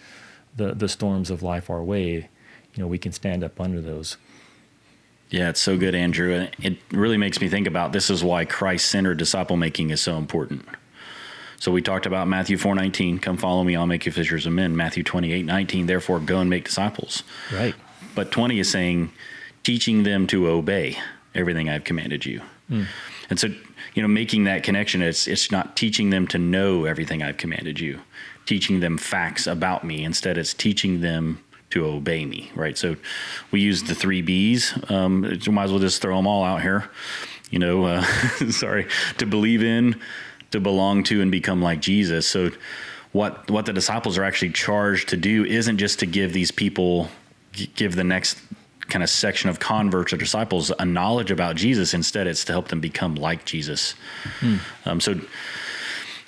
the, 0.55 0.73
the 0.73 0.89
storms 0.89 1.29
of 1.29 1.41
life 1.41 1.69
our 1.69 1.83
way, 1.83 2.29
you 2.73 2.83
know, 2.83 2.87
we 2.87 2.97
can 2.97 3.11
stand 3.11 3.43
up 3.43 3.59
under 3.59 3.81
those. 3.81 4.17
Yeah, 5.29 5.49
it's 5.49 5.59
so 5.59 5.77
good, 5.77 5.93
Andrew. 5.93 6.33
And 6.33 6.51
it 6.59 6.77
really 6.91 7.17
makes 7.17 7.41
me 7.41 7.49
think 7.49 7.67
about 7.67 7.91
this 7.91 8.09
is 8.09 8.23
why 8.23 8.45
Christ 8.45 8.87
centered 8.87 9.17
disciple 9.17 9.57
making 9.57 9.89
is 9.89 10.01
so 10.01 10.17
important. 10.17 10.65
So 11.59 11.71
we 11.71 11.81
talked 11.81 12.05
about 12.05 12.27
Matthew 12.27 12.57
4 12.57 12.75
19, 12.75 13.19
come 13.19 13.37
follow 13.37 13.63
me, 13.63 13.75
I'll 13.75 13.87
make 13.87 14.05
you 14.05 14.11
fishers 14.11 14.45
of 14.45 14.53
men. 14.53 14.75
Matthew 14.75 15.03
28 15.03 15.45
19, 15.45 15.87
therefore 15.87 16.19
go 16.19 16.39
and 16.39 16.49
make 16.49 16.65
disciples. 16.65 17.23
Right. 17.51 17.75
But 18.15 18.31
20 18.31 18.59
is 18.59 18.69
saying, 18.69 19.11
teaching 19.63 20.03
them 20.03 20.27
to 20.27 20.47
obey 20.47 20.97
everything 21.35 21.67
I've 21.69 21.83
commanded 21.83 22.25
you. 22.25 22.41
Mm. 22.69 22.85
And 23.29 23.39
so 23.39 23.49
you 23.97 24.03
know, 24.03 24.07
making 24.07 24.43
that 24.43 24.61
connection. 24.61 25.01
It's 25.01 25.27
it's 25.27 25.51
not 25.51 25.75
teaching 25.75 26.11
them 26.11 26.27
to 26.27 26.37
know 26.37 26.85
everything 26.85 27.23
I've 27.23 27.37
commanded 27.37 27.79
you, 27.79 27.99
teaching 28.45 28.79
them 28.79 28.95
facts 28.95 29.47
about 29.47 29.83
me. 29.83 30.03
Instead, 30.03 30.37
it's 30.37 30.53
teaching 30.53 31.01
them 31.01 31.43
to 31.71 31.85
obey 31.85 32.25
me. 32.25 32.51
Right. 32.55 32.77
So 32.77 32.95
we 33.51 33.61
use 33.61 33.83
the 33.83 33.95
three 33.95 34.21
B's. 34.21 34.73
Um, 34.89 35.21
might 35.21 35.63
as 35.63 35.71
well 35.71 35.79
just 35.79 36.01
throw 36.01 36.15
them 36.15 36.27
all 36.27 36.43
out 36.43 36.61
here. 36.61 36.89
You 37.49 37.59
know, 37.59 37.85
uh, 37.85 38.01
sorry, 38.51 38.87
to 39.17 39.25
believe 39.25 39.63
in, 39.63 39.99
to 40.51 40.59
belong 40.59 41.03
to, 41.03 41.21
and 41.21 41.31
become 41.31 41.61
like 41.61 41.81
Jesus. 41.81 42.27
So 42.27 42.51
what 43.11 43.49
what 43.49 43.65
the 43.65 43.73
disciples 43.73 44.17
are 44.17 44.23
actually 44.23 44.51
charged 44.51 45.09
to 45.09 45.17
do 45.17 45.45
isn't 45.45 45.77
just 45.77 45.99
to 45.99 46.05
give 46.05 46.33
these 46.33 46.51
people 46.51 47.09
give 47.75 47.95
the 47.95 48.03
next 48.03 48.37
kind 48.89 49.03
of 49.03 49.09
section 49.09 49.49
of 49.49 49.59
converts 49.59 50.13
or 50.13 50.17
disciples 50.17 50.71
a 50.79 50.85
knowledge 50.85 51.31
about 51.31 51.55
Jesus. 51.55 51.93
Instead, 51.93 52.27
it's 52.27 52.45
to 52.45 52.53
help 52.53 52.69
them 52.69 52.79
become 52.79 53.15
like 53.15 53.45
Jesus. 53.45 53.95
Hmm. 54.39 54.57
Um, 54.85 55.01
so 55.01 55.19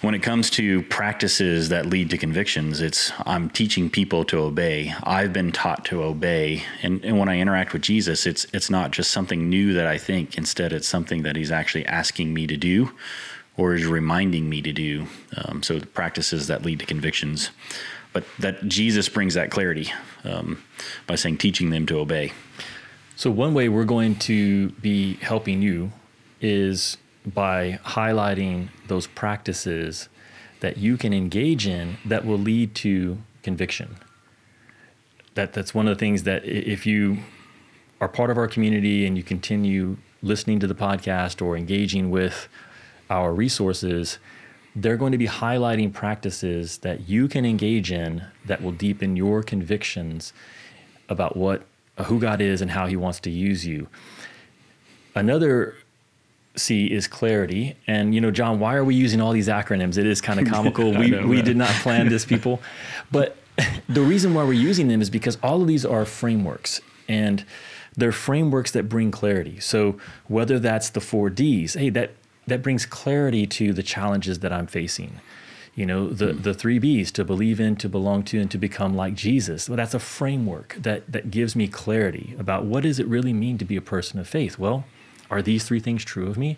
when 0.01 0.15
it 0.15 0.19
comes 0.19 0.49
to 0.51 0.81
practices 0.83 1.69
that 1.69 1.85
lead 1.85 2.09
to 2.11 2.17
convictions, 2.17 2.79
it's 2.81 3.11
I'm 3.25 3.49
teaching 3.49 3.89
people 3.89 4.23
to 4.25 4.39
obey. 4.39 4.93
I've 5.03 5.33
been 5.33 5.51
taught 5.51 5.83
to 5.85 6.03
obey, 6.03 6.63
and, 6.81 7.03
and 7.03 7.19
when 7.19 7.27
I 7.27 7.39
interact 7.39 7.73
with 7.73 7.81
Jesus, 7.81 8.25
it's 8.25 8.45
it's 8.53 8.69
not 8.69 8.91
just 8.91 9.11
something 9.11 9.49
new 9.49 9.73
that 9.73 9.87
I 9.87 9.97
think. 9.97 10.37
Instead, 10.37 10.71
it's 10.71 10.87
something 10.87 11.23
that 11.23 11.35
He's 11.35 11.51
actually 11.51 11.85
asking 11.85 12.33
me 12.33 12.47
to 12.47 12.55
do, 12.55 12.91
or 13.57 13.73
is 13.73 13.85
reminding 13.85 14.49
me 14.49 14.61
to 14.61 14.71
do. 14.71 15.07
Um, 15.35 15.61
so 15.63 15.79
the 15.79 15.87
practices 15.87 16.47
that 16.47 16.63
lead 16.63 16.79
to 16.79 16.85
convictions, 16.85 17.49
but 18.13 18.23
that 18.39 18.67
Jesus 18.69 19.09
brings 19.09 19.33
that 19.33 19.51
clarity 19.51 19.91
um, 20.23 20.63
by 21.07 21.15
saying 21.15 21.39
teaching 21.39 21.71
them 21.71 21.85
to 21.87 21.99
obey. 21.99 22.31
So, 23.17 23.29
one 23.29 23.53
way 23.53 23.67
we're 23.67 23.83
going 23.83 24.15
to 24.15 24.69
be 24.69 25.15
helping 25.15 25.61
you 25.61 25.91
is 26.39 26.95
by 27.25 27.79
highlighting 27.83 28.69
those 28.87 29.07
practices 29.07 30.09
that 30.59 30.77
you 30.77 30.97
can 30.97 31.13
engage 31.13 31.67
in 31.67 31.97
that 32.05 32.25
will 32.25 32.37
lead 32.37 32.75
to 32.75 33.17
conviction. 33.43 33.97
That, 35.35 35.53
that's 35.53 35.73
one 35.73 35.87
of 35.87 35.97
the 35.97 35.99
things 35.99 36.23
that 36.23 36.45
if 36.45 36.85
you 36.85 37.19
are 38.01 38.09
part 38.09 38.29
of 38.29 38.37
our 38.37 38.47
community 38.47 39.05
and 39.05 39.17
you 39.17 39.23
continue 39.23 39.97
listening 40.21 40.59
to 40.59 40.67
the 40.67 40.75
podcast 40.75 41.41
or 41.41 41.55
engaging 41.55 42.09
with 42.09 42.47
our 43.09 43.33
resources, 43.33 44.19
they're 44.75 44.97
going 44.97 45.11
to 45.11 45.17
be 45.17 45.27
highlighting 45.27 45.93
practices 45.93 46.79
that 46.79 47.07
you 47.09 47.27
can 47.27 47.45
engage 47.45 47.91
in 47.91 48.23
that 48.45 48.61
will 48.61 48.71
deepen 48.71 49.15
your 49.15 49.43
convictions 49.43 50.33
about 51.07 51.35
what 51.35 51.63
who 52.05 52.19
God 52.19 52.39
is 52.39 52.61
and 52.61 52.71
how 52.71 52.87
He 52.87 52.95
wants 52.95 53.19
to 53.21 53.29
use 53.29 53.65
you. 53.65 53.87
Another 55.15 55.75
C 56.59 56.85
is 56.85 57.07
clarity. 57.07 57.75
And 57.87 58.13
you 58.13 58.21
know, 58.21 58.31
John, 58.31 58.59
why 58.59 58.75
are 58.75 58.83
we 58.83 58.95
using 58.95 59.21
all 59.21 59.31
these 59.31 59.47
acronyms? 59.47 59.97
It 59.97 60.05
is 60.05 60.21
kind 60.21 60.39
of 60.39 60.47
comical. 60.47 60.91
we 60.97 61.09
know, 61.09 61.25
we 61.25 61.41
did 61.41 61.57
not 61.57 61.69
plan 61.81 62.09
this, 62.09 62.25
people. 62.25 62.61
But 63.11 63.37
the 63.89 64.01
reason 64.01 64.33
why 64.33 64.43
we're 64.43 64.53
using 64.53 64.87
them 64.87 65.01
is 65.01 65.09
because 65.09 65.37
all 65.41 65.61
of 65.61 65.67
these 65.67 65.83
are 65.85 66.05
frameworks 66.05 66.79
and 67.07 67.43
they're 67.97 68.11
frameworks 68.11 68.71
that 68.71 68.87
bring 68.87 69.09
clarity. 69.09 69.59
So 69.59 69.97
whether 70.27 70.59
that's 70.59 70.91
the 70.91 71.01
four 71.01 71.29
D's, 71.29 71.73
hey, 71.73 71.89
that 71.89 72.11
that 72.45 72.61
brings 72.61 72.85
clarity 72.85 73.47
to 73.47 73.73
the 73.73 73.83
challenges 73.83 74.39
that 74.39 74.53
I'm 74.53 74.67
facing 74.67 75.19
you 75.79 75.85
know 75.85 76.09
the 76.09 76.33
mm. 76.33 76.43
the 76.43 76.53
three 76.53 76.77
B's 76.77 77.09
to 77.13 77.23
believe 77.23 77.61
in, 77.61 77.77
to 77.77 77.87
belong 77.87 78.23
to, 78.23 78.39
and 78.41 78.51
to 78.51 78.57
become 78.57 78.95
like 78.95 79.13
Jesus. 79.13 79.69
Well, 79.69 79.77
that's 79.77 79.93
a 79.93 79.99
framework 79.99 80.75
that 80.77 81.09
that 81.09 81.31
gives 81.31 81.55
me 81.55 81.69
clarity 81.69 82.35
about 82.37 82.65
what 82.65 82.83
does 82.83 82.99
it 82.99 83.07
really 83.07 83.31
mean 83.31 83.57
to 83.59 83.65
be 83.65 83.77
a 83.77 83.81
person 83.81 84.19
of 84.19 84.27
faith. 84.27 84.59
Well, 84.59 84.83
are 85.29 85.41
these 85.41 85.63
three 85.63 85.79
things 85.79 86.03
true 86.03 86.27
of 86.27 86.37
me? 86.37 86.57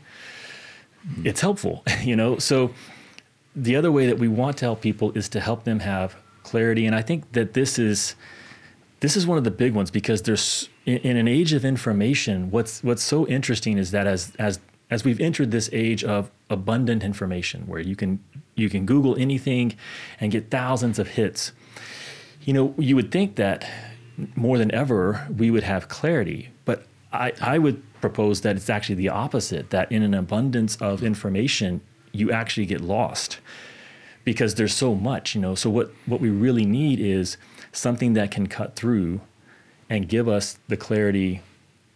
Mm. 1.07 1.25
It's 1.25 1.41
helpful, 1.41 1.83
you 2.01 2.15
know. 2.15 2.37
So 2.37 2.73
the 3.55 3.75
other 3.75 3.91
way 3.91 4.07
that 4.07 4.19
we 4.19 4.27
want 4.27 4.57
to 4.57 4.65
help 4.65 4.81
people 4.81 5.11
is 5.11 5.29
to 5.29 5.39
help 5.39 5.63
them 5.63 5.79
have 5.79 6.15
clarity, 6.43 6.85
and 6.85 6.95
I 6.95 7.01
think 7.01 7.31
that 7.33 7.53
this 7.53 7.77
is 7.77 8.15
this 9.01 9.17
is 9.17 9.25
one 9.25 9.37
of 9.37 9.43
the 9.43 9.51
big 9.51 9.73
ones 9.73 9.91
because 9.91 10.21
there's 10.21 10.69
in, 10.85 10.97
in 10.97 11.17
an 11.17 11.27
age 11.27 11.53
of 11.53 11.65
information. 11.65 12.51
What's 12.51 12.83
what's 12.83 13.03
so 13.03 13.27
interesting 13.27 13.77
is 13.77 13.91
that 13.91 14.07
as 14.07 14.33
as 14.39 14.59
as 14.89 15.05
we've 15.05 15.21
entered 15.21 15.51
this 15.51 15.69
age 15.71 16.03
of 16.03 16.29
abundant 16.49 17.03
information 17.03 17.65
where 17.65 17.79
you 17.79 17.95
can 17.95 18.23
you 18.55 18.69
can 18.69 18.85
Google 18.85 19.15
anything 19.17 19.75
and 20.19 20.31
get 20.31 20.51
thousands 20.51 20.99
of 20.99 21.09
hits. 21.09 21.53
You 22.43 22.53
know, 22.53 22.75
you 22.77 22.95
would 22.95 23.11
think 23.11 23.35
that 23.35 23.69
more 24.35 24.57
than 24.57 24.71
ever 24.73 25.27
we 25.35 25.49
would 25.49 25.63
have 25.63 25.87
clarity, 25.87 26.49
but 26.65 26.85
I, 27.13 27.33
I 27.41 27.57
would 27.57 27.81
propose 28.01 28.41
that 28.41 28.55
it's 28.55 28.69
actually 28.69 28.95
the 28.95 29.09
opposite, 29.09 29.69
that 29.69 29.91
in 29.91 30.03
an 30.03 30.13
abundance 30.13 30.75
of 30.77 31.03
information, 31.03 31.81
you 32.11 32.31
actually 32.31 32.65
get 32.65 32.81
lost 32.81 33.39
because 34.23 34.55
there's 34.55 34.73
so 34.73 34.93
much, 34.93 35.35
you 35.35 35.41
know. 35.41 35.55
So 35.55 35.69
what, 35.69 35.91
what 36.05 36.19
we 36.19 36.29
really 36.29 36.65
need 36.65 36.99
is 36.99 37.37
something 37.71 38.13
that 38.13 38.31
can 38.31 38.47
cut 38.47 38.75
through 38.75 39.21
and 39.89 40.07
give 40.07 40.27
us 40.27 40.57
the 40.67 40.77
clarity 40.77 41.41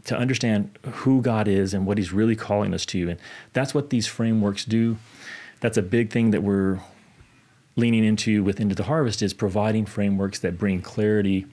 to 0.05 0.17
understand 0.17 0.77
who 0.83 1.21
God 1.21 1.47
is 1.47 1.73
and 1.73 1.85
what 1.85 1.97
He's 1.97 2.13
really 2.13 2.35
calling 2.35 2.73
us 2.73 2.85
to. 2.87 3.09
And 3.09 3.19
that's 3.53 3.73
what 3.73 3.89
these 3.89 4.07
frameworks 4.07 4.63
do 4.65 4.97
that's 5.65 5.77
a 5.77 5.81
big 5.81 6.11
thing 6.11 6.31
that 6.31 6.43
we're 6.43 6.79
leaning 7.75 8.05
into 8.05 8.43
with 8.43 8.59
Into 8.59 8.75
the 8.75 8.83
Harvest 8.83 9.21
is 9.21 9.33
providing 9.33 9.85
frameworks 9.85 10.39
that 10.39 10.57
bring 10.57 10.81
clarity 10.81 11.47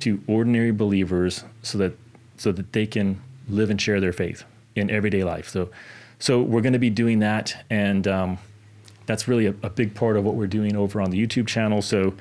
to 0.00 0.22
ordinary 0.26 0.70
believers 0.70 1.44
so 1.62 1.78
that 1.78 1.96
so 2.36 2.52
that 2.52 2.72
they 2.72 2.86
can 2.86 3.22
live 3.48 3.70
and 3.70 3.80
share 3.80 4.00
their 4.00 4.12
faith 4.12 4.44
in 4.74 4.90
everyday 4.90 5.24
life. 5.24 5.48
So 5.48 5.70
so 6.18 6.40
we're 6.40 6.62
going 6.62 6.72
to 6.74 6.78
be 6.78 6.90
doing 6.90 7.18
that 7.20 7.64
and 7.70 8.06
um, 8.08 8.38
that's 9.06 9.28
really 9.28 9.46
a, 9.46 9.54
a 9.62 9.70
big 9.70 9.94
part 9.94 10.16
of 10.16 10.24
what 10.24 10.34
we're 10.34 10.46
doing 10.46 10.76
over 10.76 11.00
on 11.00 11.10
the 11.10 11.26
YouTube 11.26 11.46
channel. 11.46 11.82
So 11.82 12.14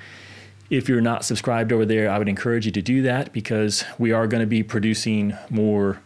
if 0.69 0.89
you're 0.89 1.01
not 1.01 1.23
subscribed 1.23 1.71
over 1.71 1.85
there, 1.85 2.09
I 2.09 2.17
would 2.17 2.29
encourage 2.29 2.65
you 2.65 2.71
to 2.71 2.81
do 2.81 3.01
that 3.03 3.31
because 3.31 3.83
we 3.97 4.11
are 4.11 4.27
going 4.27 4.41
to 4.41 4.47
be 4.47 4.63
producing 4.63 5.37
more 5.49 6.01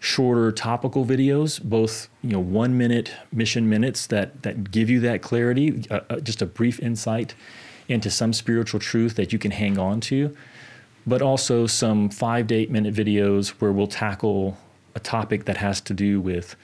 shorter 0.00 0.52
topical 0.52 1.04
videos, 1.04 1.62
both 1.62 2.08
you 2.22 2.30
know 2.30 2.40
one 2.40 2.76
minute 2.78 3.12
mission 3.32 3.68
minutes 3.68 4.06
that 4.08 4.42
that 4.42 4.70
give 4.70 4.88
you 4.88 5.00
that 5.00 5.22
clarity, 5.22 5.84
uh, 5.90 6.00
uh, 6.10 6.20
just 6.20 6.40
a 6.42 6.46
brief 6.46 6.80
insight 6.80 7.34
into 7.88 8.10
some 8.10 8.32
spiritual 8.32 8.80
truth 8.80 9.16
that 9.16 9.32
you 9.32 9.38
can 9.38 9.50
hang 9.50 9.78
on 9.78 10.00
to, 10.00 10.36
but 11.08 11.22
also 11.22 11.66
some 11.66 12.10
five 12.10 12.46
to 12.48 12.54
eight 12.54 12.70
minute 12.70 12.94
videos 12.94 13.48
where 13.60 13.72
we'll 13.72 13.86
tackle 13.86 14.58
a 14.94 15.00
topic 15.00 15.46
that 15.46 15.56
has 15.56 15.80
to 15.80 15.94
do 15.94 16.20
with 16.20 16.54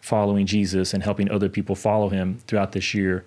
following 0.00 0.46
Jesus 0.46 0.92
and 0.92 1.02
helping 1.02 1.30
other 1.30 1.48
people 1.48 1.74
follow 1.74 2.10
him 2.10 2.38
throughout 2.46 2.72
this 2.72 2.92
year 2.92 3.24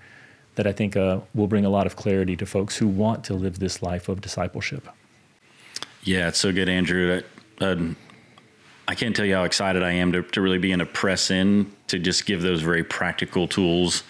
that 0.55 0.67
I 0.67 0.71
think 0.71 0.95
uh, 0.95 1.21
will 1.33 1.47
bring 1.47 1.65
a 1.65 1.69
lot 1.69 1.87
of 1.87 1.95
clarity 1.95 2.35
to 2.37 2.45
folks 2.45 2.77
who 2.77 2.87
want 2.87 3.23
to 3.25 3.33
live 3.33 3.59
this 3.59 3.81
life 3.81 4.07
of 4.07 4.21
discipleship. 4.21 4.87
Yeah, 6.03 6.27
it's 6.27 6.37
so 6.37 6.51
good, 6.51 6.69
Andrew. 6.69 7.23
Uh, 7.59 7.75
I 8.87 8.93
can't 8.93 9.15
tell 9.15 9.25
you 9.25 9.33
how 9.33 9.45
excited 9.45 9.81
I 9.81 9.93
am 9.93 10.11
to, 10.11 10.21
to 10.21 10.41
really 10.41 10.71
in 10.71 10.79
a 10.79 10.85
press 10.85 11.31
in 11.31 11.71
to 11.87 11.97
just 11.97 12.25
give 12.25 12.41
those 12.41 12.61
very 12.61 12.83
practical 12.83 13.47
tools. 13.47 14.03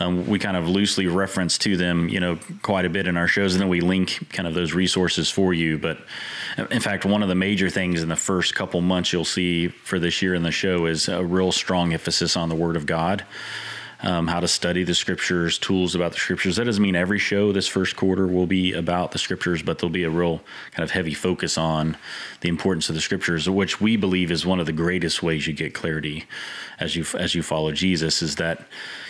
Um, 0.00 0.26
we 0.26 0.40
kind 0.40 0.56
of 0.56 0.68
loosely 0.68 1.06
reference 1.06 1.56
to 1.58 1.76
them, 1.76 2.08
you 2.08 2.18
know, 2.18 2.38
quite 2.62 2.84
a 2.84 2.90
bit 2.90 3.06
in 3.06 3.16
our 3.16 3.28
shows, 3.28 3.54
and 3.54 3.62
then 3.62 3.68
we 3.68 3.80
link 3.80 4.28
kind 4.32 4.48
of 4.48 4.54
those 4.54 4.72
resources 4.72 5.30
for 5.30 5.54
you. 5.54 5.78
But 5.78 5.98
in 6.70 6.80
fact, 6.80 7.04
one 7.04 7.22
of 7.22 7.28
the 7.28 7.36
major 7.36 7.70
things 7.70 8.02
in 8.02 8.08
the 8.08 8.16
first 8.16 8.54
couple 8.56 8.80
months 8.80 9.12
you'll 9.12 9.24
see 9.24 9.68
for 9.68 10.00
this 10.00 10.20
year 10.20 10.34
in 10.34 10.42
the 10.42 10.50
show 10.50 10.86
is 10.86 11.08
a 11.08 11.24
real 11.24 11.52
strong 11.52 11.92
emphasis 11.92 12.36
on 12.36 12.48
the 12.48 12.56
Word 12.56 12.76
of 12.76 12.86
God 12.86 13.24
um, 14.04 14.26
how 14.26 14.38
to 14.38 14.46
study 14.46 14.84
the 14.84 14.94
scriptures, 14.94 15.58
tools 15.58 15.94
about 15.94 16.12
the 16.12 16.18
scriptures. 16.18 16.56
That 16.56 16.64
doesn't 16.64 16.82
mean 16.82 16.94
every 16.94 17.18
show 17.18 17.52
this 17.52 17.66
first 17.66 17.96
quarter 17.96 18.26
will 18.26 18.46
be 18.46 18.74
about 18.74 19.12
the 19.12 19.18
scriptures, 19.18 19.62
but 19.62 19.78
there'll 19.78 19.90
be 19.90 20.04
a 20.04 20.10
real 20.10 20.42
kind 20.72 20.84
of 20.84 20.90
heavy 20.90 21.14
focus 21.14 21.56
on 21.56 21.96
the 22.42 22.50
importance 22.50 22.90
of 22.90 22.94
the 22.94 23.00
scriptures, 23.00 23.48
which 23.48 23.80
we 23.80 23.96
believe 23.96 24.30
is 24.30 24.44
one 24.44 24.60
of 24.60 24.66
the 24.66 24.72
greatest 24.72 25.22
ways 25.22 25.46
you 25.46 25.54
get 25.54 25.72
clarity 25.72 26.24
as 26.78 26.94
you 26.94 27.06
as 27.18 27.34
you 27.34 27.42
follow 27.42 27.72
Jesus. 27.72 28.20
Is 28.20 28.36
that 28.36 28.66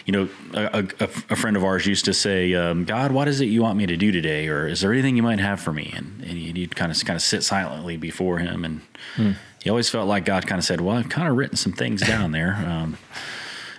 you 0.06 0.12
know 0.12 0.28
a, 0.54 0.86
a, 1.00 1.04
a 1.30 1.36
friend 1.36 1.56
of 1.56 1.64
ours 1.64 1.86
used 1.86 2.04
to 2.04 2.14
say, 2.14 2.54
um, 2.54 2.84
"God, 2.84 3.10
what 3.10 3.26
is 3.26 3.40
it 3.40 3.46
you 3.46 3.62
want 3.62 3.76
me 3.76 3.86
to 3.86 3.96
do 3.96 4.12
today?" 4.12 4.46
Or 4.46 4.68
"Is 4.68 4.80
there 4.80 4.92
anything 4.92 5.16
you 5.16 5.24
might 5.24 5.40
have 5.40 5.60
for 5.60 5.72
me?" 5.72 5.92
And, 5.96 6.22
and 6.22 6.56
you'd 6.56 6.76
kind 6.76 6.92
of 6.92 7.04
kind 7.04 7.16
of 7.16 7.22
sit 7.22 7.42
silently 7.42 7.96
before 7.96 8.38
Him, 8.38 8.64
and 8.64 8.80
hmm. 9.16 9.32
he 9.60 9.70
always 9.70 9.90
felt 9.90 10.06
like 10.06 10.24
God 10.24 10.46
kind 10.46 10.60
of 10.60 10.64
said, 10.64 10.80
"Well, 10.80 10.96
I've 10.96 11.08
kind 11.08 11.26
of 11.26 11.36
written 11.36 11.56
some 11.56 11.72
things 11.72 12.00
down 12.00 12.30
there." 12.30 12.54
Um, 12.54 12.96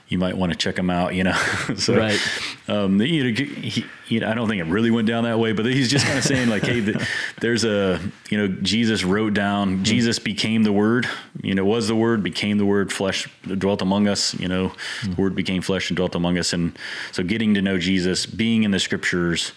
you 0.08 0.20
might 0.20 0.38
want 0.38 0.52
to 0.52 0.58
check 0.58 0.76
them 0.76 0.90
out, 0.90 1.16
you 1.16 1.24
know. 1.24 1.34
so, 1.78 1.98
right. 1.98 2.20
Um, 2.68 3.02
you 3.02 3.24
know, 3.24 3.44
he, 3.44 3.86
you 4.08 4.20
know, 4.20 4.30
I 4.30 4.36
don't 4.36 4.48
think 4.48 4.62
it 4.62 4.66
really 4.68 4.92
went 4.92 5.08
down 5.08 5.24
that 5.24 5.40
way, 5.40 5.52
but 5.52 5.66
he's 5.66 5.90
just 5.90 6.06
kind 6.06 6.18
of 6.18 6.24
saying 6.24 6.48
like, 6.48 6.64
hey, 6.64 6.80
the, 6.80 7.08
there's 7.42 7.64
a, 7.64 8.00
you 8.30 8.38
know, 8.38 8.48
Jesus 8.48 9.04
wrote 9.04 9.34
down, 9.34 9.76
mm-hmm. 9.76 9.84
Jesus 9.84 10.20
became 10.20 10.64
the 10.64 10.72
Word. 10.72 11.08
You 11.42 11.56
know, 11.56 11.66
was 11.66 11.88
the 11.88 11.96
Word, 11.96 12.22
became 12.22 12.58
the 12.58 12.66
Word, 12.66 12.94
flesh 12.94 13.28
dwelt 13.44 13.82
among 13.82 14.08
us. 14.08 14.34
You 14.36 14.48
know, 14.48 14.74
the 15.04 15.16
Word 15.16 15.36
became 15.36 15.62
flesh 15.62 15.90
and 15.90 15.98
dwelt 15.98 16.14
among 16.14 16.38
us, 16.38 16.54
and 16.54 16.78
so 17.12 17.24
getting 17.24 17.56
to 17.56 17.62
know 17.62 17.80
Jesus, 17.80 18.26
being 18.26 18.64
in 18.64 18.72
the 18.72 18.80
Scriptures, 18.80 19.54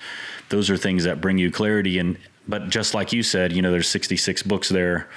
those 0.49 0.71
are 0.71 0.77
things 0.79 1.05
that 1.05 1.21
bring 1.21 1.37
you 1.37 1.51
clarity. 1.51 1.99
And 1.99 2.17
but 2.47 2.71
just 2.71 2.95
like 2.95 3.13
you 3.13 3.23
said, 3.23 3.53
you 3.53 3.61
know, 3.61 3.71
there's 3.71 3.89
66 3.89 4.43
books 4.45 4.71
there 4.71 5.09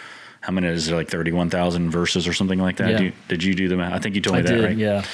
how 0.42 0.52
many 0.52 0.68
is 0.68 0.88
there 0.88 0.96
like 0.96 1.10
31,000 1.10 1.90
verses 1.92 2.28
or 2.28 2.34
something 2.34 2.60
like 2.60 2.78
that? 2.78 2.90
Yeah. 2.90 3.00
You, 3.00 3.14
did 3.28 3.44
you 3.44 3.54
do 3.54 3.70
the 3.70 3.78
math? 3.78 3.94
I 3.94 4.00
think 4.00 4.16
you 4.16 4.22
told 4.22 4.36
me 4.36 4.40
I 4.40 4.44
that, 4.44 4.54
did, 4.54 4.64
right? 4.64 4.78
Yeah. 4.78 5.06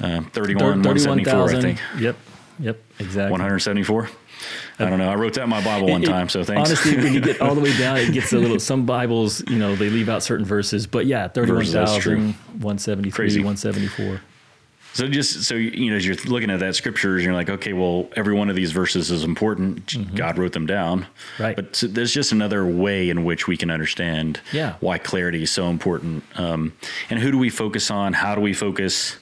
Uh, 0.00 0.20
31, 0.30 0.82
174, 0.82 1.50
I 1.50 1.60
think. 1.60 1.80
Yep. 1.98 2.16
Yep. 2.58 2.82
Exactly. 2.98 3.30
174. 3.30 4.10
I 4.78 4.90
don't 4.90 4.98
know. 4.98 5.10
I 5.10 5.14
wrote 5.14 5.34
that 5.34 5.44
in 5.44 5.48
my 5.48 5.64
Bible 5.64 5.88
one 5.88 6.02
it, 6.02 6.06
time, 6.06 6.28
so 6.28 6.44
thanks. 6.44 6.68
Honestly, 6.68 6.96
when 6.96 7.14
you 7.14 7.20
get 7.20 7.40
all 7.40 7.54
the 7.54 7.60
way 7.62 7.76
down, 7.78 7.96
it 7.96 8.12
gets 8.12 8.34
a 8.34 8.38
little. 8.38 8.60
Some 8.60 8.84
Bibles, 8.84 9.42
you 9.48 9.58
know, 9.58 9.74
they 9.74 9.88
leave 9.88 10.10
out 10.10 10.22
certain 10.22 10.44
verses, 10.44 10.86
but 10.86 11.06
yeah, 11.06 11.28
thirty-one 11.28 11.64
thousand, 11.64 12.34
one 12.60 12.76
seventy-three, 12.76 13.42
one 13.42 13.56
seventy-four. 13.56 14.20
So 14.96 15.06
just 15.08 15.44
so 15.44 15.56
you 15.56 15.90
know, 15.90 15.96
as 15.96 16.06
you're 16.06 16.16
looking 16.24 16.48
at 16.48 16.60
that 16.60 16.74
scriptures, 16.74 17.22
you're 17.22 17.34
like, 17.34 17.50
okay, 17.50 17.74
well, 17.74 18.08
every 18.16 18.32
one 18.32 18.48
of 18.48 18.56
these 18.56 18.72
verses 18.72 19.10
is 19.10 19.24
important. 19.24 19.84
Mm-hmm. 19.88 20.16
God 20.16 20.38
wrote 20.38 20.54
them 20.54 20.64
down, 20.64 21.06
right? 21.38 21.54
But 21.54 21.76
so 21.76 21.86
there's 21.86 22.14
just 22.14 22.32
another 22.32 22.64
way 22.64 23.10
in 23.10 23.22
which 23.22 23.46
we 23.46 23.58
can 23.58 23.70
understand 23.70 24.40
yeah. 24.54 24.76
why 24.80 24.96
clarity 24.96 25.42
is 25.42 25.50
so 25.50 25.68
important. 25.68 26.24
Um, 26.36 26.72
and 27.10 27.20
who 27.20 27.30
do 27.30 27.36
we 27.36 27.50
focus 27.50 27.90
on? 27.90 28.14
How 28.14 28.34
do 28.34 28.40
we 28.40 28.54
focus? 28.54 29.18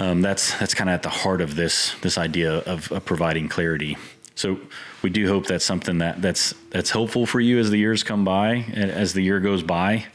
Um, 0.00 0.22
that's 0.22 0.58
that's 0.58 0.74
kind 0.74 0.90
of 0.90 0.94
at 0.94 1.04
the 1.04 1.08
heart 1.08 1.40
of 1.40 1.54
this 1.54 1.94
this 2.00 2.18
idea 2.18 2.54
of, 2.62 2.90
of, 2.90 3.04
providing 3.04 3.48
clarity. 3.48 3.96
So 4.34 4.58
we 5.02 5.10
do 5.10 5.28
hope 5.28 5.46
that's 5.46 5.64
something 5.64 5.98
that 5.98 6.20
that's 6.20 6.52
that's 6.70 6.90
helpful 6.90 7.26
for 7.26 7.38
you 7.38 7.60
as 7.60 7.70
the 7.70 7.78
years 7.78 8.02
come 8.02 8.24
by, 8.24 8.64
as 8.74 9.12
the 9.12 9.22
year 9.22 9.38
goes 9.38 9.62
by, 9.62 10.06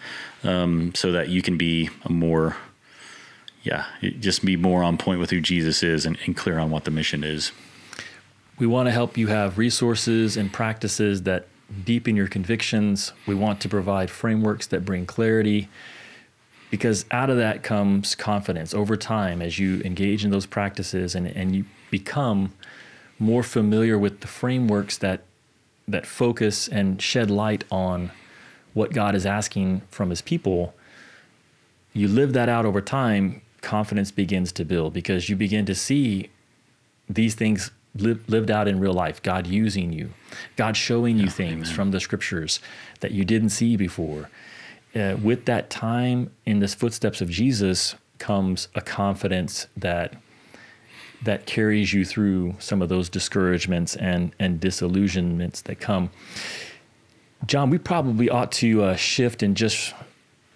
um, 0.44 0.94
so 0.96 1.14
that 1.14 1.30
you 1.30 1.42
can 1.42 1.56
be 1.58 1.90
a 2.04 2.12
more 2.12 2.58
yeah, 3.68 3.86
just 4.20 4.46
be 4.46 4.56
more 4.56 4.82
on 4.82 4.98
point 4.98 5.20
with 5.20 5.30
who 5.30 5.42
Jesus 5.42 5.84
is 5.84 6.06
and, 6.06 6.18
and 6.26 6.38
clear 6.38 6.58
on 6.58 6.72
what 6.72 6.86
the 6.86 6.92
mission 6.92 7.24
is. 7.24 7.52
We 8.58 8.66
want 8.66 8.88
to 8.88 8.92
help 8.92 9.18
you 9.18 9.28
have 9.28 9.58
resources 9.58 10.38
and 10.38 10.52
practices 10.52 11.24
that 11.24 11.48
deepen 11.84 12.16
your 12.16 12.28
convictions. 12.28 13.12
We 13.28 13.36
want 13.36 13.60
to 13.62 13.70
provide 13.70 14.10
frameworks 14.10 14.68
that 14.68 14.86
bring 14.86 15.06
clarity 15.06 15.68
because 16.70 17.06
out 17.12 17.30
of 17.30 17.38
that 17.38 17.62
comes 17.62 18.16
confidence 18.16 18.74
over 18.74 18.96
time 18.96 19.42
as 19.42 19.60
you 19.60 19.82
engage 19.82 20.24
in 20.24 20.32
those 20.32 20.46
practices 20.46 21.14
and, 21.14 21.28
and 21.28 21.56
you 21.56 21.66
become 21.92 22.54
more 23.20 23.44
familiar 23.44 23.98
with 23.98 24.22
the 24.22 24.28
frameworks 24.28 24.98
that 24.98 25.24
that 25.90 26.06
focus 26.06 26.68
and 26.68 27.02
shed 27.02 27.32
light 27.32 27.64
on 27.72 28.12
what 28.74 28.92
God 28.92 29.16
is 29.16 29.26
asking 29.26 29.82
from 29.90 30.10
his 30.10 30.22
people. 30.22 30.74
You 31.94 32.10
live 32.10 32.34
that 32.34 32.50
out 32.50 32.66
over 32.66 32.82
time, 32.82 33.42
confidence 33.68 34.12
begins 34.12 34.54
to 34.54 34.64
build 34.64 34.94
because 34.94 35.28
you 35.28 35.36
begin 35.36 35.66
to 35.66 35.76
see 35.76 36.30
these 37.10 37.36
things 37.36 37.70
li- 37.96 38.18
lived 38.28 38.50
out 38.50 38.66
in 38.66 38.80
real 38.80 38.94
life. 38.94 39.22
God 39.22 39.46
using 39.46 39.92
you, 39.92 40.12
God 40.56 40.78
showing 40.78 41.18
you 41.18 41.26
yeah, 41.26 41.32
things 41.32 41.68
amen. 41.68 41.76
from 41.76 41.92
the 41.92 42.00
scriptures 42.00 42.62
that 43.02 43.12
you 43.12 43.26
didn't 43.26 43.50
see 43.50 43.76
before. 43.76 44.30
Uh, 44.96 45.18
with 45.22 45.44
that 45.46 45.70
time 45.70 46.32
in 46.46 46.60
the 46.60 46.68
footsteps 46.70 47.20
of 47.20 47.30
Jesus 47.30 47.96
comes 48.20 48.70
a 48.74 48.82
confidence 48.82 49.68
that 49.76 50.16
that 51.24 51.46
carries 51.46 51.94
you 51.94 52.06
through 52.06 52.56
some 52.60 52.82
of 52.82 52.88
those 52.88 53.10
discouragements 53.10 53.98
and 53.98 54.34
and 54.40 54.62
disillusionments 54.62 55.62
that 55.64 55.82
come. 55.82 56.10
John, 57.46 57.70
we 57.70 57.78
probably 57.78 58.30
ought 58.30 58.52
to 58.54 58.84
uh, 58.84 58.96
shift 58.96 59.44
and 59.44 59.58
just 59.58 59.94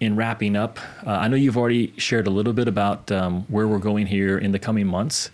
in 0.02 0.16
wrapping 0.16 0.56
up, 0.56 0.80
uh, 1.06 1.12
I 1.12 1.28
know 1.28 1.36
you've 1.36 1.56
already 1.56 1.94
shared 1.96 2.26
a 2.26 2.32
little 2.32 2.54
bit 2.54 2.68
about 2.68 3.12
um, 3.12 3.44
where 3.44 3.68
we're 3.68 3.78
going 3.78 4.08
here 4.08 4.36
in 4.36 4.52
the 4.52 4.58
coming 4.58 4.88
months 4.88 5.30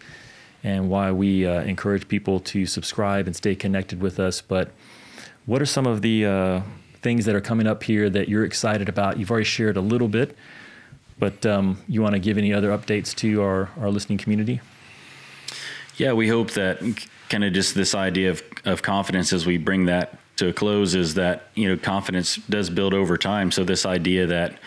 and 0.61 0.89
why 0.89 1.09
we 1.09 1.47
uh, 1.47 1.61
encourage 1.61 2.05
people 2.09 2.41
to 2.41 2.65
subscribe 2.65 3.28
and 3.28 3.36
stay 3.36 3.55
connected 3.55 4.01
with 4.01 4.20
us. 4.20 4.41
But 4.41 4.72
what 5.45 5.61
are 5.61 5.65
some 5.65 5.88
of 5.88 6.01
the 6.01 6.26
uh, 6.26 6.61
things 7.01 7.24
that 7.26 7.34
are 7.34 7.41
coming 7.41 7.65
up 7.65 7.82
here 7.82 8.09
that 8.09 8.28
you're 8.28 8.43
excited 8.43 8.89
about? 8.89 9.18
You've 9.18 9.32
already 9.32 9.45
shared 9.45 9.78
a 9.78 9.82
little 9.82 10.09
bit, 10.09 10.36
but 11.18 11.45
um, 11.45 11.82
you 11.88 12.01
want 12.01 12.15
to 12.15 12.20
give 12.20 12.38
any 12.38 12.53
other 12.53 12.72
updates 12.72 13.15
to 13.15 13.41
our, 13.41 13.70
our 13.80 13.89
listening 13.89 14.18
community? 14.18 14.59
Yeah, 15.95 16.11
we 16.11 16.28
hope 16.28 16.51
that 16.51 16.80
kind 17.30 17.45
of 17.45 17.53
just 17.53 17.74
this 17.74 17.95
idea 17.95 18.32
of, 18.32 18.43
of 18.65 18.82
confidence 18.82 19.32
as 19.32 19.45
we 19.45 19.57
bring 19.57 19.86
that 19.86 20.20
to 20.38 20.49
a 20.49 20.53
close 20.53 20.95
is 20.95 21.15
that 21.15 21.47
you 21.55 21.67
know 21.67 21.77
confidence 21.77 22.38
does 22.38 22.69
build 22.69 22.93
over 22.93 23.17
time. 23.17 23.51
So 23.51 23.63
this 23.63 23.85
idea 23.85 24.27
that 24.27 24.57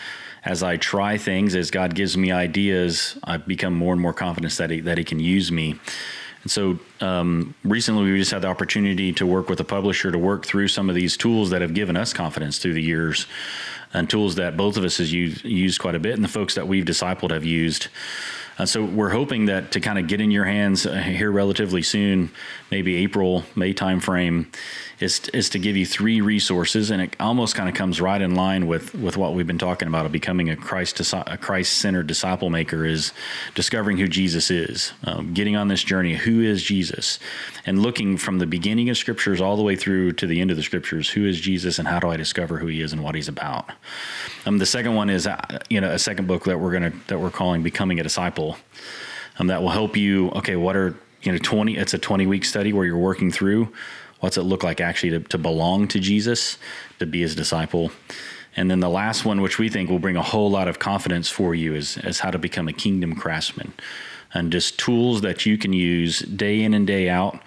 as 0.43 0.63
I 0.63 0.77
try 0.77 1.17
things, 1.17 1.55
as 1.55 1.69
God 1.69 1.93
gives 1.93 2.17
me 2.17 2.31
ideas, 2.31 3.17
I 3.23 3.37
become 3.37 3.73
more 3.73 3.93
and 3.93 4.01
more 4.01 4.13
confident 4.13 4.53
that 4.57 4.69
He 4.69 4.79
that 4.81 4.97
He 4.97 5.03
can 5.03 5.19
use 5.19 5.51
me. 5.51 5.79
And 6.43 6.51
so 6.51 6.79
um, 7.01 7.53
recently, 7.63 8.11
we 8.11 8.17
just 8.17 8.31
had 8.31 8.41
the 8.41 8.47
opportunity 8.47 9.13
to 9.13 9.27
work 9.27 9.47
with 9.47 9.59
a 9.59 9.63
publisher 9.63 10.11
to 10.11 10.17
work 10.17 10.45
through 10.45 10.69
some 10.69 10.89
of 10.89 10.95
these 10.95 11.15
tools 11.15 11.51
that 11.51 11.61
have 11.61 11.73
given 11.73 11.95
us 11.95 12.13
confidence 12.13 12.57
through 12.57 12.73
the 12.73 12.81
years, 12.81 13.27
and 13.93 14.09
tools 14.09 14.35
that 14.35 14.57
both 14.57 14.77
of 14.77 14.83
us 14.83 14.97
has 14.97 15.13
used, 15.13 15.45
used 15.45 15.79
quite 15.79 15.95
a 15.95 15.99
bit, 15.99 16.15
and 16.15 16.23
the 16.23 16.29
folks 16.29 16.55
that 16.55 16.67
we've 16.67 16.85
discipled 16.85 17.31
have 17.31 17.45
used. 17.45 17.89
Uh, 18.57 18.65
so 18.65 18.83
we're 18.83 19.09
hoping 19.09 19.45
that 19.45 19.71
to 19.71 19.79
kind 19.79 19.97
of 19.97 20.07
get 20.07 20.19
in 20.19 20.29
your 20.29 20.45
hands 20.45 20.85
uh, 20.85 20.93
here 20.93 21.31
relatively 21.31 21.81
soon, 21.81 22.31
maybe 22.69 22.95
April, 22.97 23.43
May 23.55 23.73
timeframe, 23.73 24.53
is 25.01 25.29
is 25.29 25.49
to 25.49 25.59
give 25.59 25.75
you 25.75 25.85
three 25.85 26.21
resources, 26.21 26.91
and 26.91 27.01
it 27.01 27.15
almost 27.19 27.55
kind 27.55 27.67
of 27.67 27.75
comes 27.75 27.99
right 27.99 28.21
in 28.21 28.35
line 28.35 28.67
with 28.67 28.93
with 28.93 29.17
what 29.17 29.33
we've 29.33 29.47
been 29.47 29.57
talking 29.57 29.87
about 29.87 30.05
of 30.05 30.11
becoming 30.11 30.49
a 30.49 30.55
Christ 30.55 30.99
a 31.13 31.37
Christ 31.37 31.77
centered 31.77 32.07
disciple 32.07 32.49
maker 32.49 32.85
is 32.85 33.11
discovering 33.55 33.97
who 33.97 34.07
Jesus 34.07 34.51
is, 34.51 34.93
um, 35.03 35.33
getting 35.33 35.55
on 35.55 35.67
this 35.67 35.83
journey. 35.83 36.15
Who 36.15 36.41
is 36.41 36.63
Jesus, 36.63 37.19
and 37.65 37.81
looking 37.81 38.17
from 38.17 38.39
the 38.39 38.45
beginning 38.45 38.89
of 38.89 38.97
scriptures 38.97 39.41
all 39.41 39.57
the 39.57 39.63
way 39.63 39.75
through 39.75 40.13
to 40.13 40.27
the 40.27 40.39
end 40.39 40.51
of 40.51 40.57
the 40.57 40.63
scriptures. 40.63 41.09
Who 41.09 41.25
is 41.25 41.39
Jesus, 41.39 41.79
and 41.79 41.87
how 41.87 41.99
do 41.99 42.09
I 42.09 42.17
discover 42.17 42.57
who 42.57 42.67
He 42.67 42.81
is 42.81 42.93
and 42.93 43.03
what 43.03 43.15
He's 43.15 43.27
about? 43.27 43.71
Um, 44.45 44.59
the 44.59 44.65
second 44.65 44.95
one 44.95 45.09
is 45.09 45.25
uh, 45.25 45.59
you 45.69 45.81
know 45.81 45.91
a 45.91 45.99
second 45.99 46.27
book 46.27 46.45
that 46.45 46.59
we're 46.59 46.71
gonna 46.71 46.93
that 47.07 47.19
we're 47.19 47.31
calling 47.31 47.63
Becoming 47.63 47.99
a 47.99 48.03
Disciple. 48.03 48.57
Um, 49.39 49.47
that 49.47 49.61
will 49.61 49.69
help 49.69 49.97
you. 49.97 50.29
Okay, 50.31 50.55
what 50.55 50.75
are 50.75 50.95
you 51.23 51.31
know 51.31 51.37
20 51.37 51.77
it's 51.77 51.93
a 51.93 51.99
20 51.99 52.25
week 52.25 52.43
study 52.43 52.73
where 52.73 52.85
you're 52.85 52.97
working 52.97 53.31
through 53.31 53.71
what's 54.21 54.37
it 54.37 54.43
look 54.43 54.63
like 54.63 54.79
actually 54.79 55.09
to, 55.09 55.19
to 55.19 55.37
belong 55.37 55.87
to 55.89 55.99
Jesus, 55.99 56.57
to 56.99 57.05
be 57.05 57.21
his 57.21 57.35
disciple? 57.35 57.91
And 58.55 58.69
then 58.69 58.79
the 58.79 58.89
last 58.89 59.25
one, 59.25 59.41
which 59.41 59.59
we 59.59 59.69
think 59.69 59.89
will 59.89 59.99
bring 59.99 60.17
a 60.17 60.21
whole 60.21 60.49
lot 60.49 60.67
of 60.67 60.79
confidence 60.79 61.29
for 61.29 61.55
you, 61.55 61.75
is, 61.75 61.97
is 61.97 62.19
how 62.19 62.31
to 62.31 62.37
become 62.37 62.67
a 62.67 62.73
kingdom 62.73 63.15
craftsman. 63.15 63.73
And 64.33 64.51
just 64.51 64.79
tools 64.79 65.21
that 65.21 65.45
you 65.45 65.57
can 65.57 65.73
use 65.73 66.19
day 66.19 66.61
in 66.61 66.73
and 66.73 66.87
day 66.87 67.09
out 67.09 67.41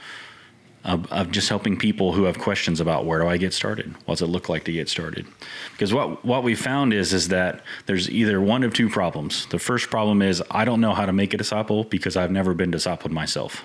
of, 0.84 1.10
of, 1.10 1.30
just 1.30 1.48
helping 1.48 1.78
people 1.78 2.12
who 2.12 2.24
have 2.24 2.38
questions 2.38 2.78
about 2.78 3.06
where 3.06 3.20
do 3.20 3.26
I 3.26 3.38
get 3.38 3.54
started? 3.54 3.94
What 4.04 4.18
does 4.18 4.22
it 4.22 4.30
look 4.30 4.50
like 4.50 4.64
to 4.64 4.72
get 4.72 4.88
started? 4.88 5.26
Because 5.72 5.94
what, 5.94 6.24
what 6.24 6.42
we 6.42 6.54
found 6.54 6.92
is, 6.92 7.14
is 7.14 7.28
that 7.28 7.62
there's 7.86 8.10
either 8.10 8.38
one 8.38 8.62
of 8.62 8.74
two 8.74 8.90
problems. 8.90 9.46
The 9.46 9.58
first 9.58 9.88
problem 9.88 10.20
is 10.20 10.42
I 10.50 10.66
don't 10.66 10.82
know 10.82 10.92
how 10.92 11.06
to 11.06 11.12
make 11.12 11.32
a 11.32 11.38
disciple 11.38 11.84
because 11.84 12.18
I've 12.18 12.30
never 12.30 12.52
been 12.52 12.70
discipled 12.70 13.12
myself. 13.12 13.64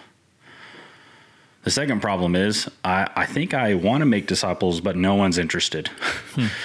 The 1.64 1.72
second 1.72 2.02
problem 2.02 2.36
is 2.36 2.70
I, 2.84 3.10
I 3.16 3.26
think 3.26 3.54
I 3.54 3.74
want 3.74 4.02
to 4.02 4.06
make 4.06 4.28
disciples, 4.28 4.82
but 4.82 4.96
no 4.96 5.16
one's 5.16 5.38
interested. 5.38 5.90
Hmm. 6.34 6.48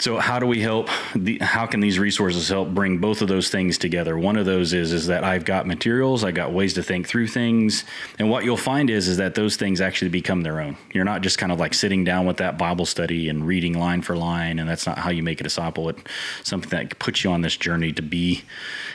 So 0.00 0.18
how 0.18 0.38
do 0.38 0.46
we 0.46 0.60
help? 0.60 0.88
The, 1.16 1.38
how 1.38 1.66
can 1.66 1.80
these 1.80 1.98
resources 1.98 2.48
help 2.48 2.68
bring 2.68 2.98
both 2.98 3.20
of 3.20 3.26
those 3.26 3.50
things 3.50 3.78
together? 3.78 4.16
One 4.16 4.36
of 4.36 4.46
those 4.46 4.72
is 4.72 4.92
is 4.92 5.08
that 5.08 5.24
I've 5.24 5.44
got 5.44 5.66
materials, 5.66 6.22
I 6.22 6.30
got 6.30 6.52
ways 6.52 6.74
to 6.74 6.84
think 6.84 7.08
through 7.08 7.26
things, 7.26 7.84
and 8.16 8.30
what 8.30 8.44
you'll 8.44 8.56
find 8.56 8.90
is 8.90 9.08
is 9.08 9.16
that 9.16 9.34
those 9.34 9.56
things 9.56 9.80
actually 9.80 10.10
become 10.10 10.42
their 10.42 10.60
own. 10.60 10.76
You're 10.92 11.04
not 11.04 11.22
just 11.22 11.38
kind 11.38 11.50
of 11.50 11.58
like 11.58 11.74
sitting 11.74 12.04
down 12.04 12.26
with 12.26 12.36
that 12.36 12.56
Bible 12.56 12.86
study 12.86 13.28
and 13.28 13.44
reading 13.44 13.76
line 13.76 14.02
for 14.02 14.16
line, 14.16 14.60
and 14.60 14.68
that's 14.68 14.86
not 14.86 14.98
how 14.98 15.10
you 15.10 15.24
make 15.24 15.40
a 15.40 15.44
disciple. 15.44 15.88
It's 15.88 16.02
something 16.44 16.70
that 16.70 16.96
puts 17.00 17.24
you 17.24 17.32
on 17.32 17.40
this 17.40 17.56
journey 17.56 17.92
to 17.92 18.02
be 18.02 18.44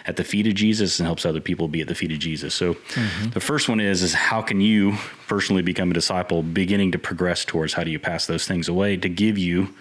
at 0.05 0.15
the 0.15 0.23
feet 0.23 0.47
of 0.47 0.55
Jesus 0.55 0.99
and 0.99 1.05
helps 1.05 1.25
other 1.25 1.41
people 1.41 1.67
be 1.67 1.81
at 1.81 1.89
the 1.89 1.95
feet 1.95 2.13
of 2.13 2.19
Jesus. 2.19 2.53
So 2.53 2.75
mm-hmm. 2.75 3.29
the 3.31 3.41
first 3.41 3.67
one 3.67 3.81
is 3.81 4.03
is 4.03 4.13
how 4.13 4.41
can 4.41 4.61
you 4.61 4.97
personally 5.27 5.61
become 5.63 5.91
a 5.91 5.93
disciple, 5.93 6.43
beginning 6.43 6.93
to 6.93 6.99
progress 6.99 7.43
towards 7.43 7.73
how 7.73 7.83
do 7.83 7.91
you 7.91 7.99
pass 7.99 8.25
those 8.25 8.47
things 8.47 8.69
away 8.69 8.95
to 8.97 9.09
give 9.09 9.37
you 9.37 9.73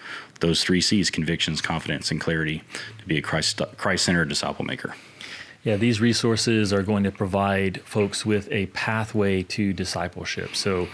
those 0.43 0.63
three 0.63 0.83
C's 0.83 1.09
convictions, 1.09 1.63
confidence, 1.63 2.11
and 2.11 2.21
clarity 2.21 2.63
to 2.99 3.07
be 3.07 3.17
a 3.17 3.23
Christ 3.23 3.63
centered 3.97 4.29
disciple 4.29 4.67
maker. 4.67 4.95
Yeah, 5.65 5.77
these 5.77 6.01
resources 6.01 6.73
are 6.73 6.83
going 6.83 7.05
to 7.05 7.13
provide 7.13 7.81
folks 7.83 8.27
with 8.27 8.51
a 8.51 8.67
pathway 8.67 9.45
to 9.45 9.73
discipleship. 9.73 10.57
So, 10.57 10.89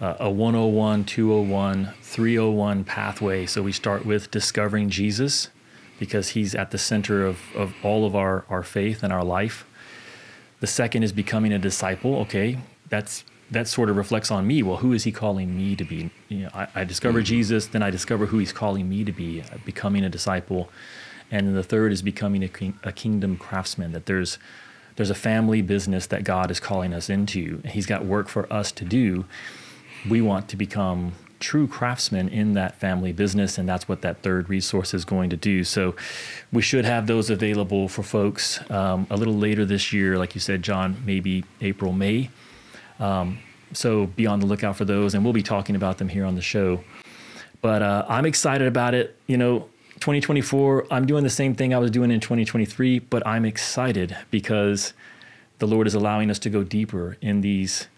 uh, 0.00 0.16
a 0.18 0.30
101, 0.30 1.04
201, 1.04 1.92
301 2.00 2.84
pathway. 2.84 3.44
So, 3.44 3.62
we 3.62 3.72
start 3.72 4.06
with 4.06 4.30
discovering 4.30 4.88
Jesus 4.88 5.50
because 5.98 6.30
he's 6.30 6.54
at 6.54 6.70
the 6.70 6.78
center 6.78 7.26
of, 7.26 7.38
of 7.54 7.74
all 7.82 8.06
of 8.06 8.16
our, 8.16 8.46
our 8.48 8.62
faith 8.62 9.02
and 9.02 9.12
our 9.12 9.24
life. 9.24 9.66
The 10.60 10.66
second 10.66 11.02
is 11.02 11.12
becoming 11.12 11.52
a 11.52 11.58
disciple. 11.58 12.16
Okay, 12.20 12.58
that's 12.88 13.22
that 13.50 13.68
sort 13.68 13.88
of 13.88 13.96
reflects 13.96 14.30
on 14.30 14.46
me. 14.46 14.62
Well, 14.62 14.78
who 14.78 14.92
is 14.92 15.04
he 15.04 15.12
calling 15.12 15.56
me 15.56 15.76
to 15.76 15.84
be? 15.84 16.10
You 16.28 16.38
know, 16.44 16.50
I, 16.54 16.68
I 16.74 16.84
discover 16.84 17.18
mm-hmm. 17.18 17.26
Jesus, 17.26 17.66
then 17.66 17.82
I 17.82 17.90
discover 17.90 18.26
who 18.26 18.38
he's 18.38 18.52
calling 18.52 18.88
me 18.88 19.04
to 19.04 19.12
be, 19.12 19.42
uh, 19.42 19.58
becoming 19.64 20.04
a 20.04 20.08
disciple. 20.08 20.68
And 21.30 21.46
then 21.46 21.54
the 21.54 21.62
third 21.62 21.92
is 21.92 22.02
becoming 22.02 22.42
a, 22.42 22.48
king, 22.48 22.78
a 22.82 22.92
kingdom 22.92 23.36
craftsman, 23.36 23.92
that 23.92 24.06
there's, 24.06 24.38
there's 24.96 25.10
a 25.10 25.14
family 25.14 25.62
business 25.62 26.06
that 26.08 26.24
God 26.24 26.50
is 26.50 26.60
calling 26.60 26.92
us 26.92 27.08
into. 27.08 27.60
He's 27.64 27.86
got 27.86 28.04
work 28.04 28.28
for 28.28 28.52
us 28.52 28.72
to 28.72 28.84
do. 28.84 29.24
We 30.08 30.20
want 30.20 30.48
to 30.48 30.56
become 30.56 31.12
true 31.38 31.68
craftsmen 31.68 32.28
in 32.28 32.54
that 32.54 32.80
family 32.80 33.12
business, 33.12 33.58
and 33.58 33.68
that's 33.68 33.88
what 33.88 34.02
that 34.02 34.22
third 34.22 34.48
resource 34.48 34.94
is 34.94 35.04
going 35.04 35.30
to 35.30 35.36
do. 35.36 35.64
So, 35.64 35.94
we 36.50 36.62
should 36.62 36.84
have 36.84 37.06
those 37.06 37.28
available 37.28 37.88
for 37.88 38.02
folks 38.02 38.58
um, 38.70 39.06
a 39.10 39.16
little 39.16 39.34
later 39.34 39.66
this 39.66 39.92
year, 39.92 40.16
like 40.16 40.34
you 40.34 40.40
said, 40.40 40.62
John, 40.62 41.02
maybe 41.04 41.44
April, 41.60 41.92
May. 41.92 42.30
Um, 42.98 43.38
so 43.72 44.06
be 44.06 44.26
on 44.26 44.40
the 44.40 44.46
lookout 44.46 44.76
for 44.76 44.84
those, 44.84 45.14
and 45.14 45.24
we'll 45.24 45.32
be 45.32 45.42
talking 45.42 45.76
about 45.76 45.98
them 45.98 46.08
here 46.08 46.24
on 46.24 46.34
the 46.34 46.42
show. 46.42 46.82
But 47.60 47.82
uh, 47.82 48.06
I'm 48.08 48.26
excited 48.26 48.66
about 48.66 48.94
it. 48.94 49.16
You 49.26 49.36
know, 49.36 49.60
2024, 50.00 50.86
I'm 50.90 51.06
doing 51.06 51.24
the 51.24 51.30
same 51.30 51.54
thing 51.54 51.74
I 51.74 51.78
was 51.78 51.90
doing 51.90 52.10
in 52.10 52.20
2023, 52.20 53.00
but 53.00 53.26
I'm 53.26 53.44
excited 53.44 54.16
because 54.30 54.92
the 55.58 55.66
Lord 55.66 55.86
is 55.86 55.94
allowing 55.94 56.30
us 56.30 56.38
to 56.40 56.50
go 56.50 56.62
deeper 56.62 57.16
in 57.20 57.40
these 57.40 57.88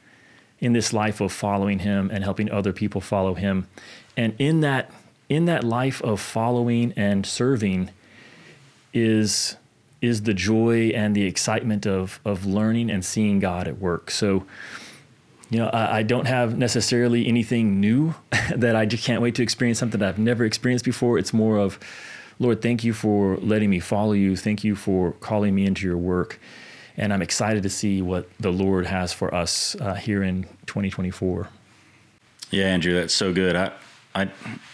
in 0.61 0.73
this 0.73 0.93
life 0.93 1.21
of 1.21 1.33
following 1.33 1.81
him 1.81 2.11
and 2.13 2.25
helping 2.25 2.51
other 2.51 2.73
people 2.73 3.01
follow 3.01 3.35
him. 3.35 3.69
And 4.17 4.35
in 4.39 4.61
that 4.61 4.91
in 5.29 5.45
that 5.45 5.63
life 5.65 6.03
of 6.03 6.21
following 6.21 6.93
and 6.97 7.27
serving 7.27 7.91
is 8.95 9.57
is 10.01 10.23
the 10.23 10.35
joy 10.35 10.91
and 10.95 11.15
the 11.15 11.25
excitement 11.25 11.87
of 11.87 12.21
of 12.25 12.47
learning 12.47 12.91
and 12.91 13.05
seeing 13.05 13.39
God 13.39 13.69
at 13.69 13.79
work. 13.79 14.11
So 14.11 14.47
you 15.51 15.59
know, 15.59 15.69
I, 15.69 15.99
I, 15.99 16.03
don't 16.03 16.27
have 16.27 16.59
necessarily 16.59 17.27
anything 17.27 17.81
new 17.81 18.15
that 18.55 18.77
I 18.77 18.87
just 18.87 19.05
can't 19.05 19.23
wait 19.23 19.35
to 19.37 19.43
experience 19.43 19.79
something 19.79 20.01
that 20.01 20.09
I've 20.09 20.19
never 20.19 20.45
experienced 20.45 20.85
before. 20.85 21.19
It's 21.19 21.33
more 21.33 21.59
of, 21.59 21.79
Lord, 22.39 22.61
thank 22.61 22.85
you 22.85 22.93
for 22.93 23.37
letting 23.39 23.71
me 23.71 23.81
follow 23.81 24.13
you. 24.13 24.37
Thank 24.37 24.63
you 24.63 24.77
for 24.77 25.13
calling 25.13 25.55
me 25.55 25.67
into 25.67 25.87
your 25.87 25.97
work. 25.97 26.39
And 26.97 27.13
I'm 27.13 27.23
excited 27.23 27.63
to 27.63 27.71
see 27.71 28.03
what 28.03 28.29
the 28.39 28.51
Lord 28.51 28.87
has 28.87 29.13
for 29.13 29.35
us 29.35 29.77
uh, 29.81 29.95
here 29.95 30.23
in 30.23 30.45
2024. 30.67 31.49
Yeah, 32.51 32.67
Andrew, 32.67 32.95
that's 32.95 33.15
so 33.15 33.33
good. 33.33 33.57
I, 33.57 33.73
I, 34.15 34.31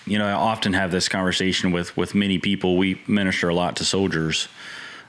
you 0.06 0.18
know, 0.18 0.26
I 0.26 0.32
often 0.32 0.72
have 0.72 0.90
this 0.90 1.08
conversation 1.08 1.72
with 1.72 1.96
with 1.96 2.14
many 2.14 2.38
people. 2.38 2.78
We 2.78 3.00
minister 3.06 3.48
a 3.48 3.54
lot 3.54 3.76
to 3.76 3.84
soldiers, 3.84 4.48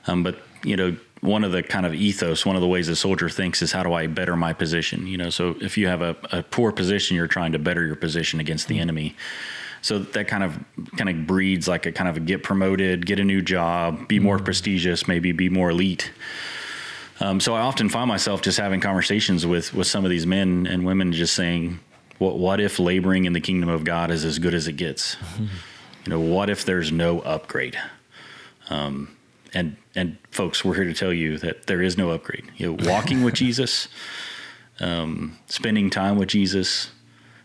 um, 0.06 0.22
but 0.22 0.38
you 0.64 0.76
know, 0.76 0.96
one 1.20 1.44
of 1.44 1.52
the 1.52 1.62
kind 1.62 1.86
of 1.86 1.94
ethos, 1.94 2.44
one 2.44 2.56
of 2.56 2.62
the 2.62 2.68
ways 2.68 2.88
a 2.88 2.96
soldier 2.96 3.28
thinks 3.28 3.62
is 3.62 3.72
how 3.72 3.82
do 3.82 3.92
I 3.92 4.06
better 4.06 4.36
my 4.36 4.52
position? 4.52 5.06
You 5.06 5.16
know, 5.16 5.30
so 5.30 5.56
if 5.60 5.78
you 5.78 5.86
have 5.88 6.02
a, 6.02 6.16
a 6.30 6.42
poor 6.42 6.72
position, 6.72 7.16
you're 7.16 7.26
trying 7.26 7.52
to 7.52 7.58
better 7.58 7.84
your 7.84 7.96
position 7.96 8.40
against 8.40 8.68
the 8.68 8.74
mm-hmm. 8.74 8.82
enemy. 8.82 9.16
So 9.82 10.00
that 10.00 10.28
kind 10.28 10.42
of 10.42 10.58
kind 10.96 11.08
of 11.08 11.26
breeds 11.26 11.68
like 11.68 11.86
a 11.86 11.92
kind 11.92 12.08
of 12.08 12.16
a 12.16 12.20
get 12.20 12.42
promoted, 12.42 13.06
get 13.06 13.18
a 13.18 13.24
new 13.24 13.40
job, 13.40 14.08
be 14.08 14.18
more 14.18 14.36
mm-hmm. 14.36 14.44
prestigious, 14.44 15.06
maybe 15.06 15.32
be 15.32 15.48
more 15.48 15.70
elite. 15.70 16.10
Um, 17.20 17.40
so 17.40 17.54
I 17.54 17.60
often 17.60 17.88
find 17.88 18.08
myself 18.08 18.42
just 18.42 18.58
having 18.58 18.80
conversations 18.80 19.46
with 19.46 19.72
with 19.72 19.86
some 19.86 20.04
of 20.04 20.10
these 20.10 20.26
men 20.26 20.66
and 20.66 20.84
women, 20.84 21.12
just 21.12 21.34
saying, 21.34 21.80
"What 22.18 22.38
what 22.38 22.60
if 22.60 22.78
laboring 22.78 23.24
in 23.24 23.32
the 23.32 23.40
kingdom 23.40 23.68
of 23.68 23.84
God 23.84 24.10
is 24.10 24.24
as 24.24 24.38
good 24.38 24.54
as 24.54 24.68
it 24.68 24.74
gets? 24.74 25.16
You 26.04 26.10
know, 26.10 26.20
what 26.20 26.50
if 26.50 26.64
there's 26.64 26.92
no 26.92 27.18
upgrade?" 27.18 27.76
Um, 28.70 29.15
and 29.56 29.76
and 29.94 30.18
folks, 30.30 30.62
we're 30.62 30.74
here 30.74 30.84
to 30.84 30.92
tell 30.92 31.14
you 31.14 31.38
that 31.38 31.66
there 31.66 31.80
is 31.80 31.96
no 31.96 32.10
upgrade. 32.10 32.44
You 32.56 32.76
know, 32.76 32.90
walking 32.90 33.24
with 33.24 33.34
Jesus, 33.44 33.88
um, 34.80 35.38
spending 35.46 35.88
time 35.88 36.18
with 36.18 36.28
Jesus, 36.28 36.90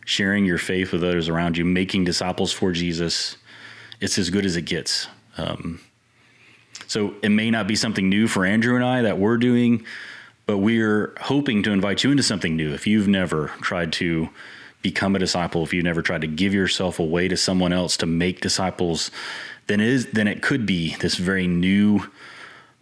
sharing 0.06 0.46
your 0.46 0.58
faith 0.58 0.92
with 0.92 1.06
others 1.06 1.30
around 1.30 1.58
you, 1.58 1.64
making 1.64 2.04
disciples 2.04 2.52
for 2.52 2.74
Jesus, 2.74 3.38
it's 4.02 4.18
as 4.18 4.30
good 4.30 4.46
as 4.46 4.58
it 4.58 4.64
gets. 4.64 5.08
Um, 5.38 5.80
so 6.86 7.16
it 7.24 7.30
may 7.30 7.50
not 7.50 7.66
be 7.66 7.78
something 7.78 8.10
new 8.10 8.28
for 8.28 8.46
Andrew 8.46 8.76
and 8.76 8.84
I 8.84 9.04
that 9.04 9.18
we're 9.18 9.38
doing, 9.38 9.86
but 10.46 10.58
we're 10.58 11.14
hoping 11.22 11.64
to 11.64 11.72
invite 11.72 12.04
you 12.04 12.12
into 12.12 12.24
something 12.24 12.58
new. 12.58 12.74
If 12.74 12.86
you've 12.86 13.08
never 13.08 13.48
tried 13.62 13.94
to 13.94 14.28
become 14.82 15.16
a 15.16 15.20
disciple, 15.20 15.64
if 15.64 15.74
you've 15.74 15.86
never 15.86 16.02
tried 16.02 16.22
to 16.22 16.28
give 16.28 16.54
yourself 16.54 17.00
away 17.00 17.30
to 17.30 17.38
someone 17.38 17.72
else 17.72 17.96
to 17.98 18.06
make 18.06 18.42
disciples, 18.42 19.12
then 19.68 19.80
it 19.80 19.88
is 19.88 20.08
then 20.08 20.28
it 20.28 20.42
could 20.42 20.66
be 20.66 20.96
this 20.96 21.16
very 21.16 21.48
new 21.48 22.10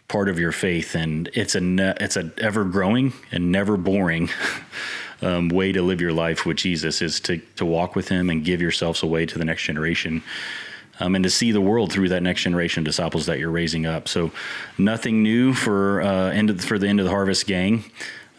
part 0.08 0.28
of 0.28 0.40
your 0.40 0.52
faith, 0.52 0.96
and 0.96 1.30
it's 1.34 1.56
a 1.56 2.04
it's 2.04 2.18
a 2.18 2.32
ever 2.40 2.66
growing 2.66 3.14
and 3.32 3.52
never 3.52 3.78
boring 3.78 4.30
um, 5.22 5.50
way 5.50 5.72
to 5.72 5.82
live 5.82 6.02
your 6.02 6.14
life 6.14 6.46
with 6.46 6.58
Jesus 6.58 7.02
is 7.02 7.20
to 7.22 7.38
to 7.56 7.66
walk 7.66 7.96
with 7.96 8.10
Him 8.10 8.30
and 8.30 8.44
give 8.44 8.62
yourselves 8.62 9.04
away 9.04 9.26
to 9.26 9.38
the 9.38 9.46
next 9.46 9.64
generation. 9.64 10.24
Um, 11.02 11.16
and 11.16 11.24
to 11.24 11.30
see 11.30 11.54
the 11.54 11.62
world 11.62 11.94
through 11.94 12.10
that 12.10 12.22
next 12.22 12.42
generation 12.42 12.82
of 12.82 12.86
disciples 12.86 13.26
that 13.28 13.40
you're 13.40 13.50
raising 13.50 13.86
up. 13.86 14.10
So, 14.10 14.32
nothing 14.78 15.24
new 15.24 15.54
for 15.54 16.02
uh, 16.02 16.32
end 16.32 16.50
of, 16.50 16.62
for 16.62 16.78
the 16.78 16.88
Into 16.88 17.06
the 17.06 17.10
Harvest 17.10 17.48
gang. 17.48 17.86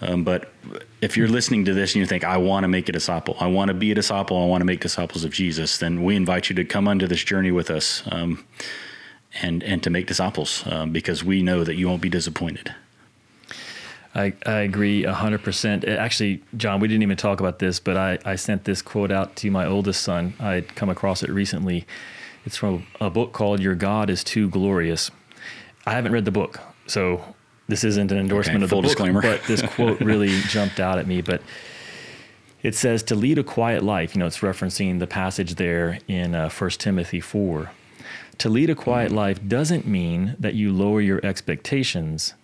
Um, 0.00 0.24
but 0.24 0.52
if 1.00 1.16
you're 1.16 1.28
listening 1.28 1.64
to 1.66 1.74
this 1.74 1.94
and 1.94 2.00
you 2.00 2.06
think, 2.06 2.24
I 2.24 2.36
want 2.36 2.64
to 2.64 2.68
make 2.68 2.88
a 2.88 2.92
disciple, 2.92 3.36
I 3.38 3.46
want 3.46 3.68
to 3.68 3.74
be 3.74 3.92
a 3.92 3.94
disciple, 3.94 4.42
I 4.42 4.46
want 4.46 4.62
to 4.62 4.64
make 4.64 4.80
disciples 4.80 5.24
of 5.24 5.32
Jesus, 5.32 5.78
then 5.78 6.02
we 6.02 6.16
invite 6.16 6.48
you 6.48 6.56
to 6.56 6.64
come 6.64 6.88
onto 6.88 7.06
this 7.06 7.22
journey 7.22 7.50
with 7.50 7.70
us 7.70 8.02
um, 8.10 8.44
and, 9.42 9.62
and 9.62 9.82
to 9.82 9.90
make 9.90 10.06
disciples 10.06 10.64
um, 10.66 10.90
because 10.92 11.22
we 11.22 11.42
know 11.42 11.64
that 11.64 11.76
you 11.76 11.88
won't 11.88 12.02
be 12.02 12.08
disappointed. 12.08 12.74
I, 14.14 14.32
I 14.44 14.60
agree 14.60 15.04
100%. 15.04 15.86
Actually, 15.86 16.42
John, 16.56 16.80
we 16.80 16.88
didn't 16.88 17.02
even 17.02 17.16
talk 17.16 17.38
about 17.38 17.60
this, 17.60 17.78
but 17.78 17.96
I, 17.96 18.18
I 18.24 18.36
sent 18.36 18.64
this 18.64 18.82
quote 18.82 19.12
out 19.12 19.36
to 19.36 19.50
my 19.50 19.66
oldest 19.66 20.02
son. 20.02 20.34
I'd 20.40 20.74
come 20.74 20.88
across 20.88 21.22
it 21.22 21.30
recently. 21.30 21.86
It's 22.44 22.56
from 22.56 22.86
a 23.00 23.10
book 23.10 23.32
called 23.32 23.60
Your 23.60 23.74
God 23.74 24.10
is 24.10 24.24
Too 24.24 24.48
Glorious. 24.48 25.10
I 25.86 25.92
haven't 25.92 26.12
read 26.12 26.24
the 26.24 26.30
book, 26.30 26.60
so 26.86 27.34
this 27.70 27.84
isn't 27.84 28.12
an 28.12 28.18
endorsement 28.18 28.58
okay, 28.58 28.64
of 28.64 28.70
the 28.70 28.76
book, 28.76 28.84
disclaimer. 28.84 29.22
but 29.22 29.42
this 29.44 29.62
quote 29.74 30.00
really 30.00 30.40
jumped 30.48 30.80
out 30.80 30.98
at 30.98 31.06
me. 31.06 31.20
But 31.22 31.42
it 32.62 32.74
says 32.74 33.02
to 33.04 33.14
lead 33.14 33.38
a 33.38 33.44
quiet 33.44 33.82
life. 33.82 34.14
You 34.14 34.20
know, 34.20 34.26
it's 34.26 34.38
referencing 34.40 34.98
the 34.98 35.06
passage 35.06 35.54
there 35.54 35.98
in 36.08 36.34
uh, 36.34 36.50
1 36.50 36.70
Timothy 36.70 37.20
4. 37.20 37.70
To 38.38 38.48
lead 38.48 38.70
a 38.70 38.74
quiet 38.74 39.12
life 39.12 39.46
doesn't 39.46 39.86
mean 39.86 40.36
that 40.38 40.54
you 40.54 40.72
lower 40.72 41.00
your 41.00 41.24
expectations 41.24 42.34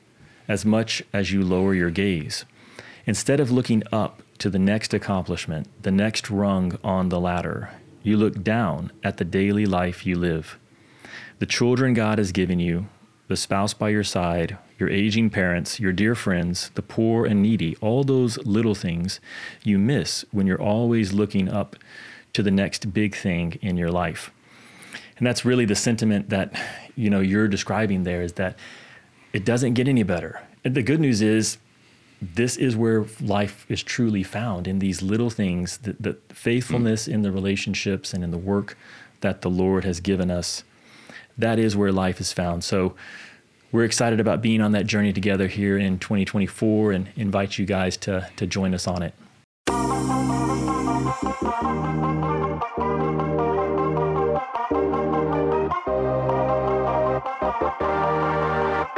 as 0.49 0.65
much 0.65 1.03
as 1.13 1.33
you 1.33 1.43
lower 1.43 1.75
your 1.75 1.91
gaze. 1.91 2.45
Instead 3.07 3.41
of 3.41 3.51
looking 3.51 3.83
up 3.93 4.23
to 4.39 4.51
the 4.51 4.59
next 4.59 4.93
accomplishment, 4.93 5.69
the 5.83 5.91
next 5.91 6.31
rung 6.31 6.79
on 6.85 7.09
the 7.09 7.21
ladder, 7.21 7.71
you 8.03 8.17
look 8.17 8.43
down 8.43 8.93
at 9.03 9.17
the 9.17 9.25
daily 9.25 9.67
life 9.67 10.07
you 10.07 10.17
live. 10.17 10.59
The 11.39 11.47
children 11.47 11.95
God 11.95 12.19
has 12.19 12.33
given 12.33 12.61
you, 12.61 12.89
the 13.29 13.37
spouse 13.37 13.75
by 13.75 13.89
your 13.89 14.05
side, 14.05 14.59
your 14.79 14.91
aging 14.91 15.31
parents, 15.31 15.81
your 15.81 15.93
dear 15.93 16.15
friends, 16.15 16.71
the 16.75 16.83
poor 16.83 17.25
and 17.25 17.43
needy, 17.43 17.77
all 17.81 18.05
those 18.05 18.39
little 18.39 18.75
things 18.75 19.21
you 19.63 19.79
miss 19.79 20.25
when 20.33 20.47
you're 20.47 20.61
always 20.61 21.13
looking 21.13 21.49
up 21.49 21.77
to 22.35 22.43
the 22.43 22.51
next 22.51 22.93
big 22.93 23.15
thing 23.15 23.59
in 23.63 23.77
your 23.77 23.91
life. 23.91 24.31
And 25.17 25.27
that's 25.27 25.45
really 25.45 25.65
the 25.65 25.75
sentiment 25.75 26.29
that 26.29 26.53
you 26.95 27.09
know 27.09 27.21
you're 27.21 27.49
describing 27.49 28.03
there 28.03 28.23
is 28.23 28.35
that 28.35 28.59
it 29.33 29.45
doesn't 29.45 29.75
get 29.75 29.89
any 29.89 30.03
better. 30.03 30.43
And 30.65 30.75
the 30.75 30.83
good 30.83 31.01
news 31.01 31.23
is 31.23 31.59
this 32.21 32.57
is 32.57 32.77
where 32.77 33.07
life 33.21 33.67
is 33.69 33.83
truly 33.83 34.23
found 34.23 34.67
in 34.67 34.79
these 34.79 35.03
little 35.03 35.31
things, 35.31 35.79
the, 35.79 35.97
the 35.99 36.19
faithfulness 36.35 37.07
mm. 37.07 37.15
in 37.15 37.23
the 37.23 37.31
relationships 37.31 38.13
and 38.13 38.25
in 38.25 38.31
the 38.31 38.39
work 38.39 38.77
that 39.21 39.43
the 39.43 39.51
Lord 39.51 39.85
has 39.85 40.01
given 40.01 40.31
us. 40.31 40.65
That 41.39 41.59
is 41.59 41.77
where 41.77 41.93
life 41.93 42.21
is 42.21 42.33
found. 42.33 42.65
So 42.65 42.95
we're 43.77 43.85
excited 43.85 44.21
about 44.21 44.41
being 44.41 44.63
on 44.63 44.73
that 44.73 44.87
journey 44.87 45.13
together 45.13 45.47
here 45.47 45.77
in 45.77 45.99
2024 45.99 46.93
and 46.93 47.09
invite 47.15 47.59
you 47.59 47.67
guys 47.67 47.99
to, 47.99 48.27
to 48.37 48.47
join 48.47 48.73
us 48.73 48.89
on 48.89 49.03
it. 49.03 49.13